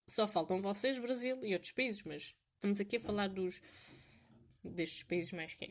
Só 0.08 0.28
faltam 0.28 0.60
vocês, 0.60 0.98
Brasil 0.98 1.40
e 1.46 1.54
outros 1.54 1.72
países, 1.72 2.02
mas 2.04 2.36
estamos 2.56 2.82
aqui 2.82 2.98
a 2.98 3.00
falar 3.00 3.30
dos 3.30 3.62
destes 4.64 5.04
países 5.04 5.32
mais 5.32 5.54
que 5.54 5.66
uh, 5.66 5.70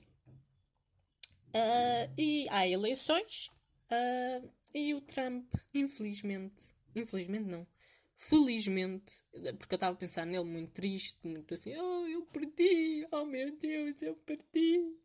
E 2.16 2.46
há 2.48 2.66
eleições 2.66 3.50
uh, 3.90 4.48
e 4.72 4.94
o 4.94 5.00
Trump, 5.00 5.52
infelizmente, 5.74 6.62
infelizmente 6.94 7.44
não, 7.44 7.66
felizmente, 8.14 9.12
porque 9.58 9.74
eu 9.74 9.76
estava 9.76 9.94
a 9.94 9.98
pensar 9.98 10.24
nele 10.24 10.44
muito 10.44 10.72
triste, 10.72 11.26
muito 11.26 11.54
assim, 11.54 11.76
oh, 11.76 12.06
eu 12.06 12.22
perdi, 12.26 13.06
oh 13.10 13.24
meu 13.24 13.50
Deus, 13.58 14.00
eu 14.00 14.14
perdi. 14.14 14.96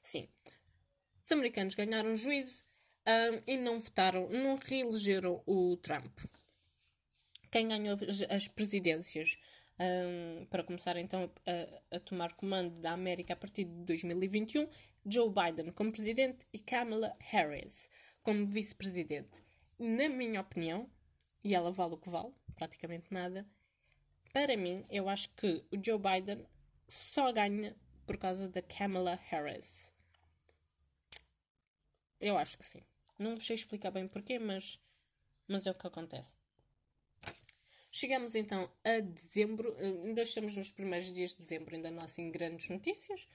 Sim, 0.00 0.26
os 1.22 1.30
americanos 1.30 1.74
ganharam 1.74 2.16
juízo 2.16 2.71
um, 3.06 3.40
e 3.46 3.56
não 3.56 3.78
votaram, 3.78 4.28
não 4.28 4.56
reelegeram 4.56 5.42
o 5.46 5.76
Trump. 5.76 6.18
Quem 7.50 7.68
ganhou 7.68 7.98
as 8.30 8.48
presidências 8.48 9.38
um, 9.78 10.46
para 10.46 10.62
começar 10.62 10.96
então 10.96 11.30
a, 11.46 11.96
a, 11.96 12.00
tomar 12.00 12.34
comando 12.34 12.80
da 12.80 12.92
América 12.92 13.32
a 13.32 13.36
partir 13.36 13.64
de 13.64 13.84
2021, 13.84 14.68
Joe 15.04 15.28
Biden 15.28 15.72
como 15.72 15.92
presidente 15.92 16.46
e 16.52 16.58
Kamala 16.58 17.16
Harris 17.18 17.90
como 18.22 18.46
vice-presidente. 18.46 19.42
Na 19.78 20.08
minha 20.08 20.40
opinião, 20.40 20.88
e 21.42 21.54
ela 21.54 21.72
vale 21.72 21.94
o 21.94 21.98
que 21.98 22.08
vale, 22.08 22.32
praticamente 22.54 23.12
nada, 23.12 23.46
para 24.32 24.56
mim, 24.56 24.84
eu 24.88 25.08
acho 25.08 25.28
que 25.34 25.62
o 25.70 25.84
Joe 25.84 25.98
Biden 25.98 26.46
só 26.86 27.32
ganha 27.32 27.76
por 28.06 28.16
causa 28.16 28.48
da 28.48 28.62
Kamala 28.62 29.18
Harris. 29.28 29.92
Eu 32.20 32.38
acho 32.38 32.56
que 32.56 32.64
sim. 32.64 32.82
Não 33.22 33.38
sei 33.38 33.54
explicar 33.54 33.92
bem 33.92 34.08
porquê, 34.08 34.38
mas, 34.38 34.80
mas 35.46 35.66
é 35.66 35.70
o 35.70 35.74
que 35.74 35.86
acontece. 35.86 36.36
Chegamos 37.90 38.34
então 38.34 38.70
a 38.82 39.00
dezembro, 39.00 39.76
ainda 39.78 40.22
estamos 40.22 40.56
nos 40.56 40.70
primeiros 40.70 41.12
dias 41.12 41.30
de 41.30 41.36
dezembro, 41.36 41.74
ainda 41.76 41.90
não 41.90 42.00
há 42.00 42.06
assim 42.06 42.30
grandes 42.30 42.68
notícias. 42.68 43.28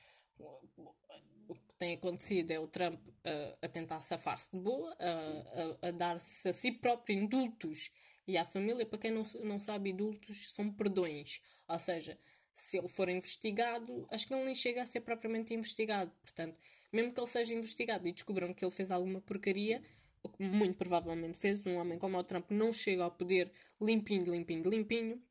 O 1.48 1.56
que 1.56 1.74
tem 1.78 1.94
acontecido 1.94 2.52
é 2.52 2.60
o 2.60 2.68
Trump 2.68 3.00
uh, 3.08 3.58
a 3.62 3.68
tentar 3.70 4.00
safar-se 4.00 4.52
de 4.52 4.60
boa, 4.60 4.98
a, 5.00 5.88
a 5.88 5.92
dar-se 5.92 6.50
a 6.50 6.54
si 6.54 6.72
próprio 6.72 7.18
indultos 7.18 7.92
e 8.28 8.38
à 8.38 8.44
família. 8.44 8.86
Para 8.86 9.00
quem 9.00 9.12
não, 9.12 9.24
não 9.44 9.60
sabe, 9.60 9.92
indultos 9.92 10.52
são 10.52 10.70
perdões. 10.72 11.42
Ou 11.68 11.80
seja, 11.80 12.20
se 12.52 12.80
ele 12.80 12.88
for 12.88 13.08
investigado, 13.10 14.08
acho 14.10 14.28
que 14.28 14.34
ele 14.34 14.44
nem 14.44 14.56
chega 14.56 14.82
a 14.82 14.86
ser 14.88 15.02
propriamente 15.02 15.54
investigado. 15.54 16.12
Portanto, 16.24 16.60
mesmo 16.92 17.14
que 17.14 17.20
ele 17.20 17.28
seja 17.28 17.54
investigado 17.54 18.08
e 18.08 18.12
descubram 18.12 18.54
que 18.54 18.64
ele 18.64 18.72
fez 18.72 18.92
alguma 18.92 19.22
porcaria, 19.22 19.82
o 20.24 20.30
que 20.30 20.44
muito 20.44 20.78
provavelmente 20.78 21.38
fez, 21.38 21.66
um 21.66 21.76
homem 21.76 21.98
como 21.98 22.18
o 22.18 22.24
Trump 22.24 22.52
não 22.52 22.72
chega 22.74 23.04
ao 23.04 23.12
poder 23.12 23.52
limpinho, 23.80 24.32
limpinho, 24.32 24.70
limpinho. 24.70 25.22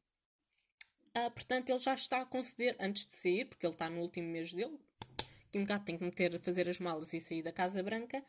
Ah, 1.14 1.31
portanto, 1.31 1.71
ele 1.71 1.79
já 1.79 1.95
está 1.95 2.21
a 2.21 2.27
conceder 2.27 2.77
antes 2.79 3.07
de 3.07 3.16
sair, 3.16 3.47
porque 3.47 3.66
ele 3.66 3.73
está 3.73 3.88
no 3.88 4.01
último 4.01 4.29
mês 4.29 4.53
dele, 4.53 4.79
que 5.51 5.59
um 5.59 5.64
gato 5.64 5.85
tem 5.85 5.97
que 5.97 6.05
meter, 6.05 6.38
fazer 6.38 6.69
as 6.69 6.79
malas 6.79 7.12
e 7.12 7.21
sair 7.21 7.42
da 7.42 7.53
Casa 7.53 7.83
Branca, 7.83 8.23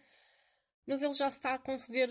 mas 0.86 1.04
ele 1.04 1.14
já 1.14 1.28
está 1.28 1.54
a 1.54 1.60
conceder 1.60 2.10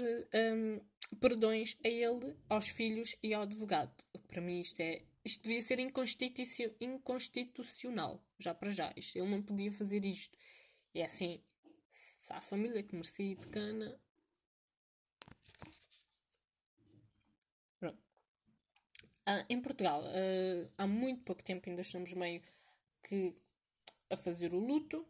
um, 0.55 0.81
perdões 1.19 1.79
a 1.83 1.89
ele, 1.89 2.37
aos 2.49 2.69
filhos 2.69 3.17
e 3.23 3.33
ao 3.33 3.43
advogado. 3.43 3.93
Para 4.29 4.43
mim 4.43 4.61
isto 4.61 4.81
é 4.81 5.03
isto 5.27 5.43
devia 5.43 5.61
ser 5.61 5.81
inconstitucional, 6.81 8.25
já 8.39 8.55
para 8.55 8.71
já. 8.71 8.93
Isto, 8.97 9.19
ele 9.19 9.29
não 9.29 9.43
podia 9.43 9.73
fazer 9.73 10.05
isto. 10.05 10.39
É 10.97 11.05
assim, 11.05 11.43
se 11.91 12.33
há 12.33 12.41
família 12.41 12.83
que 12.83 12.95
merecia 12.95 13.37
de 13.37 13.47
cana. 13.49 14.01
Pronto. 17.79 17.99
Ah, 19.27 19.45
em 19.51 19.61
Portugal, 19.61 20.03
ah, 20.07 20.71
há 20.79 20.87
muito 20.87 21.23
pouco 21.23 21.45
tempo 21.45 21.69
ainda 21.69 21.83
estamos 21.83 22.15
meio 22.15 22.41
que 23.03 23.37
a 24.09 24.17
fazer 24.17 24.55
o 24.55 24.59
luto, 24.59 25.07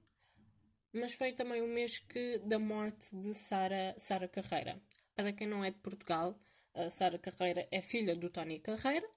mas 0.93 1.15
foi 1.15 1.33
também 1.33 1.63
o 1.63 1.69
mês 1.69 2.01
que 2.01 2.39
da 2.39 2.59
morte 2.59 3.15
de 3.15 3.33
Sara, 3.33 3.95
Sara 3.97 4.27
Carreira. 4.27 4.83
Para 5.15 5.33
quem 5.33 5.47
não 5.47 5.65
é 5.65 5.71
de 5.71 5.79
Portugal, 5.79 6.37
a 6.75 6.91
Sara 6.91 7.17
Carreira 7.17 7.69
é 7.71 7.81
filha 7.81 8.17
do 8.17 8.29
Tony 8.29 8.59
Carreira. 8.59 9.09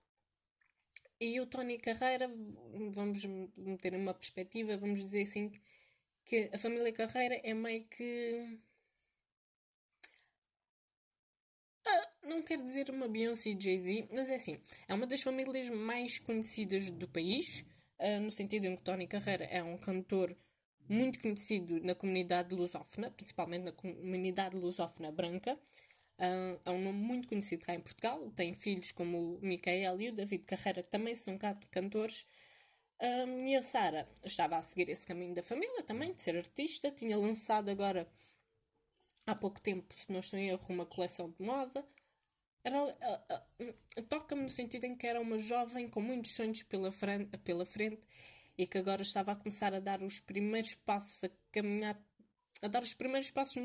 E 1.20 1.42
o 1.42 1.48
Tony 1.48 1.80
Carreira, 1.80 2.30
vamos 2.92 3.26
meter 3.58 3.96
uma 3.96 4.14
perspectiva, 4.14 4.78
vamos 4.78 5.04
dizer 5.04 5.24
assim, 5.24 5.52
que 6.30 6.48
a 6.54 6.60
família 6.60 6.94
Carreira 6.94 7.42
é 7.44 7.54
meio 7.56 7.84
que. 7.86 8.60
Ah, 11.88 12.12
não 12.24 12.44
quero 12.44 12.64
dizer 12.64 12.88
uma 12.92 13.08
Beyoncé 13.08 13.50
e 13.50 13.60
Jay-Z, 13.60 14.08
mas 14.14 14.30
é 14.30 14.36
assim, 14.36 14.62
é 14.88 14.94
uma 14.94 15.08
das 15.08 15.24
famílias 15.24 15.70
mais 15.72 16.20
conhecidas 16.20 16.92
do 16.92 17.08
país, 17.08 17.66
uh, 18.00 18.20
no 18.22 18.30
sentido 18.30 18.66
em 18.66 18.76
que 18.76 18.84
Tony 18.84 19.08
Carreira 19.08 19.46
é 19.46 19.64
um 19.64 19.76
cantor 19.76 20.38
muito 20.88 21.20
conhecido 21.20 21.80
na 21.82 21.96
comunidade 21.96 22.54
lusófona, 22.54 23.10
principalmente 23.10 23.64
na 23.64 23.72
comunidade 23.72 24.56
lusófona 24.56 25.12
branca. 25.12 25.56
Uh, 26.20 26.60
é 26.64 26.70
um 26.70 26.84
nome 26.84 27.00
muito 27.00 27.28
conhecido 27.28 27.66
cá 27.66 27.74
em 27.74 27.82
Portugal. 27.82 28.30
Tem 28.36 28.54
filhos 28.54 28.92
como 28.92 29.38
o 29.38 29.40
Micael 29.42 30.00
e 30.00 30.10
o 30.10 30.14
David 30.14 30.44
Carreira, 30.44 30.84
que 30.84 30.90
também 30.90 31.16
são 31.16 31.40
cantores. 31.72 32.28
Um, 33.02 33.48
e 33.48 33.56
a 33.56 33.62
Sara 33.62 34.08
estava 34.26 34.58
a 34.58 34.62
seguir 34.62 34.90
esse 34.90 35.08
caminho 35.08 35.34
da 35.34 35.42
família 35.42 35.84
também, 35.84 36.14
de 36.14 36.22
ser 36.22 36.36
artista. 36.36 36.92
Tinha 36.92 37.18
lançado 37.18 37.70
agora, 37.70 38.08
há 39.26 39.36
pouco 39.36 39.62
tempo, 39.62 39.94
se 39.96 40.12
não 40.12 40.20
estou 40.20 40.38
em 40.38 40.50
erro, 40.50 40.66
uma 40.70 40.86
coleção 40.86 41.30
de 41.32 41.46
moda. 41.46 41.86
Uh, 42.66 43.64
uh, 43.64 44.04
Toca-me 44.10 44.44
no 44.44 44.50
sentido 44.50 44.84
em 44.84 44.96
que 44.96 45.08
era 45.08 45.22
uma 45.22 45.40
jovem 45.40 45.90
com 45.90 46.02
muitos 46.02 46.36
sonhos 46.36 46.62
pela 46.64 46.92
pela 47.44 47.66
frente 47.66 48.02
e 48.58 48.68
que 48.68 48.78
agora 48.78 49.02
estava 49.02 49.32
a 49.32 49.36
começar 49.36 49.74
a 49.74 49.80
dar 49.80 50.04
os 50.04 50.20
primeiros 50.20 50.76
passos, 50.76 51.24
a 51.24 51.30
caminhar, 51.52 51.98
a 52.62 52.68
dar 52.68 52.84
os 52.84 52.94
primeiros 52.94 53.32
passos 53.32 53.56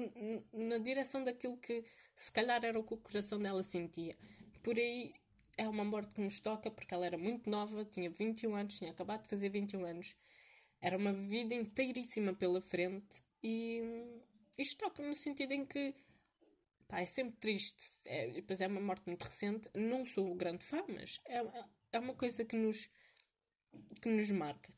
na 0.52 0.78
direção 0.78 1.24
daquilo 1.24 1.56
que 1.56 1.84
se 2.14 2.30
calhar 2.30 2.64
era 2.64 2.78
o 2.78 2.84
que 2.84 2.94
o 2.94 2.98
coração 2.98 3.40
dela 3.40 3.64
sentia. 3.64 4.14
Por 4.62 4.78
aí 4.78 5.12
é 5.56 5.68
uma 5.68 5.84
morte 5.84 6.14
que 6.14 6.20
nos 6.20 6.40
toca 6.40 6.70
porque 6.70 6.94
ela 6.94 7.06
era 7.06 7.18
muito 7.18 7.48
nova, 7.48 7.84
tinha 7.84 8.10
21 8.10 8.54
anos, 8.54 8.78
tinha 8.78 8.90
acabado 8.90 9.22
de 9.22 9.28
fazer 9.28 9.48
21 9.48 9.84
anos. 9.84 10.16
Era 10.80 10.96
uma 10.96 11.12
vida 11.12 11.54
inteiríssima 11.54 12.34
pela 12.34 12.60
frente 12.60 13.22
e 13.42 13.82
isto 14.58 14.78
toca-me 14.78 15.08
no 15.08 15.14
sentido 15.14 15.52
em 15.52 15.64
que 15.64 15.94
pá, 16.88 17.00
é 17.00 17.06
sempre 17.06 17.36
triste. 17.36 17.84
É, 18.06 18.30
é 18.60 18.66
uma 18.66 18.80
morte 18.80 19.06
muito 19.06 19.22
recente. 19.22 19.68
Não 19.74 20.04
sou 20.04 20.34
grande 20.34 20.64
fã, 20.64 20.84
mas 20.88 21.20
é, 21.26 21.42
é 21.92 21.98
uma 21.98 22.14
coisa 22.14 22.44
que 22.44 22.56
nos, 22.56 22.88
que 24.00 24.08
nos 24.08 24.30
marca. 24.30 24.72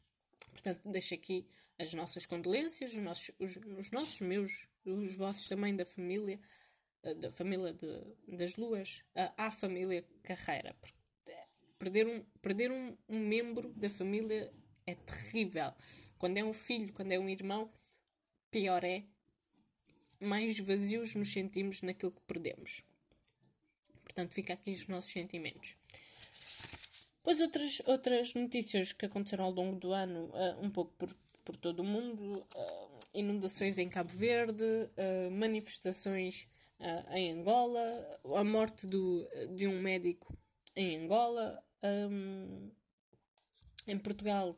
Portanto, 0.51 0.81
deixo 0.85 1.14
aqui 1.14 1.49
as 1.79 1.93
nossas 1.93 2.24
condolências, 2.24 2.93
os 2.93 2.99
nossos, 2.99 3.31
os, 3.39 3.57
os 3.57 3.91
nossos 3.91 4.20
meus, 4.20 4.68
os 4.85 5.14
vossos 5.14 5.49
também 5.49 5.77
da 5.77 5.85
família 5.85 6.41
da 7.14 7.30
família 7.30 7.72
de, 7.72 8.36
das 8.36 8.57
luas 8.57 9.04
à 9.36 9.50
família 9.50 10.04
Carreira. 10.22 10.74
Perder, 11.78 12.07
um, 12.07 12.24
perder 12.40 12.70
um, 12.72 12.96
um 13.09 13.18
membro 13.18 13.72
da 13.74 13.90
família 13.90 14.52
é 14.86 14.94
terrível. 14.94 15.72
Quando 16.18 16.38
é 16.38 16.44
um 16.44 16.52
filho, 16.52 16.92
quando 16.92 17.12
é 17.12 17.18
um 17.18 17.28
irmão, 17.28 17.70
pior 18.50 18.82
é. 18.84 19.04
Mais 20.18 20.59
vazios 20.59 21.14
nos 21.14 21.30
sentimos 21.30 21.82
naquilo 21.82 22.12
que 22.12 22.22
perdemos. 22.22 22.82
Portanto, 24.02 24.32
fica 24.32 24.54
aqui 24.54 24.72
os 24.72 24.88
nossos 24.88 25.12
sentimentos. 25.12 25.76
Depois 27.18 27.40
outras, 27.40 27.82
outras 27.84 28.34
notícias 28.34 28.92
que 28.92 29.04
aconteceram 29.04 29.44
ao 29.44 29.50
longo 29.50 29.78
do 29.78 29.92
ano, 29.92 30.30
uh, 30.32 30.64
um 30.64 30.70
pouco 30.70 30.92
por, 30.96 31.14
por 31.44 31.57
todo 31.57 31.80
o 31.80 31.84
mundo, 31.84 32.46
uh, 32.54 32.98
inundações 33.12 33.76
em 33.76 33.90
Cabo 33.90 34.12
Verde, 34.12 34.62
uh, 34.62 35.30
manifestações 35.32 36.48
uh, 36.81 37.12
em 37.12 37.33
Angola, 37.33 38.20
a 38.37 38.45
morte 38.45 38.87
do, 38.87 39.29
de 39.55 39.66
um 39.66 39.81
médico 39.81 40.37
em 40.74 40.97
Angola, 40.97 41.62
um, 41.83 42.70
em 43.87 43.99
Portugal. 43.99 44.55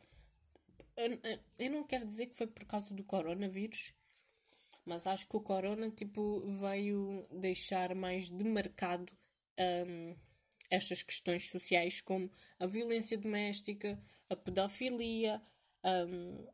Eu 1.58 1.70
não 1.70 1.84
quero 1.84 2.04
dizer 2.04 2.26
que 2.26 2.36
foi 2.36 2.48
por 2.48 2.64
causa 2.64 2.92
do 2.92 3.04
coronavírus, 3.04 3.94
mas 4.84 5.06
acho 5.06 5.28
que 5.28 5.36
o 5.36 5.40
corona 5.40 5.90
tipo, 5.90 6.40
veio 6.46 7.24
deixar 7.30 7.94
mais 7.94 8.28
demarcado 8.28 9.12
um, 9.86 10.16
estas 10.70 11.02
questões 11.02 11.48
sociais, 11.50 12.00
como 12.00 12.30
a 12.58 12.66
violência 12.66 13.16
doméstica, 13.16 14.02
a 14.28 14.34
pedofilia, 14.34 15.40
um, 15.84 16.46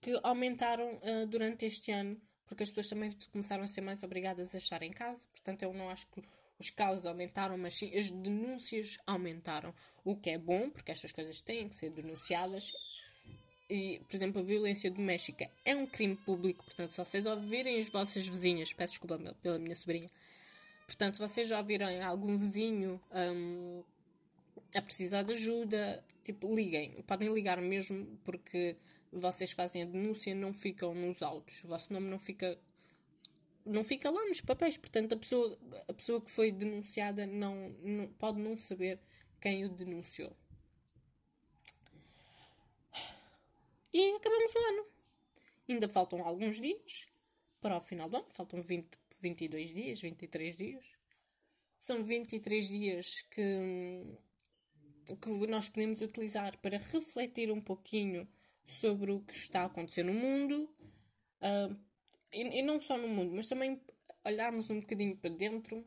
que 0.00 0.18
aumentaram 0.22 0.96
uh, 0.96 1.26
durante 1.26 1.64
este 1.64 1.90
ano 1.90 2.20
porque 2.46 2.62
as 2.62 2.70
pessoas 2.70 2.88
também 2.88 3.10
começaram 3.32 3.64
a 3.64 3.66
ser 3.66 3.80
mais 3.80 4.02
obrigadas 4.02 4.54
a 4.54 4.58
estar 4.58 4.82
em 4.82 4.92
casa. 4.92 5.26
Portanto, 5.32 5.62
eu 5.62 5.72
não 5.72 5.90
acho 5.90 6.06
que 6.08 6.22
os 6.58 6.70
casos 6.70 7.06
aumentaram, 7.06 7.58
mas 7.58 7.74
sim 7.74 7.96
as 7.96 8.10
denúncias 8.10 8.98
aumentaram. 9.06 9.74
O 10.04 10.16
que 10.16 10.30
é 10.30 10.38
bom, 10.38 10.70
porque 10.70 10.92
estas 10.92 11.12
coisas 11.12 11.40
têm 11.40 11.68
que 11.68 11.74
ser 11.74 11.90
denunciadas. 11.90 12.72
E, 13.68 14.00
por 14.08 14.14
exemplo, 14.14 14.40
a 14.40 14.44
violência 14.44 14.90
doméstica 14.90 15.50
é 15.64 15.74
um 15.74 15.86
crime 15.86 16.14
público, 16.14 16.64
portanto, 16.64 16.90
se 16.90 16.98
vocês 16.98 17.26
ouvirem 17.26 17.78
as 17.78 17.88
vossas 17.88 18.28
vizinhas, 18.28 18.72
peço 18.72 18.92
desculpa 18.92 19.18
pela 19.42 19.58
minha 19.58 19.74
sobrinha, 19.74 20.08
portanto, 20.86 21.14
se 21.14 21.20
vocês 21.20 21.50
ouvirem 21.50 22.00
algum 22.00 22.36
vizinho 22.36 23.00
um, 23.10 23.82
a 24.72 24.80
precisar 24.80 25.24
de 25.24 25.32
ajuda, 25.32 26.04
tipo, 26.22 26.54
liguem, 26.54 26.92
podem 27.08 27.32
ligar 27.34 27.60
mesmo, 27.60 28.06
porque 28.22 28.76
vocês 29.18 29.52
fazem 29.52 29.82
a 29.82 29.86
denúncia 29.86 30.34
não 30.34 30.52
ficam 30.52 30.94
nos 30.94 31.22
autos. 31.22 31.64
O 31.64 31.68
vosso 31.68 31.92
nome 31.92 32.08
não 32.08 32.18
fica 32.18 32.58
não 33.66 33.82
fica 33.82 34.08
lá 34.10 34.24
nos 34.26 34.40
papéis, 34.40 34.76
portanto 34.76 35.12
a 35.14 35.16
pessoa, 35.16 35.58
a 35.88 35.92
pessoa 35.92 36.20
que 36.20 36.30
foi 36.30 36.52
denunciada 36.52 37.26
não, 37.26 37.70
não 37.82 38.06
pode 38.12 38.38
não 38.38 38.56
saber 38.56 39.00
quem 39.40 39.64
o 39.64 39.68
denunciou. 39.68 40.34
E 43.92 44.14
acabamos 44.14 44.54
o 44.54 44.58
ano. 44.58 44.86
Ainda 45.68 45.88
faltam 45.88 46.22
alguns 46.22 46.60
dias 46.60 47.08
para 47.60 47.76
o 47.76 47.80
final 47.80 48.08
do 48.08 48.18
ano, 48.18 48.26
faltam 48.30 48.62
20, 48.62 48.86
22 49.20 49.74
dias, 49.74 50.00
23 50.00 50.56
dias. 50.56 50.84
São 51.78 52.04
23 52.04 52.68
dias 52.68 53.22
que, 53.22 54.04
que 55.20 55.28
nós 55.48 55.68
podemos 55.68 56.00
utilizar 56.02 56.56
para 56.58 56.78
refletir 56.78 57.50
um 57.50 57.60
pouquinho 57.60 58.28
sobre 58.66 59.12
o 59.12 59.20
que 59.20 59.32
está 59.32 59.62
a 59.62 59.66
acontecer 59.66 60.02
no 60.02 60.12
mundo, 60.12 60.68
uh, 61.40 61.76
e, 62.32 62.58
e, 62.58 62.62
não 62.62 62.80
só 62.80 62.98
no 62.98 63.08
mundo, 63.08 63.32
mas 63.34 63.48
também 63.48 63.80
olharmos 64.24 64.68
um 64.70 64.80
bocadinho 64.80 65.16
para 65.16 65.30
dentro. 65.30 65.86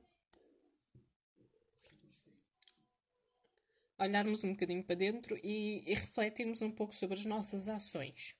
Olharmos 4.00 4.46
um 4.46 4.52
bocadinho 4.52 4.82
para 4.84 4.96
dentro 4.96 5.38
e, 5.44 5.84
e 5.86 5.94
refletirmos 5.94 6.62
um 6.62 6.72
pouco 6.72 6.96
sobre 6.96 7.18
as 7.18 7.26
nossas 7.26 7.68
ações. 7.68 8.40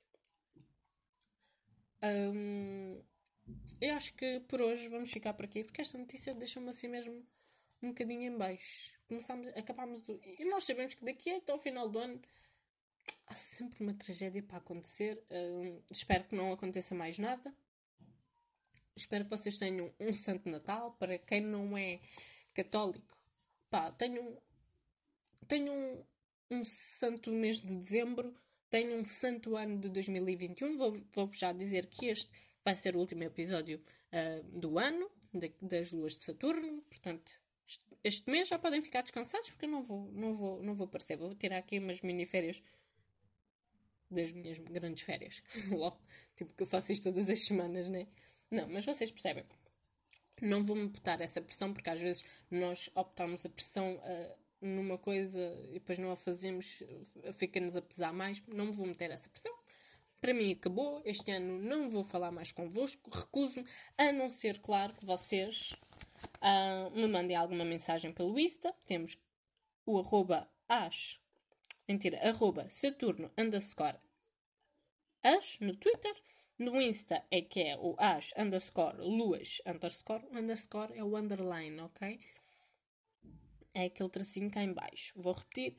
Um, 2.02 3.04
eu 3.82 3.94
acho 3.96 4.14
que 4.16 4.40
por 4.48 4.62
hoje 4.62 4.88
vamos 4.88 5.12
ficar 5.12 5.34
por 5.34 5.44
aqui, 5.44 5.66
porque 5.66 5.82
esta 5.82 5.98
notícia 5.98 6.34
deixa-me 6.34 6.70
assim 6.70 6.88
mesmo 6.88 7.26
um 7.82 7.90
bocadinho 7.90 8.24
em 8.24 8.38
baixo. 8.38 8.98
Acabámos 9.58 10.02
do, 10.02 10.20
e 10.24 10.46
nós 10.46 10.64
sabemos 10.64 10.94
que 10.94 11.04
daqui 11.04 11.30
até 11.32 11.52
ao 11.52 11.60
final 11.60 11.90
do 11.90 12.00
ano 12.00 12.22
há 13.30 13.36
sempre 13.36 13.84
uma 13.84 13.94
tragédia 13.94 14.42
para 14.42 14.58
acontecer. 14.58 15.24
Uh, 15.30 15.82
espero 15.92 16.24
que 16.26 16.36
não 16.36 16.52
aconteça 16.52 16.96
mais 16.96 17.18
nada. 17.18 17.54
Espero 18.96 19.24
que 19.24 19.30
vocês 19.30 19.56
tenham 19.56 19.94
um 20.00 20.14
Santo 20.14 20.50
Natal. 20.50 20.92
Para 21.00 21.18
quem 21.20 21.42
não 21.42 21.78
é 21.78 22.00
católico, 22.54 23.18
pá, 23.70 23.92
tenham, 23.92 24.38
tenham 25.48 26.06
um, 26.50 26.64
santo 26.66 27.32
mês 27.32 27.62
de 27.62 27.78
dezembro. 27.78 28.36
Tenham 28.70 29.00
um 29.00 29.06
santo 29.06 29.56
ano 29.56 29.80
de 29.80 29.90
2021. 29.90 30.78
Vou-vos 30.78 31.04
vou 31.14 31.28
já 31.28 31.54
dizer 31.54 31.86
que 31.86 32.08
este 32.08 32.32
vai 32.64 32.76
ser 32.76 32.96
o 32.96 33.00
último 33.00 33.24
episódio 33.24 33.82
uh, 34.12 34.60
do 34.60 34.78
ano, 34.78 35.10
de, 35.34 35.54
das 35.62 35.94
luas 35.94 36.16
de 36.16 36.24
Saturno. 36.24 36.82
Portanto, 36.82 37.32
este, 37.68 37.86
este 38.04 38.30
mês 38.30 38.48
já 38.48 38.60
podem 38.60 38.82
ficar 38.82 39.02
descansados 39.02 39.52
porque 39.52 39.66
eu 39.66 39.70
não 39.70 39.84
vou, 39.84 40.12
não 40.12 40.34
vou, 40.34 40.64
não 40.64 40.76
vou 40.76 40.86
aparecer. 40.86 41.16
Vou 41.16 41.34
tirar 41.36 41.60
aqui 41.60 41.80
umas 41.80 42.02
mini 42.02 42.26
férias 42.26 42.62
das 44.10 44.32
minhas 44.32 44.58
grandes 44.60 45.04
férias. 45.04 45.42
tipo 46.36 46.54
que 46.54 46.64
eu 46.64 46.68
faço 46.68 46.92
isto 46.92 47.04
todas 47.04 47.30
as 47.30 47.46
semanas, 47.46 47.88
né? 47.88 48.08
Não, 48.50 48.68
mas 48.68 48.86
vocês 48.86 49.12
percebem. 49.12 49.46
Não 50.42 50.64
vou-me 50.64 50.88
botar 50.88 51.20
essa 51.22 51.42
pressão, 51.42 51.74
porque 51.74 51.90
às 51.90 52.00
vezes 52.00 52.24
nós 52.50 52.90
optamos 52.96 53.46
a 53.46 53.50
pressão 53.50 53.96
uh, 53.96 54.36
numa 54.62 54.98
coisa 54.98 55.40
e 55.70 55.74
depois 55.74 55.98
não 55.98 56.12
a 56.12 56.16
fazemos, 56.16 56.82
fica-nos 57.34 57.76
a 57.76 57.82
pesar 57.82 58.14
mais. 58.14 58.42
Não 58.48 58.68
me 58.68 58.72
vou 58.72 58.88
meter 58.88 59.12
essa 59.12 59.30
pressão. 59.30 59.54
Para 60.22 60.34
mim 60.34 60.52
acabou. 60.52 61.02
Este 61.06 61.32
ano 61.32 61.60
não 61.60 61.90
vou 61.90 62.04
falar 62.04 62.32
mais 62.32 62.52
convosco. 62.52 63.10
Recuso-me, 63.14 63.66
a 63.98 64.12
não 64.12 64.30
ser, 64.30 64.60
claro, 64.60 64.94
que 64.94 65.06
vocês 65.06 65.74
uh, 66.42 66.90
me 66.92 67.08
mandem 67.08 67.36
alguma 67.36 67.66
mensagem 67.66 68.12
pelo 68.12 68.38
Insta. 68.40 68.74
Temos 68.86 69.18
o 69.86 70.00
arroba 70.00 70.50
as 70.68 71.20
Mentira, 71.90 72.20
arroba 72.22 72.70
Saturno 72.70 73.32
underscore 73.36 73.98
as 75.24 75.60
no 75.60 75.76
Twitter. 75.76 76.14
No 76.60 76.80
Insta 76.80 77.26
é 77.32 77.42
que 77.42 77.62
é 77.62 77.76
o 77.78 77.96
as 77.98 78.32
underscore 78.38 78.98
luas 78.98 79.60
underscore. 79.66 80.24
O 80.32 80.38
underscore 80.38 80.94
é 80.96 81.04
o 81.04 81.18
underline, 81.18 81.82
ok? 81.82 82.20
É 83.74 83.86
aquele 83.86 84.10
tracinho 84.10 84.52
cá 84.52 84.62
em 84.62 84.72
baixo. 84.72 85.20
Vou 85.20 85.34
repetir. 85.34 85.78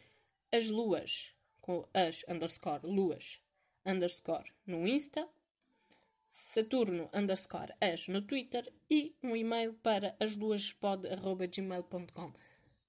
As 0.50 0.68
luas 0.68 1.32
com 1.60 1.86
as 1.94 2.24
underscore 2.28 2.84
luas 2.88 3.40
underscore 3.86 4.50
no 4.66 4.88
Insta. 4.88 5.28
Saturno 6.28 7.08
underscore 7.14 7.72
as 7.80 8.08
no 8.08 8.22
Twitter 8.22 8.68
e 8.90 9.14
um 9.22 9.36
e-mail 9.36 9.74
para 9.74 10.16
as 10.18 10.34
duas 10.34 10.72
pod.gmail.com. 10.72 12.32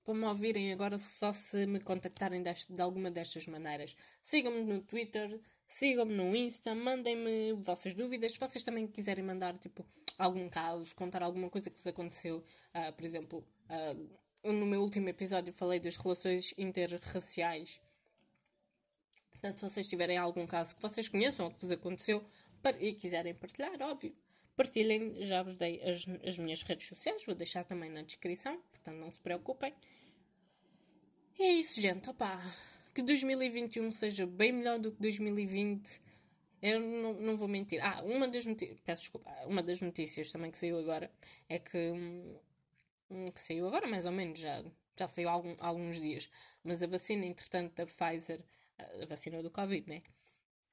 Para 0.04 0.16
me 0.16 0.26
ouvirem 0.26 0.74
agora 0.74 0.98
só 0.98 1.32
se 1.32 1.66
me 1.68 1.80
contactarem 1.80 2.42
deste, 2.42 2.74
de 2.74 2.82
alguma 2.82 3.12
destas 3.12 3.46
maneiras. 3.46 3.96
Sigam-me 4.22 4.64
no 4.64 4.82
Twitter, 4.82 5.40
sigam-me 5.68 6.14
no 6.14 6.36
Insta, 6.36 6.74
mandem-me 6.74 7.54
vossas 7.54 7.94
dúvidas. 7.94 8.32
Se 8.32 8.40
vocês 8.40 8.64
também 8.64 8.88
quiserem 8.88 9.24
mandar 9.24 9.58
tipo, 9.60 9.86
algum 10.18 10.50
caso, 10.50 10.96
contar 10.96 11.22
alguma 11.22 11.50
coisa 11.50 11.70
que 11.70 11.78
vos 11.78 11.88
aconteceu, 11.88 12.38
uh, 12.38 12.94
por 12.94 13.06
exemplo, 13.06 13.46
uh, 13.70 14.52
no 14.52 14.66
meu 14.66 14.82
último 14.82 15.08
episódio 15.08 15.54
falei 15.54 15.80
das 15.80 15.98
relações 15.98 16.54
interraciais. 16.58 17.80
Portanto, 19.30 19.60
se 19.60 19.70
vocês 19.70 19.88
tiverem 19.88 20.18
algum 20.18 20.48
caso 20.48 20.76
que 20.76 20.82
vocês 20.82 21.08
conheçam 21.08 21.46
ou 21.46 21.52
que 21.52 21.62
vos 21.62 21.72
aconteceu 21.72 22.26
e 22.80 22.94
quiserem 22.94 23.34
partilhar, 23.34 23.80
óbvio, 23.82 24.16
partilhem. 24.62 25.26
Já 25.26 25.42
vos 25.42 25.56
dei 25.56 25.82
as, 25.82 26.06
as 26.26 26.38
minhas 26.38 26.62
redes 26.62 26.88
sociais, 26.88 27.26
vou 27.26 27.34
deixar 27.34 27.64
também 27.64 27.90
na 27.90 28.04
descrição, 28.04 28.62
portanto 28.70 28.98
não 28.98 29.10
se 29.10 29.20
preocupem. 29.20 29.74
E 31.40 31.44
é 31.44 31.54
isso, 31.54 31.82
gente. 31.82 32.10
Opa, 32.10 32.40
que 32.94 33.02
2021 33.02 33.92
seja 33.92 34.28
bem 34.28 34.52
melhor 34.52 34.78
do 34.78 34.92
que 34.92 35.02
2020. 35.02 36.02
Eu 36.62 36.80
não, 36.80 37.14
não 37.14 37.36
vou 37.36 37.48
mentir. 37.48 37.84
Ah, 37.84 38.04
uma 38.04 38.28
das 38.28 38.46
notícias. 38.46 38.80
Peço 38.86 39.02
desculpa. 39.04 39.32
Uma 39.48 39.64
das 39.64 39.82
notícias 39.82 40.32
também 40.32 40.52
que 40.52 40.58
saiu 40.58 40.78
agora 40.78 41.12
é 41.50 41.58
que. 41.58 41.78
Hum, 41.78 42.36
que 43.34 43.42
saiu 43.42 43.68
agora, 43.68 43.88
mais 43.88 44.06
ou 44.06 44.12
menos, 44.12 44.40
já, 44.40 44.64
já 44.98 45.08
saiu 45.08 45.28
há, 45.28 45.34
algum, 45.34 45.56
alguns 45.60 46.00
dias. 46.00 46.30
Mas 46.64 46.82
a 46.82 46.88
vacina, 46.88 47.26
entretanto, 47.26 47.74
da 47.76 47.86
Pfizer, 47.86 48.40
a 49.02 49.06
vacina 49.06 49.42
do 49.44 49.50
Covid, 49.52 49.90
né? 49.90 50.02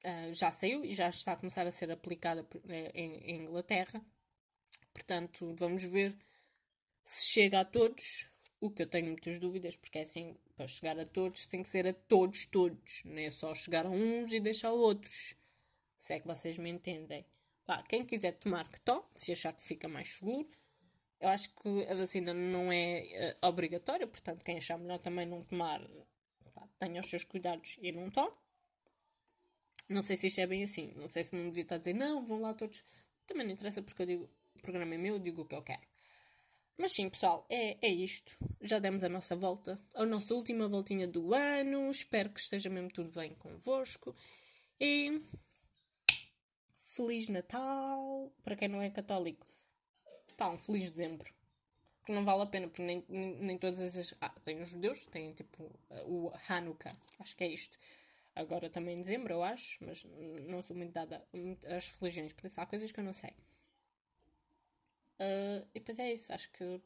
Uh, 0.05 0.33
já 0.33 0.51
saiu 0.51 0.85
e 0.85 0.93
já 0.93 1.09
está 1.09 1.33
a 1.33 1.35
começar 1.35 1.67
a 1.67 1.71
ser 1.71 1.91
aplicada 1.91 2.47
eh, 2.69 2.91
em, 2.93 3.15
em 3.31 3.35
Inglaterra. 3.41 4.01
Portanto, 4.93 5.53
vamos 5.57 5.83
ver 5.83 6.15
se 7.03 7.31
chega 7.31 7.61
a 7.61 7.65
todos. 7.65 8.27
O 8.61 8.69
que 8.69 8.83
eu 8.83 8.87
tenho 8.87 9.07
muitas 9.07 9.39
dúvidas, 9.39 9.77
porque 9.77 9.99
é 9.99 10.01
assim, 10.01 10.37
para 10.55 10.67
chegar 10.67 10.99
a 10.99 11.05
todos 11.05 11.47
tem 11.47 11.61
que 11.61 11.67
ser 11.67 11.87
a 11.87 11.93
todos, 11.93 12.45
todos. 12.45 13.03
Não 13.05 13.17
é 13.17 13.31
só 13.31 13.55
chegar 13.55 13.85
a 13.85 13.89
uns 13.89 14.33
e 14.33 14.39
deixar 14.39 14.71
outros. 14.71 15.35
Se 15.97 16.13
é 16.13 16.19
que 16.19 16.27
vocês 16.27 16.57
me 16.57 16.69
entendem. 16.69 17.25
Pá, 17.65 17.83
quem 17.83 18.05
quiser 18.05 18.33
tomar 18.33 18.69
que 18.69 18.79
tome, 18.81 19.03
se 19.15 19.31
achar 19.31 19.53
que 19.53 19.63
fica 19.63 19.87
mais 19.87 20.09
seguro. 20.09 20.49
Eu 21.19 21.29
acho 21.29 21.53
que 21.55 21.85
a 21.87 21.93
vacina 21.93 22.33
não 22.33 22.71
é 22.71 23.35
uh, 23.43 23.47
obrigatória, 23.47 24.07
portanto, 24.07 24.43
quem 24.43 24.57
achar 24.57 24.77
melhor 24.77 24.99
também 24.99 25.25
não 25.25 25.43
tomar, 25.43 25.81
pá, 26.53 26.67
tenha 26.79 27.01
os 27.01 27.09
seus 27.09 27.23
cuidados 27.23 27.77
e 27.81 27.91
não 27.91 28.09
tome. 28.09 28.31
Não 29.89 30.03
sei 30.03 30.15
se 30.15 30.27
isto 30.27 30.39
é 30.39 30.47
bem 30.47 30.63
assim. 30.63 30.93
Não 30.95 31.07
sei 31.07 31.23
se 31.23 31.35
não 31.35 31.45
devia 31.45 31.63
estar 31.63 31.75
a 31.75 31.79
dizer, 31.79 31.93
não, 31.93 32.23
vão 32.23 32.39
lá 32.39 32.53
todos. 32.53 32.83
Também 33.25 33.45
não 33.45 33.53
interessa 33.53 33.81
porque 33.81 34.03
eu 34.03 34.05
digo, 34.05 34.29
o 34.55 34.59
programa 34.61 34.93
é 34.93 34.97
meu, 34.97 35.15
eu 35.15 35.19
digo 35.19 35.41
o 35.41 35.45
que 35.45 35.55
eu 35.55 35.63
quero. 35.63 35.81
Mas 36.77 36.93
sim, 36.93 37.09
pessoal, 37.09 37.45
é, 37.49 37.77
é 37.81 37.89
isto. 37.89 38.37
Já 38.61 38.79
demos 38.79 39.03
a 39.03 39.09
nossa 39.09 39.35
volta, 39.35 39.77
a 39.93 40.05
nossa 40.05 40.33
última 40.33 40.67
voltinha 40.67 41.07
do 41.07 41.33
ano. 41.33 41.91
Espero 41.91 42.29
que 42.29 42.39
esteja 42.39 42.69
mesmo 42.69 42.89
tudo 42.89 43.11
bem 43.11 43.33
convosco. 43.35 44.15
E. 44.79 45.21
Feliz 46.75 47.27
Natal! 47.27 48.31
Para 48.43 48.55
quem 48.55 48.67
não 48.67 48.81
é 48.81 48.89
católico, 48.89 49.45
pá, 50.37 50.49
um 50.49 50.57
Feliz 50.57 50.89
Dezembro. 50.89 51.29
Porque 51.99 52.13
não 52.13 52.23
vale 52.23 52.43
a 52.43 52.45
pena, 52.45 52.67
porque 52.67 52.81
nem, 52.81 53.03
nem, 53.09 53.35
nem 53.35 53.57
todas 53.57 53.81
essas. 53.81 54.13
Ah, 54.21 54.33
tem 54.43 54.61
os 54.61 54.69
judeus, 54.69 55.05
tem 55.05 55.33
tipo 55.33 55.69
o 56.05 56.31
Hanukkah, 56.47 56.95
acho 57.19 57.35
que 57.35 57.43
é 57.43 57.47
isto. 57.47 57.77
Agora 58.39 58.69
também 58.69 58.95
em 58.95 59.01
dezembro, 59.01 59.33
eu 59.33 59.43
acho, 59.43 59.83
mas 59.83 60.05
não 60.47 60.61
sou 60.61 60.73
muito 60.73 60.93
dada 60.93 61.27
às 61.75 61.89
religiões, 61.89 62.31
por 62.31 62.45
isso 62.45 62.61
há 62.61 62.65
coisas 62.65 62.89
que 62.89 62.99
eu 63.01 63.03
não 63.03 63.11
sei. 63.11 63.31
Uh, 65.19 65.67
e 65.75 65.79
depois 65.79 65.99
é 65.99 66.13
isso, 66.13 66.31
acho 66.31 66.49
que 66.53 66.81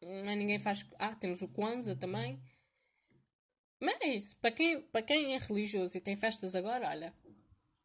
não 0.00 0.36
ninguém 0.36 0.60
faz. 0.60 0.86
Ah, 0.96 1.16
temos 1.16 1.42
o 1.42 1.48
Kwanzaa 1.48 1.96
também. 1.96 2.40
Mas 3.80 4.00
é 4.02 4.06
isso, 4.14 4.36
para 4.36 4.52
quem, 4.52 4.82
para 4.82 5.02
quem 5.02 5.34
é 5.34 5.38
religioso 5.38 5.98
e 5.98 6.00
tem 6.00 6.16
festas 6.16 6.54
agora, 6.54 6.88
olha, 6.88 7.12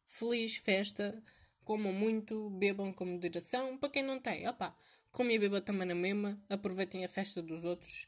feliz 0.06 0.56
festa, 0.58 1.20
comam 1.64 1.92
muito, 1.92 2.48
bebam 2.50 2.92
com 2.92 3.04
moderação. 3.04 3.76
Para 3.76 3.90
quem 3.90 4.04
não 4.04 4.20
tem, 4.20 4.48
opá, 4.48 4.76
comem 5.10 5.34
e 5.34 5.38
bebam 5.40 5.60
também 5.60 5.88
na 5.88 5.96
mesma, 5.96 6.40
aproveitem 6.48 7.04
a 7.04 7.08
festa 7.08 7.42
dos 7.42 7.64
outros 7.64 8.04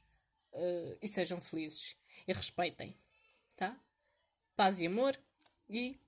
uh, 0.53 0.96
e 1.03 1.09
sejam 1.09 1.40
felizes 1.40 1.96
e 2.26 2.32
respeitem, 2.32 2.96
tá? 3.57 3.76
Paz 4.57 4.80
e 4.80 4.86
amor 4.86 5.18
e 5.68 5.98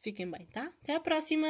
fiquem 0.00 0.30
bem, 0.30 0.46
tá? 0.46 0.72
Até 0.82 0.94
à 0.94 1.00
próxima! 1.00 1.48